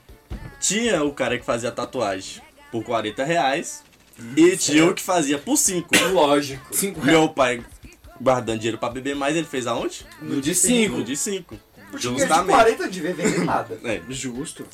tinha 0.60 1.02
o 1.02 1.12
cara 1.12 1.38
que 1.38 1.44
fazia 1.44 1.70
tatuagem 1.72 2.42
por 2.70 2.84
40 2.84 3.24
reais 3.24 3.82
e 4.36 4.56
tinha 4.56 4.84
o 4.86 4.94
que 4.94 5.02
fazia 5.02 5.38
por 5.38 5.56
5. 5.56 5.88
Lógico. 6.12 6.74
Cinco. 6.76 7.04
Meu 7.04 7.28
pai 7.30 7.64
guardando 8.20 8.58
dinheiro 8.58 8.76
pra 8.78 8.90
beber 8.90 9.16
mais, 9.16 9.34
ele 9.34 9.46
fez 9.46 9.66
aonde? 9.66 10.04
No 10.20 10.40
de 10.40 10.50
No 10.90 11.02
de 11.02 11.16
5. 11.16 11.56
Porque 11.90 12.06
de 12.06 12.18
Justamente. 12.18 12.54
40 12.54 12.82
não 12.84 12.90
devia 12.90 13.14
vender 13.14 13.44
nada. 13.44 13.80
É. 13.82 14.00
Justo. 14.10 14.66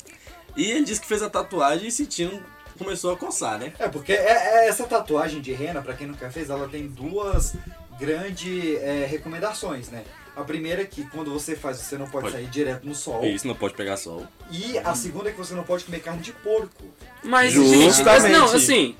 E 0.55 0.69
ele 0.69 0.83
disse 0.83 0.99
que 1.01 1.07
fez 1.07 1.23
a 1.23 1.29
tatuagem 1.29 1.87
e 1.87 1.91
sentindo 1.91 2.43
começou 2.77 3.11
a 3.13 3.17
coçar, 3.17 3.57
né? 3.59 3.73
É, 3.79 3.87
porque 3.87 4.13
é- 4.13 4.63
é 4.65 4.67
essa 4.67 4.85
tatuagem 4.85 5.41
de 5.41 5.51
rena, 5.53 5.81
pra 5.81 5.93
quem 5.93 6.07
nunca 6.07 6.29
fez, 6.29 6.49
ela 6.49 6.67
tem 6.67 6.87
duas 6.87 7.55
grandes 7.99 8.77
é, 8.81 9.05
recomendações, 9.09 9.89
né? 9.89 10.03
A 10.35 10.43
primeira 10.43 10.83
é 10.83 10.85
que 10.85 11.03
quando 11.09 11.33
você 11.33 11.55
faz, 11.55 11.77
você 11.77 11.97
não 11.97 12.05
pode, 12.07 12.25
Pode. 12.25 12.35
sair 12.35 12.45
direto 12.47 12.85
no 12.87 12.93
sol. 12.93 13.25
Isso 13.25 13.47
não 13.47 13.55
pode 13.55 13.73
pegar 13.73 13.97
sol. 13.97 14.25
E 14.51 14.77
a 14.77 14.93
segunda 14.93 15.29
é 15.29 15.31
que 15.31 15.37
você 15.37 15.55
não 15.55 15.63
pode 15.63 15.83
comer 15.83 15.99
carne 15.99 16.21
de 16.21 16.31
porco. 16.31 16.83
Mas, 17.23 17.53
gente, 17.53 17.85
Justamente. 17.85 18.31
não, 18.31 18.45
assim. 18.53 18.95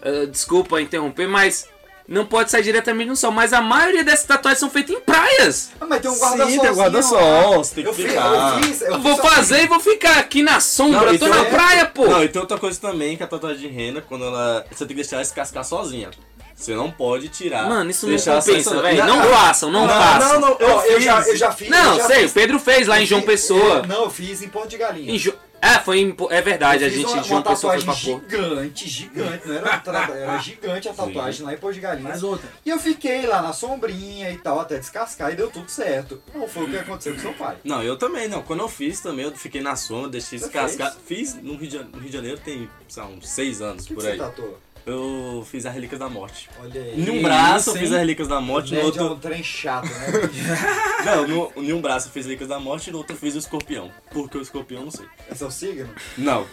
eh, 0.00 0.24
desculpa 0.26 0.80
interromper, 0.80 1.28
mas. 1.28 1.68
Não 2.06 2.26
pode 2.26 2.50
sair 2.50 2.62
diretamente 2.62 3.08
no 3.08 3.16
sol. 3.16 3.30
Mas 3.32 3.52
a 3.54 3.62
maioria 3.62 4.04
dessas 4.04 4.26
tatuagens 4.26 4.60
são 4.60 4.68
feitas 4.68 4.94
em 4.94 5.00
praias. 5.00 5.70
Ah, 5.80 5.86
mas 5.86 6.02
tem 6.02 6.10
um 6.10 6.14
Sim, 6.14 6.20
guarda-sol. 6.20 6.60
tem 6.60 6.72
guarda-sol, 6.74 7.64
você 7.64 7.74
tem 7.76 7.84
que 7.84 7.90
eu 7.90 7.94
fiz, 7.94 8.06
ficar. 8.06 8.26
eu 8.26 8.62
fiz, 8.62 8.80
eu 8.82 8.92
Eu 8.92 8.98
vou 9.00 9.16
fiz 9.16 9.30
fazer 9.34 9.62
e 9.62 9.66
vou 9.66 9.80
ficar 9.80 10.18
aqui 10.18 10.42
na 10.42 10.60
sombra. 10.60 11.00
Não, 11.06 11.12
eu 11.12 11.18
tô 11.18 11.28
na 11.28 11.44
praia, 11.46 11.86
pô. 11.86 12.06
Não, 12.06 12.22
e 12.22 12.28
tem 12.28 12.40
outra 12.40 12.58
coisa 12.58 12.78
também, 12.78 13.16
que 13.16 13.22
a 13.22 13.26
tatuagem 13.26 13.68
de 13.68 13.68
rena, 13.74 14.02
quando 14.02 14.24
ela. 14.24 14.64
Você 14.70 14.84
tem 14.84 14.88
que 14.88 15.02
deixar 15.02 15.16
ela 15.16 15.22
descascar 15.24 15.64
sozinha. 15.64 16.10
Você 16.54 16.72
não 16.74 16.88
pode 16.90 17.28
tirar. 17.30 17.68
Mano, 17.68 17.90
isso 17.90 18.06
não 18.06 18.14
deixar 18.14 18.32
ela 18.32 18.40
compensa, 18.42 18.70
velho. 18.80 18.82
sozinha. 18.98 19.06
Não 19.06 19.22
façam, 19.30 19.70
não 19.72 19.86
não, 19.86 19.88
façam. 19.94 20.40
Não, 20.40 20.50
não, 20.50 20.56
Eu, 20.60 20.68
eu 20.68 20.80
fiz. 20.96 21.04
já, 21.04 21.20
eu 21.22 21.36
já 21.36 21.50
fiz. 21.52 21.68
Não, 21.68 21.92
eu 21.94 21.98
já 21.98 22.06
sei, 22.06 22.16
fiz. 22.20 22.30
o 22.30 22.34
Pedro 22.34 22.58
fez 22.60 22.86
lá 22.86 22.98
em 22.98 23.00
Eu 23.02 23.06
João 23.06 23.20
fiz- 23.22 23.30
Pessoa. 23.30 23.78
é, 23.82 23.86
não, 23.88 24.04
eu 24.04 24.10
fiz 24.10 24.40
em 24.42 24.48
Porto 24.48 24.68
de 24.68 24.76
Galinha. 24.76 25.12
Em 25.12 25.18
Jo- 25.18 25.34
É, 25.64 25.78
foi 25.80 26.00
em... 26.00 26.16
É 26.30 26.42
verdade, 26.42 26.84
Eu 26.84 26.88
a 26.88 26.90
gente 26.90 27.06
uma, 27.06 27.22
uma 27.22 27.42
tatuagem 27.42 27.84
pra 27.84 27.94
pôr. 27.94 28.20
gigante, 28.20 28.88
gigante, 28.88 29.48
não 29.48 29.54
era, 29.54 29.82
era 30.14 30.38
gigante 30.38 30.88
a 30.88 30.92
tatuagem 30.92 31.46
lá 31.46 31.54
em 31.54 31.56
Porto 31.56 31.74
de 31.74 31.80
Galinhas. 31.80 32.08
Mais 32.10 32.22
outra. 32.22 32.48
E 32.64 32.70
eu 32.70 32.78
fiquei 32.78 33.26
lá 33.26 33.40
na 33.40 33.52
sombrinha 33.52 34.30
e 34.30 34.38
tal, 34.38 34.60
até 34.60 34.78
descascar 34.78 35.32
e 35.32 35.36
deu 35.36 35.50
tudo 35.50 35.70
certo. 35.70 36.22
Não 36.34 36.46
foi 36.46 36.64
o 36.64 36.70
que 36.70 36.76
aconteceu 36.76 37.14
com 37.14 37.20
seu 37.20 37.32
pai. 37.32 37.56
Não, 37.64 37.82
eu 37.82 37.96
também, 37.96 38.28
não. 38.28 38.42
Quando 38.42 38.60
eu 38.60 38.68
fiz 38.68 39.00
também, 39.00 39.24
eu 39.24 39.32
fiquei 39.32 39.62
na 39.62 39.74
sombra, 39.76 40.10
deixei 40.10 40.38
Você 40.38 40.44
descascar. 40.46 40.94
Fiz 41.06 41.34
no 41.34 41.56
Rio, 41.56 41.70
de, 41.70 41.78
no 41.78 41.98
Rio 41.98 42.10
de 42.10 42.12
Janeiro 42.12 42.38
tem, 42.44 42.68
sei 42.88 43.02
lá, 43.02 43.08
uns 43.08 43.28
seis 43.28 43.62
anos 43.62 43.82
que, 43.84 43.88
que 43.88 43.94
por 43.94 44.02
você 44.02 44.10
aí. 44.10 44.18
tatuou? 44.18 44.58
Eu 44.86 45.46
fiz 45.50 45.64
as 45.64 45.72
Relíquias 45.72 45.98
da 45.98 46.08
Morte. 46.10 46.50
Olha 46.60 46.80
aí. 46.80 47.00
Em 47.00 47.10
um 47.10 47.22
braço 47.22 47.70
eu 47.70 47.74
fiz 47.74 47.90
as 47.90 47.98
Relíquias 47.98 48.28
da 48.28 48.40
Morte, 48.40 48.74
no 48.74 48.82
Nerd 48.82 48.98
é 48.98 49.02
um 49.02 49.08
outro. 49.08 49.28
trem 49.28 49.42
chato, 49.42 49.86
né? 49.86 50.06
Não, 51.06 51.26
no, 51.26 51.52
em 51.56 51.72
um 51.72 51.80
braço 51.80 52.08
eu 52.08 52.12
fiz 52.12 52.20
as 52.20 52.26
Relíquias 52.26 52.48
da 52.50 52.60
Morte 52.60 52.90
e 52.90 52.92
no 52.92 52.98
outro 52.98 53.14
eu 53.14 53.18
fiz 53.20 53.34
o 53.34 53.38
escorpião. 53.38 53.90
Porque 54.10 54.36
o 54.36 54.42
escorpião 54.42 54.80
eu 54.80 54.84
não 54.84 54.90
sei. 54.90 55.06
É 55.28 55.44
o 55.44 55.50
signo? 55.50 55.88
Não. 56.18 56.46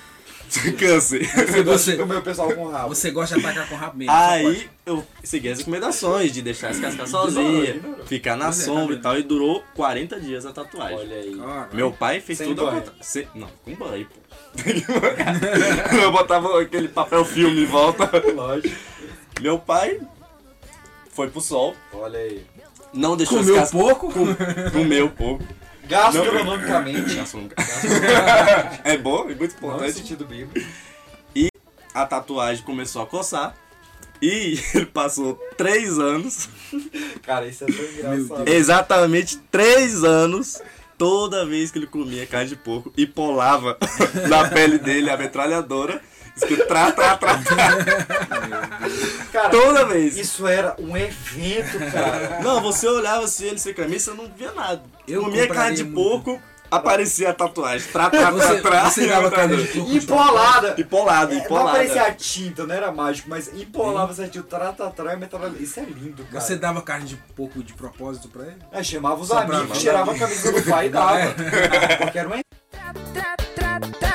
Câncer. 0.77 1.25
Você 1.25 1.63
gosta 1.63 1.95
Você- 1.95 2.01
o 2.01 2.21
pessoal 2.21 2.51
com 2.53 2.67
rabo. 2.67 2.89
Você 2.93 3.09
gosta 3.11 3.39
de 3.39 3.45
atacar 3.45 3.69
com 3.69 3.75
rabo 3.75 3.97
mesmo. 3.97 4.11
Aí 4.13 4.69
eu 4.85 5.05
segui 5.23 5.47
as 5.49 5.59
recomendações 5.59 6.31
de 6.33 6.41
deixar 6.41 6.71
descascar 6.71 7.07
sozinha, 7.07 7.75
ignorou. 7.75 8.05
ficar 8.05 8.35
na 8.35 8.45
Pois 8.45 8.59
é, 8.59 8.65
sombra 8.65 8.95
tá 8.95 8.99
e 8.99 9.01
tal, 9.01 9.17
e 9.19 9.23
durou 9.23 9.63
40 9.75 10.19
dias 10.19 10.45
a 10.45 10.51
tatuagem. 10.51 10.97
Olha 10.97 11.15
aí. 11.15 11.41
Meu 11.71 11.91
pai 11.93 12.19
fez 12.19 12.37
Sem 12.39 12.47
tudo 12.49 12.67
ao. 12.67 12.83
Se- 13.01 13.27
Não, 13.33 13.47
com 13.63 13.73
banho, 13.75 14.05
pô. 14.07 14.19
eu 16.03 16.11
botava 16.11 16.61
aquele 16.61 16.89
papel 16.89 17.23
filme 17.23 17.61
em 17.63 17.65
volta. 17.65 18.09
Lógico. 18.35 18.75
Meu 19.39 19.57
pai 19.57 19.99
foi 21.11 21.29
pro 21.29 21.39
sol, 21.41 21.75
Olha 21.93 22.19
aí. 22.19 22.45
não 22.93 23.15
deixou 23.15 23.37
Comeu 23.39 23.53
descascar- 23.55 23.81
pouco? 23.81 24.11
com- 24.11 24.35
Comeu 24.71 25.09
pouco. 25.09 25.43
Gastronomicamente. 25.91 27.19
é 28.83 28.97
bom, 28.97 29.29
é 29.29 29.35
muito 29.35 29.55
Não 29.61 29.69
importante. 29.69 29.93
sentido 29.93 30.25
bíblico. 30.25 30.67
A 31.93 32.05
tatuagem 32.05 32.63
começou 32.63 33.01
a 33.01 33.05
coçar. 33.05 33.53
E 34.21 34.59
ele 34.75 34.85
passou 34.85 35.33
três 35.57 35.97
anos, 35.97 36.47
Cara, 37.23 37.47
isso 37.47 37.63
é 37.63 37.67
tão 37.67 37.85
engraçado. 37.85 38.47
exatamente 38.47 39.37
três 39.51 40.03
anos, 40.03 40.61
toda 40.95 41.43
vez 41.43 41.71
que 41.71 41.79
ele 41.79 41.87
comia 41.87 42.27
carne 42.27 42.49
de 42.49 42.55
porco 42.55 42.93
e 42.95 43.07
polava 43.07 43.77
na 44.29 44.47
pele 44.47 44.77
dele 44.77 45.09
a 45.09 45.17
metralhadora, 45.17 45.99
escrito 46.41 46.67
tra, 46.67 46.91
tra, 46.91 47.17
tra, 47.17 47.37
tra, 47.39 48.79
Cara, 49.31 49.49
toda 49.49 49.85
vez. 49.85 50.17
isso 50.17 50.47
era 50.47 50.75
um 50.79 50.95
evento, 50.97 51.77
cara. 51.91 52.39
Não, 52.41 52.61
você 52.61 52.87
olhava 52.87 53.25
assim, 53.25 53.45
ele 53.45 53.59
sem 53.59 53.73
camisa, 53.73 54.13
não 54.13 54.29
via 54.35 54.51
nada. 54.51 54.81
Eu 55.07 55.23
comia 55.23 55.47
carne 55.47 55.77
de 55.77 55.85
porco, 55.85 56.41
aparecia 56.69 57.29
a 57.29 57.33
tatuagem. 57.33 57.87
Tra, 57.91 58.09
tra, 58.09 58.19
tra, 58.19 58.31
Você, 58.31 58.61
tra, 58.61 58.89
você 58.89 59.07
dava 59.07 59.31
carne 59.31 59.57
de 59.57 59.67
porco. 59.67 59.91
Empolada. 59.91 60.67
É, 60.69 60.71
não 60.71 61.37
empolado. 61.37 61.69
aparecia 61.69 62.03
a 62.03 62.13
tinta, 62.13 62.65
não 62.65 62.75
era 62.75 62.91
mágico, 62.91 63.29
mas 63.29 63.47
empolava 63.53 64.13
certinho, 64.13 64.43
tratatá 64.43 65.13
e 65.13 65.17
metralhadora. 65.17 65.61
Isso 65.61 65.79
é 65.79 65.83
lindo, 65.83 66.23
cara. 66.25 66.41
Você 66.41 66.55
dava 66.55 66.81
carne 66.81 67.05
de 67.05 67.15
porco 67.35 67.63
de 67.63 67.73
propósito 67.73 68.27
pra 68.27 68.43
ele? 68.43 68.57
É, 68.71 68.83
chamava 68.83 69.21
os 69.21 69.27
Só 69.27 69.39
amigos, 69.39 69.79
tirava 69.79 70.11
a 70.11 70.17
camisa 70.17 70.51
do 70.51 70.63
pai 70.63 70.87
e 70.87 70.89
dava. 70.89 71.33
Porque 71.99 72.19
era 72.19 72.27
um 72.27 72.41
Tra, 72.71 72.93
tra, 73.13 73.35
tra, 73.55 73.79
tra. 73.99 74.10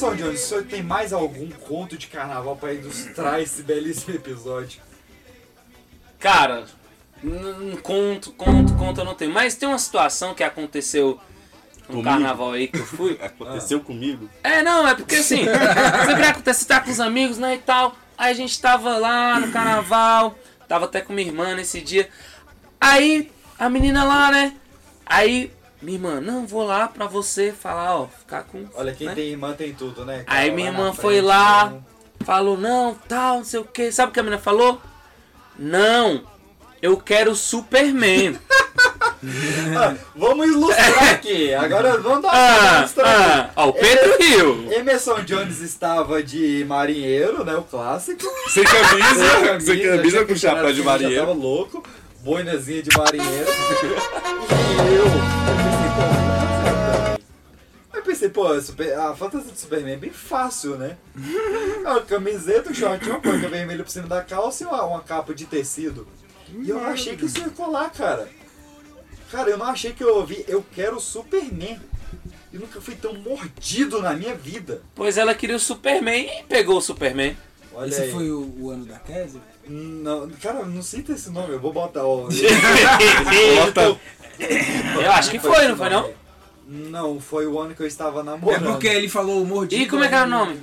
Emerson 0.00 0.14
Jones, 0.14 0.44
o 0.44 0.48
senhor 0.48 0.64
tem 0.64 0.82
mais 0.82 1.12
algum 1.12 1.50
conto 1.50 1.96
de 1.98 2.06
carnaval 2.06 2.56
pra 2.56 2.72
ilustrar 2.72 3.40
esse 3.40 3.62
belíssimo 3.62 4.14
episódio? 4.14 4.80
Cara, 6.18 6.64
conto, 7.82 8.32
conto, 8.32 8.74
conto 8.74 9.00
eu 9.00 9.04
não 9.04 9.14
tenho. 9.14 9.30
Mas 9.32 9.54
tem 9.54 9.68
uma 9.68 9.78
situação 9.78 10.34
que 10.34 10.42
aconteceu 10.42 11.20
no 11.82 11.86
Comigo? 11.96 12.08
carnaval 12.08 12.52
aí 12.52 12.68
que 12.68 12.78
eu 12.78 12.86
fui. 12.86 13.18
Aconteceu 13.20 13.80
comigo. 13.80 14.28
É, 14.42 14.62
não, 14.62 14.88
é 14.88 14.94
porque 14.94 15.16
assim, 15.16 15.44
sempre 16.06 16.26
acontece, 16.26 16.60
você 16.60 16.66
tá 16.66 16.80
com 16.80 16.90
os 16.90 17.00
amigos, 17.00 17.36
né, 17.36 17.56
e 17.56 17.58
tal. 17.58 17.94
Aí 18.16 18.30
a 18.30 18.34
gente 18.34 18.58
tava 18.60 18.96
lá 18.96 19.38
no 19.38 19.52
carnaval, 19.52 20.38
tava 20.66 20.86
até 20.86 21.00
com 21.00 21.12
minha 21.12 21.28
irmã 21.28 21.54
nesse 21.54 21.80
dia. 21.80 22.08
Aí, 22.80 23.30
a 23.58 23.68
menina 23.68 24.04
lá, 24.04 24.30
né? 24.30 24.54
Aí, 25.04 25.52
minha 25.82 25.96
irmã, 25.96 26.20
não, 26.20 26.46
vou 26.46 26.64
lá 26.64 26.88
pra 26.88 27.06
você 27.06 27.52
falar, 27.52 27.96
ó, 27.96 28.06
ficar 28.06 28.42
com. 28.44 28.66
Olha, 28.74 28.92
quem 28.92 29.06
né? 29.06 29.14
tem 29.14 29.28
irmã 29.28 29.52
tem 29.54 29.72
tudo, 29.72 30.04
né? 30.04 30.24
cara? 30.24 30.40
Aí 30.40 30.50
minha 30.50 30.68
irmã 30.68 30.92
frente, 30.92 31.00
foi 31.00 31.20
lá, 31.20 31.70
né? 31.70 31.80
falou, 32.24 32.56
não, 32.56 32.94
tal, 33.08 33.38
não 33.38 33.44
sei 33.44 33.60
o 33.60 33.64
que. 33.64 33.90
Sabe 33.90 34.10
o 34.10 34.12
que 34.12 34.20
a 34.20 34.22
menina 34.22 34.40
falou? 34.40 34.80
Não, 35.58 36.22
eu 36.82 36.96
quero 36.96 37.34
Superman. 37.34 38.38
Ah, 39.76 39.94
vamos 40.16 40.46
ilustrar 40.46 41.10
aqui. 41.10 41.52
Agora 41.54 41.98
vamos 41.98 42.22
dar 42.22 42.28
uma 42.28 42.32
Ah, 42.32 42.78
ilustrada. 42.78 43.42
ah, 43.44 43.50
ó, 43.56 43.68
o 43.68 43.72
Pedro 43.72 44.16
riu. 44.18 44.72
Emerson 44.72 45.22
Jones 45.22 45.60
estava 45.60 46.22
de 46.22 46.64
marinheiro, 46.66 47.44
né? 47.44 47.54
O 47.54 47.62
clássico. 47.62 48.22
Sem 48.48 48.64
camisa, 48.64 49.60
sem 49.60 49.82
camisa 49.82 50.18
já 50.18 50.24
com 50.24 50.36
chapéu 50.36 50.72
de 50.72 50.82
marinheiro. 50.82 51.26
tava 51.26 51.38
louco. 51.38 51.82
Boinazinha 52.22 52.82
de 52.82 52.90
marinheiro. 52.96 53.50
e 54.90 54.94
eu, 57.94 57.98
eu 57.98 58.02
pensei, 58.02 58.28
pô, 58.28 58.60
super- 58.60 58.92
a 58.98 59.14
fantasia 59.14 59.50
do 59.52 59.58
Superman 59.58 59.94
é 59.94 59.96
bem 59.96 60.10
fácil, 60.10 60.76
né? 60.76 60.96
É 61.84 61.88
uma 61.88 62.02
camiseta, 62.02 62.70
um 62.70 62.74
short, 62.74 63.08
uma 63.08 63.20
coisa 63.20 63.48
vermelha 63.48 63.82
por 63.82 63.90
cima 63.90 64.06
da 64.06 64.22
calça 64.22 64.64
e 64.64 64.66
uma, 64.66 64.82
uma 64.84 65.00
capa 65.00 65.34
de 65.34 65.46
tecido. 65.46 66.06
E 66.62 66.68
eu 66.68 66.84
achei 66.84 67.16
que 67.16 67.24
isso 67.26 67.38
ia 67.38 67.48
colar, 67.50 67.90
cara. 67.90 68.28
Cara, 69.30 69.48
eu 69.50 69.56
não 69.58 69.66
achei 69.66 69.92
que 69.92 70.02
eu 70.02 70.16
ouvi 70.16 70.44
Eu 70.48 70.64
Quero 70.74 70.98
Superman. 71.00 71.80
Eu 72.52 72.58
nunca 72.60 72.80
fui 72.80 72.96
tão 72.96 73.14
mordido 73.14 74.02
na 74.02 74.12
minha 74.12 74.34
vida. 74.34 74.82
Pois 74.94 75.16
ela 75.16 75.32
queria 75.34 75.54
o 75.54 75.60
Superman 75.60 76.28
e 76.40 76.42
pegou 76.42 76.78
o 76.78 76.82
Superman. 76.82 77.36
Olha 77.72 77.88
Esse 77.88 78.02
aí. 78.02 78.12
foi 78.12 78.30
o, 78.30 78.52
o 78.58 78.70
ano 78.70 78.84
da 78.84 78.96
Kézia? 78.98 79.40
Não, 79.68 80.28
cara, 80.42 80.64
não 80.64 80.82
cita 80.82 81.12
esse 81.12 81.30
nome, 81.30 81.52
eu 81.54 81.60
vou 81.60 81.72
botar. 81.72 82.04
Ó, 82.04 82.26
Bota- 83.64 83.96
Eu 85.02 85.12
acho 85.12 85.30
que 85.30 85.38
foi, 85.38 85.68
não 85.68 85.76
foi 85.76 85.88
não? 85.88 86.10
Não, 86.66 87.20
foi 87.20 87.46
o 87.46 87.58
ano 87.58 87.74
que 87.74 87.82
eu 87.82 87.86
estava 87.86 88.20
É 88.20 88.22
namorando. 88.22 88.64
porque 88.72 88.86
ele 88.86 89.08
falou 89.08 89.44
mordido. 89.44 89.82
E 89.82 89.88
como 89.88 90.04
é 90.04 90.08
que 90.08 90.14
era 90.14 90.26
o 90.26 90.30
nome? 90.30 90.60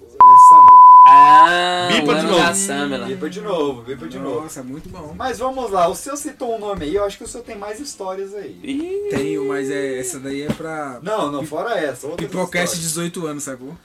É 0.00 0.04
Samela. 0.48 0.82
Ah, 1.08 1.88
Bipa 1.90 2.12
o 2.12 2.14
de 2.14 2.26
novo. 2.26 3.06
Bipa 3.06 3.28
de 3.30 3.40
novo, 3.40 3.82
bipa 3.82 4.06
de 4.08 4.18
novo. 4.18 4.40
Nossa, 4.42 4.62
muito 4.62 4.88
bom. 4.88 5.12
Mas 5.16 5.38
vamos 5.38 5.70
lá, 5.70 5.88
o 5.88 5.94
senhor 5.96 6.16
citou 6.16 6.54
um 6.54 6.58
nome 6.60 6.84
aí, 6.84 6.94
eu 6.94 7.04
acho 7.04 7.18
que 7.18 7.24
o 7.24 7.28
senhor 7.28 7.42
tem 7.42 7.56
mais 7.56 7.80
histórias 7.80 8.32
aí. 8.34 8.58
Ih, 8.62 9.08
Tenho, 9.10 9.46
mas 9.48 9.68
é, 9.70 9.98
essa 9.98 10.20
daí 10.20 10.42
é 10.42 10.48
pra 10.52 11.00
Não, 11.02 11.30
não, 11.32 11.44
fora 11.44 11.78
essa. 11.78 12.06
Pipocast 12.10 12.74
histórias. 12.76 12.80
18 13.12 13.26
anos, 13.26 13.42
sacou? 13.42 13.76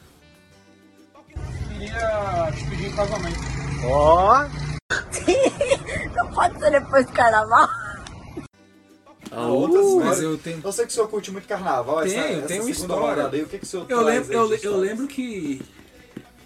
Queria 1.78 2.52
te 2.56 2.70
pedir 2.70 2.88
em 2.88 2.96
casamento. 2.96 3.40
Ó. 3.86 4.46
Não 6.16 6.28
pode 6.34 6.60
ser 6.60 6.72
depois 6.72 7.06
do 7.06 7.12
carnaval. 7.14 7.70
Ah, 9.32 9.48
outras 9.48 9.86
Uh, 9.86 10.00
mas 10.04 10.22
eu 10.22 10.38
tenho. 10.38 10.62
Eu 10.64 10.72
sei 10.72 10.86
que 10.86 10.92
o 10.92 10.94
senhor 10.96 11.08
curte 11.10 11.32
muito 11.32 11.48
carnaval, 11.48 12.02
essa, 12.02 12.16
Tenho, 12.16 12.40
essa 12.40 12.48
tenho 12.48 12.64
segunda 12.64 12.72
história. 12.72 13.16
rodada 13.16 13.36
aí, 13.36 13.44
o 13.44 13.48
que, 13.48 13.60
que 13.60 13.66
o 13.66 13.68
senhor 13.68 13.86
Eu 13.90 14.04
traz 14.04 14.28
lembro, 14.28 14.54
aí 14.54 14.60
eu, 14.64 14.72
eu 14.72 14.78
lembro 14.78 15.08
que 15.08 15.62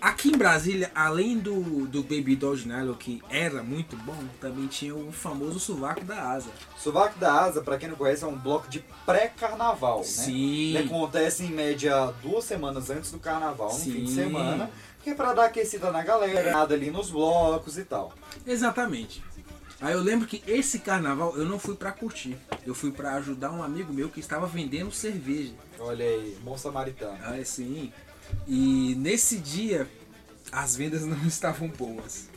aqui 0.01 0.29
em 0.29 0.37
Brasília, 0.37 0.91
além 0.95 1.37
do, 1.37 1.85
do 1.85 2.01
Baby 2.01 2.35
Doll 2.35 2.57
Nylon, 2.57 2.95
que 2.95 3.21
era 3.29 3.61
muito 3.61 3.95
bom, 3.97 4.17
também 4.41 4.65
tinha 4.65 4.95
o 4.95 5.11
famoso 5.11 5.59
sovaco 5.59 6.03
da 6.03 6.31
asa. 6.31 6.49
Sovaco 6.75 7.19
da 7.19 7.31
Asa, 7.31 7.61
pra 7.61 7.77
quem 7.77 7.87
não 7.87 7.95
conhece, 7.95 8.23
é 8.23 8.27
um 8.27 8.35
bloco 8.35 8.67
de 8.67 8.83
pré-carnaval, 9.05 9.99
né? 9.99 10.03
Sim. 10.03 10.75
Ele 10.75 10.79
acontece 10.79 11.43
em 11.45 11.51
média 11.51 12.11
duas 12.23 12.43
semanas 12.43 12.89
antes 12.89 13.11
do 13.11 13.19
carnaval, 13.19 13.71
no 13.71 13.79
fim 13.79 14.03
de 14.03 14.09
Sim. 14.09 14.15
semana, 14.15 14.71
que 15.03 15.09
é 15.09 15.15
pra 15.15 15.33
dar 15.33 15.45
aquecida 15.45 15.91
na 15.91 16.03
galera, 16.03 16.51
nada 16.51 16.73
ali 16.73 16.91
nos 16.91 17.09
blocos 17.09 17.77
e 17.77 17.83
tal. 17.83 18.13
Exatamente. 18.45 19.23
Aí 19.81 19.93
eu 19.93 20.01
lembro 20.01 20.27
que 20.27 20.43
esse 20.45 20.77
carnaval 20.79 21.35
eu 21.35 21.45
não 21.45 21.57
fui 21.57 21.75
pra 21.75 21.91
curtir. 21.91 22.37
Eu 22.65 22.75
fui 22.75 22.91
pra 22.91 23.15
ajudar 23.15 23.51
um 23.51 23.63
amigo 23.63 23.91
meu 23.91 24.09
que 24.09 24.19
estava 24.19 24.45
vendendo 24.45 24.91
cerveja. 24.91 25.53
Olha 25.79 26.05
aí, 26.05 26.37
bom 26.43 26.55
samaritano. 26.55 27.17
Ah, 27.23 27.43
sim. 27.43 27.91
E 28.47 28.93
nesse 28.95 29.37
dia 29.37 29.89
as 30.51 30.75
vendas 30.75 31.01
não 31.05 31.25
estavam 31.25 31.67
boas. 31.67 32.29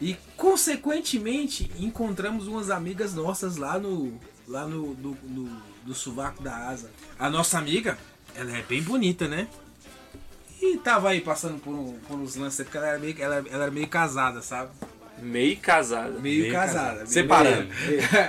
E 0.00 0.16
consequentemente 0.36 1.70
encontramos 1.78 2.48
umas 2.48 2.68
amigas 2.68 3.14
nossas 3.14 3.56
lá 3.56 3.78
no 3.78 4.18
lá 4.46 4.66
no, 4.66 4.94
no, 4.94 5.16
no, 5.22 5.62
no 5.86 5.94
sovaco 5.94 6.42
da 6.42 6.68
asa. 6.68 6.90
A 7.18 7.30
nossa 7.30 7.58
amiga, 7.58 7.96
ela 8.34 8.56
é 8.56 8.62
bem 8.62 8.82
bonita, 8.82 9.26
né? 9.26 9.48
Tava 10.78 11.10
aí 11.10 11.20
passando 11.20 11.58
por, 11.60 11.72
um, 11.72 11.98
por 12.08 12.16
uns 12.18 12.36
lances, 12.36 12.64
porque 12.64 12.76
ela 12.78 12.86
era 12.88 12.98
meio, 12.98 13.14
ela, 13.18 13.36
ela 13.50 13.62
era 13.64 13.70
meio 13.70 13.88
casada, 13.88 14.40
sabe? 14.42 14.70
meio 15.18 15.56
casada. 15.56 16.10
Meio, 16.20 16.52
casada. 16.52 16.96
meio- 16.96 17.06
Separando. 17.08 17.68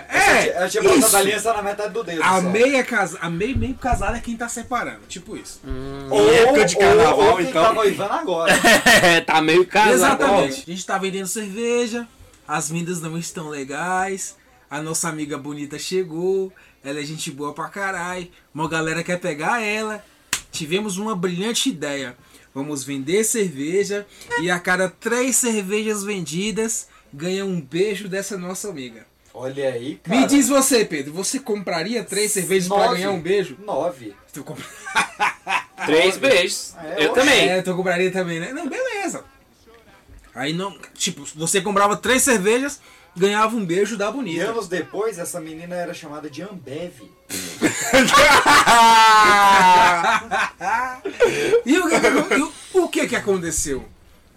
É, 0.09 0.47
Ela 0.55 0.69
tinha 0.69 0.81
botado 0.81 1.17
a 1.17 1.19
aliança 1.19 1.53
na 1.53 1.61
metade 1.61 1.93
do 1.93 2.01
dedo. 2.03 2.23
A 2.23 2.41
só. 2.41 2.49
meia, 2.49 2.81
casa, 2.83 3.17
a 3.21 3.29
meia 3.29 3.55
meio 3.57 3.75
casada 3.75 4.17
é 4.17 4.21
quem 4.21 4.37
tá 4.37 4.47
separando, 4.47 5.01
tipo 5.07 5.35
isso. 5.35 5.59
Ou, 6.09 6.31
Em 6.31 6.35
época 6.37 6.65
de 6.65 6.77
carnaval, 6.77 7.19
ou, 7.19 7.29
ou 7.31 7.37
quem 7.37 7.49
então. 7.49 7.61
tá 7.63 7.73
noivando 7.73 8.13
agora. 8.13 8.53
tá 9.27 9.41
meio 9.41 9.65
casado. 9.65 9.93
Exatamente. 9.95 10.63
A 10.65 10.71
gente 10.71 10.85
tá 10.85 10.97
vendendo 10.97 11.27
cerveja, 11.27 12.07
as 12.47 12.69
vendas 12.69 13.01
não 13.01 13.17
estão 13.17 13.49
legais, 13.49 14.37
a 14.69 14.81
nossa 14.81 15.09
amiga 15.09 15.37
bonita 15.37 15.77
chegou, 15.77 16.53
ela 16.83 17.01
é 17.01 17.03
gente 17.03 17.29
boa 17.31 17.53
pra 17.53 17.67
caralho, 17.67 18.29
uma 18.53 18.67
galera 18.69 19.03
quer 19.03 19.19
pegar 19.19 19.61
ela. 19.61 20.01
Tivemos 20.49 20.97
uma 20.97 21.13
brilhante 21.15 21.69
ideia. 21.69 22.15
Vamos 22.57 22.83
vender 22.83 23.23
cerveja 23.23 24.03
e 24.41 24.49
a 24.49 24.59
cada 24.59 24.89
três 24.89 25.35
cervejas 25.35 26.03
vendidas 26.03 26.87
ganha 27.13 27.45
um 27.45 27.61
beijo 27.61 28.09
dessa 28.09 28.35
nossa 28.35 28.67
amiga. 28.67 29.05
Olha 29.31 29.69
aí, 29.71 29.99
cara. 30.01 30.21
Me 30.21 30.25
diz 30.25 30.47
você, 30.49 30.83
Pedro, 30.83 31.13
você 31.13 31.39
compraria 31.39 32.03
três 32.03 32.31
cervejas 32.31 32.67
Nove. 32.67 32.95
ganhar 32.95 33.11
um 33.11 33.21
beijo? 33.21 33.55
Nove. 33.63 34.15
Tu 34.33 34.43
compra- 34.43 34.65
Três 35.85 36.17
beijos. 36.17 36.73
É, 36.83 37.05
eu 37.05 37.11
oxe. 37.11 37.21
também. 37.21 37.47
É, 37.47 37.61
tu 37.61 37.75
compraria 37.75 38.09
também, 38.11 38.39
né? 38.39 38.51
Não, 38.51 38.67
beleza. 38.67 39.23
Aí 40.33 40.51
não, 40.51 40.75
tipo, 40.95 41.27
você 41.35 41.61
comprava 41.61 41.95
três 41.95 42.23
cervejas, 42.23 42.81
ganhava 43.17 43.55
um 43.55 43.65
beijo 43.65 43.97
da 43.97 44.09
E 44.09 44.11
bonita. 44.11 44.49
anos 44.49 44.67
depois, 44.67 45.17
essa 45.19 45.39
menina 45.39 45.75
era 45.75 45.93
chamada 45.93 46.29
de 46.29 46.41
Ambev. 46.41 47.01
E 51.65 51.77
o, 51.77 51.89
que- 51.89 52.35
e 52.35 52.41
o- 52.41 52.53
o 52.85 52.89
que 52.89 53.07
que 53.07 53.15
aconteceu? 53.15 53.85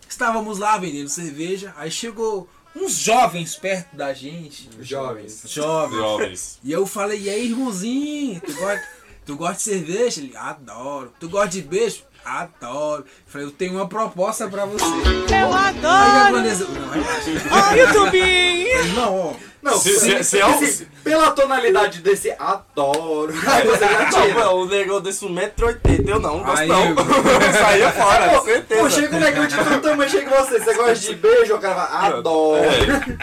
Estávamos 0.08 0.58
lá 0.58 0.76
vendendo 0.78 1.08
cerveja, 1.08 1.72
aí 1.76 1.90
chegou 1.90 2.48
uns 2.74 2.92
jovens 2.94 3.56
perto 3.56 3.94
da 3.96 4.12
gente. 4.12 4.68
Jovens. 4.80 5.42
Jovens. 5.46 5.96
Jovens. 5.98 6.58
E 6.64 6.72
eu 6.72 6.86
falei, 6.86 7.20
e 7.22 7.30
aí, 7.30 7.50
irmãozinho, 7.50 8.40
tu 8.40 8.52
gosta, 8.54 8.88
tu 9.26 9.36
gosta 9.36 9.56
de 9.56 9.62
cerveja? 9.62 10.20
Ele, 10.20 10.36
adoro. 10.36 11.12
Tu 11.20 11.28
gosta 11.28 11.48
de 11.50 11.62
beijo? 11.62 12.02
Adoro. 12.24 13.02
Eu 13.02 13.06
falei, 13.26 13.46
eu 13.46 13.50
tenho 13.50 13.74
uma 13.74 13.88
proposta 13.88 14.48
pra 14.48 14.64
você. 14.66 14.84
Eu 14.84 14.90
Aí 14.90 15.22
o 15.24 15.26
que 15.28 15.86
adoro. 15.86 16.36
aconteceu? 16.38 16.68
Não, 16.68 16.90
relaxa. 16.90 17.30
Ó, 17.50 17.74
YouTube. 17.74 18.92
Não, 18.94 19.18
ó. 19.18 19.34
Não, 19.62 19.78
Se- 19.78 19.98
se- 20.00 20.00
se- 20.00 20.24
se 20.24 20.38
é 20.40 20.46
um- 20.46 20.58
se- 20.58 20.86
pela 21.04 21.32
tonalidade 21.32 22.00
desse 22.00 22.30
adoro, 22.38 23.32
aí 23.46 23.66
você 23.66 23.84
já 23.86 24.02
Não, 24.10 24.22
tira. 24.22 24.34
mano, 24.34 24.52
o 24.52 24.66
negócio 24.66 25.02
desse 25.02 25.24
1,80m, 25.26 26.08
eu 26.08 26.18
não, 26.18 26.38
não 26.38 26.44
gosto 26.44 26.60
Aí, 26.60 26.68
não. 26.68 26.88
eu- 26.96 27.52
Saía 27.52 27.92
fora, 27.92 28.28
com 28.30 28.38
Pô, 28.38 28.44
certeza. 28.44 28.90
chega 28.90 29.16
um 29.16 29.20
negócio 29.20 29.48
de 29.48 29.56
todo 29.56 29.80
tamanho, 29.82 30.10
chega 30.10 30.30
você, 30.42 30.60
você 30.60 30.74
gosta 30.74 30.94
de 30.94 31.14
beijo? 31.14 31.54
O 31.54 31.58
cara 31.60 31.74
fala, 31.86 32.16
adoro. 32.16 32.64
É. 32.64 33.18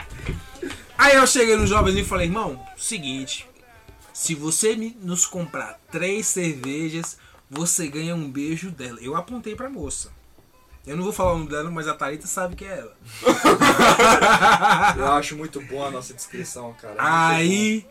Aí 0.97 1.15
eu 1.15 1.25
cheguei 1.27 1.55
no 1.55 1.65
jovem 1.65 1.97
e 1.97 2.03
falei, 2.03 2.27
irmão, 2.27 2.59
seguinte, 2.77 3.47
se 4.13 4.35
você 4.35 4.75
me- 4.75 4.95
nos 5.01 5.25
comprar 5.25 5.79
três 5.91 6.27
cervejas, 6.27 7.17
você 7.49 7.87
ganha 7.87 8.15
um 8.15 8.29
beijo 8.29 8.71
dela. 8.71 8.97
Eu 9.01 9.15
apontei 9.15 9.55
pra 9.55 9.69
moça. 9.69 10.11
Eu 10.85 10.95
não 10.95 11.03
vou 11.03 11.11
falar 11.11 11.33
o 11.33 11.37
nome 11.39 11.49
dela, 11.49 11.69
mas 11.69 11.87
a 11.87 11.93
Thalita 11.93 12.27
sabe 12.27 12.55
que 12.55 12.63
é 12.63 12.79
ela. 12.79 12.95
Eu 14.97 15.11
acho 15.13 15.35
muito 15.35 15.59
boa 15.61 15.87
a 15.87 15.91
nossa 15.91 16.13
descrição, 16.13 16.73
cara. 16.81 16.93
Muito 16.93 17.05
Aí, 17.05 17.85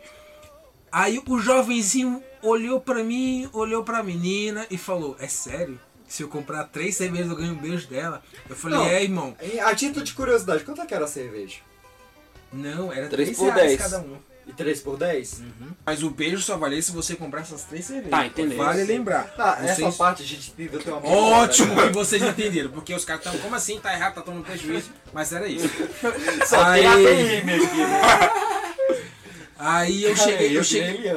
aí 0.91 1.21
o 1.27 1.39
jovenzinho 1.39 2.23
olhou 2.41 2.81
pra 2.81 3.03
mim, 3.03 3.47
olhou 3.53 3.83
pra 3.83 4.01
menina 4.01 4.65
e 4.71 4.77
falou: 4.79 5.15
É 5.19 5.27
sério? 5.27 5.79
Se 6.07 6.23
eu 6.23 6.27
comprar 6.27 6.63
três 6.65 6.95
cervejas, 6.95 7.29
eu 7.29 7.35
ganho 7.35 7.53
um 7.53 7.57
beijo 7.57 7.87
dela. 7.87 8.23
Eu 8.49 8.55
falei: 8.55 8.77
Não. 8.79 8.85
É, 8.87 9.03
irmão. 9.03 9.35
A 9.63 9.75
título 9.75 10.03
de 10.03 10.13
curiosidade, 10.13 10.63
quanto 10.63 10.81
é 10.81 10.85
que 10.85 10.93
era 10.93 11.05
a 11.05 11.07
cerveja? 11.07 11.57
Não, 12.51 12.91
era 12.91 13.09
Três 13.09 13.29
três 13.29 13.37
por 13.37 13.53
reais 13.53 13.77
dez. 13.77 13.81
cada 13.81 13.99
um. 13.99 14.17
E 14.47 14.53
3 14.53 14.79
por 14.79 14.97
10? 14.97 15.41
Mas 15.85 16.01
o 16.03 16.09
beijo 16.09 16.41
só 16.41 16.57
valia 16.57 16.81
se 16.81 16.91
você 16.91 17.15
comprar 17.15 17.41
essas 17.41 17.63
três 17.63 17.83
cervejas. 17.85 18.11
Tá, 18.11 18.25
entendeu. 18.25 18.57
Vale 18.57 18.83
lembrar. 18.85 19.33
Ah, 19.37 19.57
Vocês- 19.59 19.79
essa 19.79 19.91
parte 19.91 20.23
a 20.23 20.25
gente 20.25 20.51
entendeu 20.51 20.79
teu 20.81 20.95
amor. 20.97 21.11
Ótimo 21.11 21.75
que 21.75 21.89
vocês 21.93 22.21
entenderam, 22.23 22.69
porque 22.71 22.93
os 22.93 23.03
caras 23.03 23.25
estão, 23.25 23.37
como 23.39 23.55
assim? 23.55 23.77
Tá 23.79 23.93
errado, 23.93 24.15
tá 24.15 24.21
tomando 24.21 24.45
prejuízo. 24.45 24.89
Mas 25.13 25.33
era 25.33 25.47
isso. 25.47 25.67
Só 26.47 26.63
Aí- 26.63 26.81
tem 26.81 26.87
a 26.87 26.95
PM 26.95 27.53
aqui. 27.53 27.77
Aí 29.59 30.03
eu 30.03 30.15
cheguei, 30.15 30.49
eu 30.51 30.55
eu 30.57 30.63
cheguei. 30.63 31.11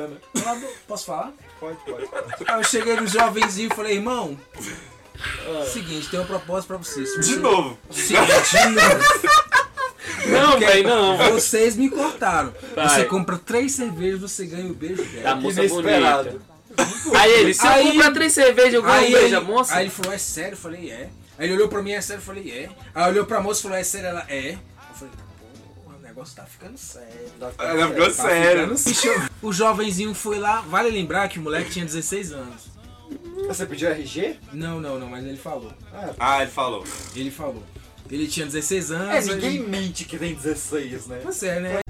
Posso 0.88 1.04
falar? 1.06 1.32
Pode, 1.60 1.76
pode. 1.84 2.08
Aí 2.48 2.58
eu 2.60 2.64
cheguei 2.64 2.96
no 2.96 3.06
jovenzinho 3.06 3.68
e 3.70 3.76
falei, 3.76 3.96
irmão, 3.96 4.36
seguinte, 5.70 6.08
tem 6.08 6.18
uma 6.18 6.26
proposta 6.26 6.66
pra 6.66 6.78
vocês. 6.78 7.10
De 7.26 7.36
novo. 7.36 7.78
Seguinte, 7.90 8.50
de 8.50 8.68
novo. 8.70 9.49
Não, 10.26 10.58
velho, 10.58 10.88
não. 10.88 11.16
Vocês 11.32 11.76
me 11.76 11.88
cortaram. 11.90 12.52
Vai. 12.74 12.88
Você 12.88 13.04
compra 13.04 13.36
três 13.38 13.72
cervejas, 13.72 14.20
você 14.20 14.46
ganha 14.46 14.66
o 14.70 14.74
beijo 14.74 15.02
Da 15.04 15.10
dela. 15.10 15.34
moça 15.36 15.60
Inesperado. 15.64 16.30
bonita. 16.30 16.50
Aí 17.18 17.32
ele, 17.32 17.54
se 17.54 17.66
Aí- 17.66 17.86
eu 17.88 17.92
comprar 17.92 18.12
três 18.12 18.32
cervejas, 18.32 18.74
eu 18.74 18.82
ganho 18.82 19.08
um 19.08 19.12
beijo 19.12 19.30
da 19.30 19.40
moça? 19.40 19.74
aí 19.74 19.84
ele 19.84 19.90
falou, 19.90 20.12
é 20.12 20.18
sério? 20.18 20.52
Eu 20.52 20.56
falei, 20.56 20.90
é. 20.90 21.08
Aí 21.38 21.46
ele 21.46 21.54
olhou 21.54 21.68
pra 21.68 21.82
mim, 21.82 21.92
é 21.92 22.00
sério? 22.00 22.20
Eu 22.20 22.24
falei, 22.24 22.50
é. 22.50 22.68
Aí 22.94 23.10
olhou 23.10 23.26
pra 23.26 23.40
moça 23.40 23.60
e 23.60 23.62
falou, 23.62 23.76
é 23.78 23.84
sério? 23.84 24.08
Ela, 24.08 24.24
é. 24.28 24.50
Eu 24.52 24.94
falei, 24.94 25.14
porra, 25.84 25.96
o 25.98 26.02
negócio 26.02 26.36
tá 26.36 26.44
ficando 26.44 26.78
sério. 26.78 27.08
Ela 27.58 27.88
ficou 27.88 28.10
sério. 28.10 28.66
Bicho, 28.74 29.08
o 29.42 29.52
jovenzinho 29.52 30.14
foi 30.14 30.38
lá, 30.38 30.60
vale 30.62 30.90
lembrar 30.90 31.28
que 31.28 31.38
o 31.38 31.42
moleque 31.42 31.70
tinha 31.70 31.84
16 31.84 32.32
anos. 32.32 32.70
Você 33.48 33.66
pediu 33.66 33.90
RG? 33.90 34.36
Não, 34.52 34.80
não, 34.80 34.98
não, 34.98 35.08
mas 35.08 35.24
ele 35.24 35.36
falou. 35.36 35.72
Ah, 36.18 36.42
ele 36.42 36.50
falou. 36.50 36.84
Ele 37.16 37.30
falou. 37.30 37.62
Ele 38.08 38.28
tinha 38.28 38.46
16 38.46 38.90
anos. 38.92 39.28
É, 39.28 39.34
ninguém 39.34 39.56
ele... 39.56 39.66
mente 39.66 40.04
que 40.04 40.18
tem 40.18 40.34
16, 40.34 41.06
né? 41.06 41.20
Pois 41.22 41.42
é, 41.42 41.60
né? 41.60 41.80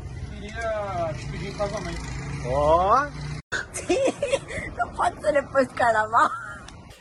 Não 4.76 4.88
pode 4.94 5.20
ser 5.20 5.32
depois 5.32 5.68
do 5.68 5.74
carnaval. 5.74 6.30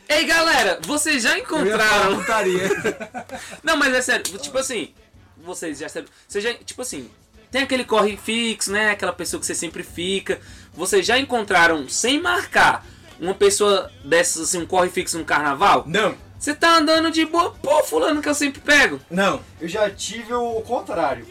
Ei, 0.08 0.24
galera, 0.24 0.80
vocês 0.84 1.22
já 1.22 1.38
encontraram... 1.38 2.18
putaria. 2.18 2.68
Não, 3.62 3.76
mas 3.76 3.94
é 3.94 4.02
sério, 4.02 4.38
tipo 4.38 4.58
assim, 4.58 4.92
vocês 5.36 5.78
já 5.78 5.88
sabem. 5.88 6.08
Você 6.26 6.40
já, 6.40 6.52
tipo 6.54 6.82
assim, 6.82 7.08
tem 7.50 7.62
aquele 7.62 7.84
corre 7.84 8.16
fixo, 8.16 8.72
né? 8.72 8.90
Aquela 8.90 9.12
pessoa 9.12 9.40
que 9.40 9.46
você 9.46 9.54
sempre 9.54 9.82
fica. 9.82 10.40
Vocês 10.74 11.06
já 11.06 11.18
encontraram, 11.18 11.88
sem 11.88 12.20
marcar, 12.20 12.84
uma 13.18 13.34
pessoa 13.34 13.90
dessas, 14.04 14.42
assim, 14.42 14.58
um 14.58 14.66
corre 14.66 14.88
fixo 14.88 15.18
no 15.18 15.24
carnaval? 15.24 15.84
Não, 15.86 16.16
Você 16.40 16.54
tá 16.54 16.78
andando 16.78 17.10
de 17.10 17.26
boa, 17.26 17.50
pô, 17.62 17.82
fulano 17.84 18.22
que 18.22 18.28
eu 18.28 18.34
sempre 18.34 18.60
pego. 18.62 18.98
não. 19.10 19.40
Eu 19.60 19.68
já 19.68 19.90
tive 19.90 20.32
o 20.32 20.62
contrário. 20.62 21.26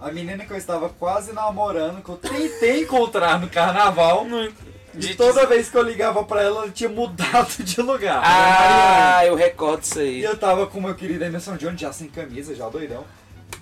A 0.00 0.10
menina 0.10 0.44
que 0.44 0.52
eu 0.52 0.56
estava 0.56 0.88
quase 0.88 1.32
namorando, 1.32 2.02
que 2.02 2.08
eu 2.08 2.16
tentei 2.16 2.82
encontrar 2.82 3.40
no 3.40 3.48
carnaval, 3.48 4.26
de 4.94 5.14
toda 5.14 5.46
vez 5.46 5.68
que 5.68 5.76
eu 5.76 5.82
ligava 5.82 6.24
pra 6.24 6.42
ela, 6.42 6.62
ela 6.62 6.70
tinha 6.70 6.88
mudado 6.90 7.50
de 7.62 7.80
lugar. 7.80 8.20
Ah, 8.24 9.24
eu 9.24 9.34
recordo 9.36 9.82
isso 9.82 9.98
E 10.00 10.02
aí. 10.02 10.22
eu 10.24 10.36
tava 10.36 10.66
com 10.66 10.80
meu 10.80 10.94
querido 10.94 11.24
Emerson 11.24 11.56
Jones, 11.56 11.80
já 11.80 11.92
sem 11.92 12.08
camisa, 12.08 12.54
já 12.54 12.68
doidão. 12.68 13.04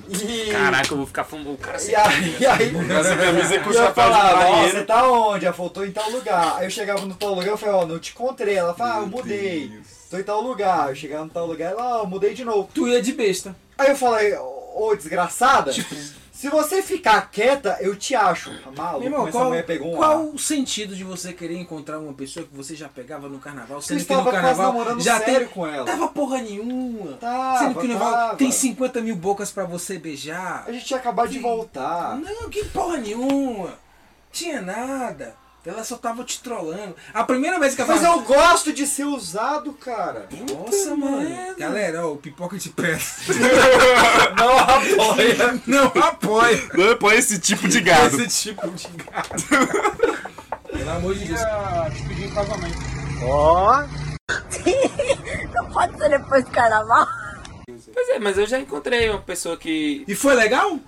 E... 0.09 0.51
Caraca, 0.53 0.92
eu 0.92 0.97
vou 0.99 1.07
ficar 1.07 1.24
fumando 1.24 1.53
o 1.53 1.59
cara. 1.59 1.82
E 1.82 1.94
aí, 1.94 2.36
e 2.38 2.47
aí 2.47 2.72
Essa 2.90 3.16
camisa 3.16 3.59
com 3.59 3.70
e 3.70 3.74
eu 3.74 3.82
chapéu 3.82 4.05
de 4.05 4.11
falava, 4.12 4.47
ó, 4.47 4.62
você 4.62 4.82
tá 4.84 5.11
onde? 5.11 5.44
Ela 5.47 5.55
falou, 5.55 5.70
tô 5.70 5.84
em 5.84 5.90
tal 5.90 6.09
lugar. 6.11 6.57
Aí 6.59 6.66
eu 6.66 6.70
chegava 6.70 7.01
no 7.05 7.14
tal 7.14 7.30
lugar, 7.34 7.49
eu 7.49 7.59
falei, 7.59 7.74
ó, 7.74 7.86
não 7.86 7.99
te 7.99 8.12
encontrei. 8.12 8.55
Ela 8.57 8.72
falou, 8.74 8.92
ah, 8.92 8.99
eu 9.01 9.07
mudei. 9.09 9.80
Tô 10.11 10.19
em 10.19 10.23
tal 10.23 10.41
lugar. 10.41 10.89
Eu 10.91 10.95
chegava 10.95 11.25
no 11.25 11.31
tal 11.31 11.47
lugar, 11.47 11.75
ó, 11.77 12.01
eu 12.01 12.07
mudei 12.07 12.35
de 12.35 12.45
novo. 12.45 12.69
Tu 12.73 12.89
ia 12.89 13.03
de 13.03 13.13
besta. 13.13 13.57
Aí 13.79 13.91
eu 13.91 13.97
falei, 13.97 14.35
ô 14.35 14.95
desgraçada, 14.95 15.73
se 16.33 16.51
você 16.51 16.83
ficar 16.83 17.31
quieta, 17.31 17.79
eu 17.81 17.97
te 17.97 18.15
acho. 18.15 18.51
Maluco, 18.77 19.01
Meu 19.01 19.13
irmão, 19.13 19.31
qual, 19.31 19.63
pegou 19.65 19.95
um 19.95 19.97
qual 19.97 20.25
o 20.27 20.39
sentido 20.39 20.95
de 20.95 21.03
você 21.03 21.33
querer 21.33 21.57
encontrar 21.57 21.99
uma 21.99 22.13
pessoa 22.13 22.47
que 22.47 22.55
você 22.55 22.77
já 22.77 22.89
pegava 22.89 23.29
no 23.29 23.39
carnaval, 23.39 23.81
sendo 23.81 24.05
que 24.05 24.15
no 24.15 24.25
carnaval 24.25 24.73
namorando 24.73 25.01
já 25.01 25.19
tem... 25.19 25.47
com 25.47 25.67
ela. 25.67 25.87
Tava 25.87 26.09
porra 26.09 26.43
nenhuma. 26.43 27.15
Tava, 27.15 27.59
sendo 27.59 27.81
que 27.81 27.89
no 27.89 27.99
carnaval 27.99 28.37
tem 28.37 28.53
50 28.53 29.01
mil 29.01 29.17
bocas 29.17 29.51
pra 29.51 29.65
você 29.65 29.99
beijar. 29.99 30.65
A 30.67 30.73
gente 30.73 30.85
tinha 30.85 30.99
acabado 30.99 31.31
de 31.31 31.39
voltar. 31.39 32.17
Não, 32.19 32.51
que 32.51 32.65
porra 32.67 32.99
nenhuma. 32.99 33.75
Tinha 34.31 34.61
nada. 34.61 35.35
Ela 35.67 35.83
só 35.83 35.97
tava 35.97 36.23
te 36.23 36.41
trollando. 36.41 36.95
A 37.12 37.25
primeira 37.25 37.59
vez 37.59 37.75
que 37.75 37.81
ela 37.81 37.93
Mas 37.93 38.01
falava- 38.03 38.21
eu 38.21 38.25
gosto 38.25 38.73
de 38.73 38.87
ser 38.87 39.05
usado, 39.05 39.73
cara. 39.73 40.29
Nossa, 40.53 40.95
mano. 40.95 41.55
Galera, 41.59 42.07
ó, 42.07 42.12
o 42.12 42.17
pipoca 42.17 42.57
de 42.57 42.69
pedra. 42.71 43.01
Não 44.39 44.59
apoia. 44.59 45.61
Não 45.67 45.87
apoia 46.03 46.62
Não 46.75 46.97
põe 46.97 47.17
esse 47.17 47.39
tipo 47.41 47.67
de 47.69 47.81
gado. 47.81 48.21
esse 48.23 48.51
tipo 48.53 48.71
de 48.71 48.87
gado. 48.89 49.43
Pelo 50.71 50.91
amor 50.91 51.14
de 51.14 51.25
Deus. 51.25 51.41
Não 55.55 55.71
pode 55.71 55.99
ser 55.99 56.09
depois 56.11 56.45
do 56.45 56.51
carnaval. 56.51 57.07
Pois 57.93 58.09
é, 58.11 58.19
mas 58.19 58.39
eu 58.39 58.47
já 58.47 58.59
encontrei 58.59 59.09
uma 59.11 59.21
pessoa 59.21 59.57
que. 59.57 60.05
E 60.07 60.14
foi 60.14 60.35
legal? 60.35 60.79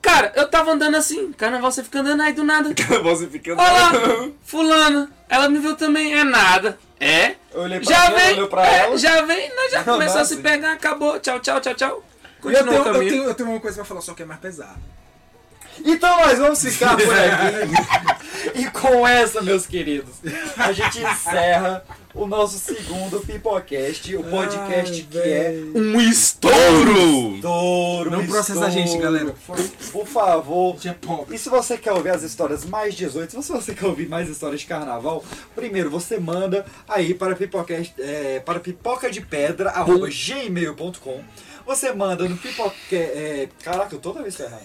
Cara, 0.00 0.32
eu 0.34 0.48
tava 0.48 0.72
andando 0.72 0.96
assim, 0.96 1.32
carnaval 1.32 1.70
você 1.70 1.82
fica 1.82 2.00
andando 2.00 2.22
aí 2.22 2.32
do 2.32 2.42
nada. 2.44 2.70
Você 3.02 3.26
fica 3.26 3.52
Olha 3.52 3.72
lá, 3.72 4.28
fulana, 4.42 5.10
ela 5.28 5.48
me 5.48 5.58
viu 5.58 5.76
também, 5.76 6.14
é 6.14 6.24
nada. 6.24 6.78
É? 6.98 7.34
Eu 7.52 7.62
olhei 7.62 7.80
pra 7.80 7.92
Já 7.92 8.06
ela, 8.06 8.18
vem, 8.18 8.32
olhou 8.32 8.48
pra 8.48 8.66
é, 8.66 8.78
ela. 8.80 8.96
já 8.96 9.22
vem, 9.22 9.54
nós 9.54 9.72
já 9.72 9.84
começou 9.84 10.20
a 10.20 10.24
se 10.24 10.36
pegar, 10.38 10.72
acabou, 10.72 11.20
tchau, 11.20 11.38
tchau, 11.40 11.60
tchau, 11.60 11.74
tchau. 11.74 12.04
E 12.44 12.48
eu 12.48 12.64
Continua 12.64 12.84
tenho, 12.84 12.86
eu, 12.86 13.08
tenho, 13.10 13.24
eu 13.24 13.34
tenho 13.34 13.50
uma 13.50 13.60
coisa 13.60 13.76
pra 13.76 13.84
falar, 13.84 14.00
só 14.00 14.14
que 14.14 14.22
é 14.22 14.26
mais 14.26 14.40
pesado. 14.40 14.80
Então 15.84 16.20
nós 16.20 16.38
vamos 16.38 16.62
ficar 16.62 16.96
por 16.96 17.12
aqui. 17.12 18.54
e 18.60 18.70
com 18.70 19.06
essa, 19.06 19.42
meus 19.42 19.66
queridos, 19.66 20.14
a 20.56 20.72
gente 20.72 21.00
encerra 21.02 21.84
o 22.16 22.26
nosso 22.26 22.58
segundo 22.58 23.20
Pipocast, 23.20 24.16
o 24.16 24.24
podcast 24.24 25.02
que 25.02 25.18
é 25.18 25.54
Um 25.74 26.00
estouro! 26.00 27.34
Estouro. 27.36 28.10
Não 28.10 28.26
processa 28.26 28.64
a 28.66 28.70
gente, 28.70 28.96
galera. 28.96 29.34
Por 29.92 30.06
favor. 30.06 30.76
Pobre. 31.00 31.34
E 31.34 31.38
se 31.38 31.50
você 31.50 31.76
quer 31.76 31.92
ouvir 31.92 32.10
as 32.10 32.22
histórias 32.22 32.64
mais 32.64 32.94
18, 32.94 33.42
se 33.42 33.52
você 33.52 33.74
quer 33.74 33.86
ouvir 33.86 34.08
mais 34.08 34.28
histórias 34.30 34.62
de 34.62 34.66
carnaval, 34.66 35.22
primeiro 35.54 35.90
você 35.90 36.18
manda 36.18 36.64
aí 36.88 37.12
para, 37.12 37.36
pipocast, 37.36 37.94
é, 37.98 38.40
para 38.40 38.60
pipoca 38.60 39.10
de 39.10 39.20
pedra, 39.20 39.70
arroba 39.70 40.08
gmail.com. 40.08 41.22
Você 41.66 41.92
manda 41.92 42.28
no 42.28 42.36
pipoca. 42.36 42.74
É, 42.92 43.48
caraca, 43.62 43.94
eu 43.94 43.98
toda 43.98 44.22
vez 44.22 44.36
tô 44.36 44.44
errado. 44.44 44.62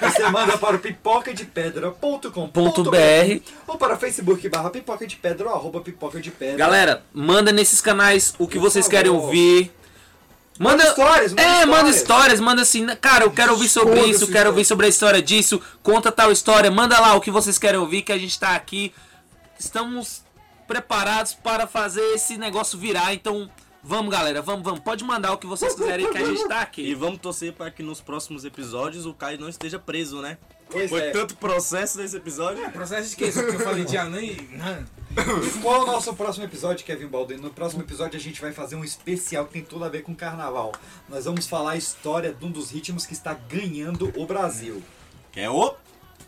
Você 0.00 0.28
manda 0.30 0.56
para 0.56 0.76
o 0.76 0.78
pipoca 0.78 1.34
de 1.34 1.44
pedra.com.br 1.44 2.48
Ponto 2.50 2.82
BR. 2.90 3.42
ou 3.66 3.76
para 3.76 3.96
Facebook 3.98 4.48
barra 4.48 4.70
pipoca 4.70 5.06
de 5.06 5.16
pedra 5.16 5.48
ou 5.48 5.54
arroba 5.54 5.80
pipoca 5.82 6.20
de 6.20 6.30
pedra. 6.30 6.56
Galera, 6.56 7.02
manda 7.12 7.52
nesses 7.52 7.80
canais 7.82 8.34
o 8.38 8.48
que 8.48 8.54
Por 8.58 8.62
vocês 8.70 8.88
querem 8.88 9.12
favor. 9.12 9.26
ouvir. 9.26 9.72
Manda, 10.58 10.76
Manda 10.78 10.88
histórias, 10.88 11.30
manda 11.32 11.42
É, 11.42 11.46
manda 11.66 11.66
histórias. 11.90 11.96
histórias, 11.96 12.40
manda 12.40 12.62
assim, 12.62 12.84
né, 12.84 12.96
cara, 12.96 13.24
eu 13.24 13.30
quero 13.30 13.52
ouvir 13.52 13.68
sobre 13.68 13.92
Esconda 13.94 14.10
isso, 14.10 14.18
quero 14.20 14.28
história. 14.30 14.50
ouvir 14.50 14.64
sobre 14.64 14.86
a 14.86 14.88
história 14.88 15.22
disso, 15.22 15.62
conta 15.84 16.10
tal 16.10 16.32
história, 16.32 16.68
manda 16.68 16.98
lá 16.98 17.14
o 17.14 17.20
que 17.20 17.30
vocês 17.30 17.58
querem 17.58 17.78
ouvir, 17.78 18.02
que 18.02 18.10
a 18.10 18.18
gente 18.18 18.36
tá 18.40 18.56
aqui. 18.56 18.92
Estamos 19.56 20.24
preparados 20.66 21.32
para 21.32 21.66
fazer 21.68 22.02
esse 22.14 22.36
negócio 22.36 22.76
virar, 22.76 23.14
então 23.14 23.48
vamos, 23.82 24.12
galera, 24.12 24.42
vamos, 24.42 24.62
vamos. 24.64 24.80
Pode 24.80 25.04
mandar 25.04 25.32
o 25.32 25.38
que 25.38 25.46
vocês 25.46 25.74
quiserem 25.74 26.10
que 26.10 26.18
a 26.18 26.24
gente 26.24 26.46
tá 26.48 26.58
E 26.60 26.62
aqui. 26.62 26.94
vamos 26.94 27.18
torcer 27.20 27.52
para 27.52 27.70
que 27.70 27.82
nos 27.82 28.00
próximos 28.00 28.44
episódios 28.44 29.06
o 29.06 29.14
Caio 29.14 29.40
não 29.40 29.48
esteja 29.48 29.78
preso, 29.78 30.20
né? 30.20 30.38
Pois 30.70 30.90
Foi 30.90 31.00
é. 31.00 31.10
tanto 31.12 31.34
processo 31.36 31.96
nesse 31.98 32.14
episódio. 32.16 32.70
Processo 32.72 33.08
de 33.10 33.16
que? 33.16 33.32
Só 33.32 33.42
que 33.42 33.54
eu 33.54 33.60
falei 33.60 33.86
de 33.86 33.96
anã 33.96 34.20
e. 34.20 34.36
Qual 35.62 35.76
é 35.76 35.84
o 35.84 35.86
nosso 35.86 36.12
próximo 36.14 36.44
episódio, 36.44 36.84
Kevin 36.84 37.06
Baldwin? 37.06 37.38
No 37.38 37.48
próximo 37.50 37.82
episódio 37.82 38.18
a 38.18 38.20
gente 38.22 38.38
vai 38.40 38.52
fazer 38.52 38.76
um 38.76 38.84
especial 38.84 39.46
que 39.46 39.54
tem 39.54 39.62
tudo 39.62 39.84
a 39.86 39.88
ver 39.88 40.02
com 40.02 40.14
carnaval. 40.14 40.72
Nós 41.08 41.24
vamos 41.24 41.46
falar 41.46 41.70
a 41.72 41.76
história 41.76 42.34
de 42.34 42.44
um 42.44 42.50
dos 42.50 42.70
ritmos 42.70 43.06
que 43.06 43.14
está 43.14 43.32
ganhando 43.32 44.12
o 44.14 44.26
Brasil. 44.26 44.82
Que 45.32 45.40
é 45.40 45.48
o 45.48 45.74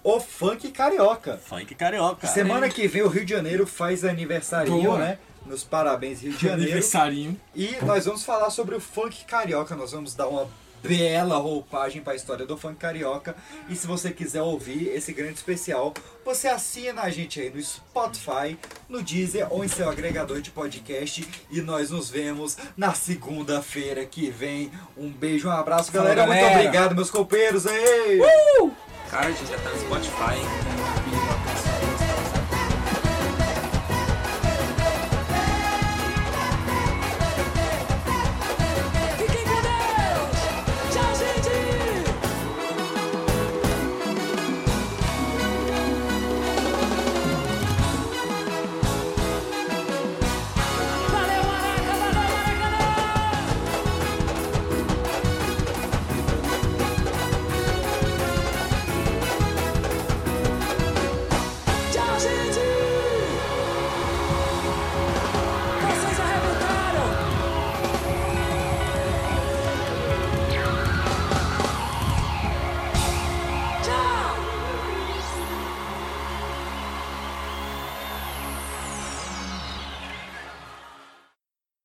O 0.03 0.19
funk 0.21 0.71
carioca. 0.71 1.37
funk 1.37 1.75
carioca. 1.75 2.27
Semana 2.27 2.71
que 2.71 2.89
vem 2.89 3.03
o 3.03 3.09
Rio 3.09 3.27
de 3.27 3.35
Janeiro 3.35 3.67
faz 3.67 4.07
aniversarinho, 4.07 4.85
Boa. 4.85 4.99
né? 4.99 5.19
Meus 5.47 5.65
parabéns, 5.65 6.21
Rio 6.23 6.33
de 6.33 6.43
Janeiro. 6.43 6.63
Aniversarinho. 6.63 7.41
E 7.55 7.77
nós 7.85 8.05
vamos 8.05 8.25
falar 8.25 8.51
sobre 8.51 8.75
o 8.75 8.81
funk 8.81 9.25
carioca. 9.25 9.75
Nós 9.75 9.93
vamos 9.93 10.15
dar 10.15 10.29
uma 10.29 10.49
bela 10.83 11.37
roupagem 11.37 12.01
para 12.03 12.15
a 12.15 12.17
história 12.17 12.47
do 12.47 12.57
funk 12.57 12.77
carioca. 12.77 13.37
E 13.69 13.77
se 13.77 13.87
você 13.87 14.11
quiser 14.11 14.43
ouvir 14.43 14.89
esse 14.89 15.13
grande 15.13 15.35
especial, 15.35 15.93
você 16.25 16.49
assina 16.49 17.03
a 17.03 17.11
gente 17.11 17.41
aí 17.41 17.51
no 17.51 17.61
Spotify, 17.63 18.59
no 18.89 19.03
Deezer 19.03 19.47
ou 19.51 19.65
em 19.65 19.69
seu 19.69 19.89
agregador 19.91 20.41
de 20.41 20.51
podcast. 20.51 21.27
E 21.51 21.61
nós 21.61 21.91
nos 21.91 22.09
vemos 22.09 22.57
na 22.77 22.95
segunda-feira 22.95 24.05
que 24.07 24.31
vem. 24.31 24.71
Um 24.97 25.11
beijo, 25.11 25.49
um 25.49 25.53
abraço, 25.53 25.91
Fala, 25.93 26.05
galera. 26.05 26.27
Muito 26.27 26.41
galera. 26.41 26.61
obrigado, 26.61 26.95
meus 26.95 27.11
companheiros. 27.11 27.67
Aí! 27.67 28.21
Cara, 29.11 29.27
a 29.27 29.33
gente 29.33 29.51
já 29.51 29.59
tá 29.59 29.71
no 29.71 29.81
Spotify. 29.81 31.70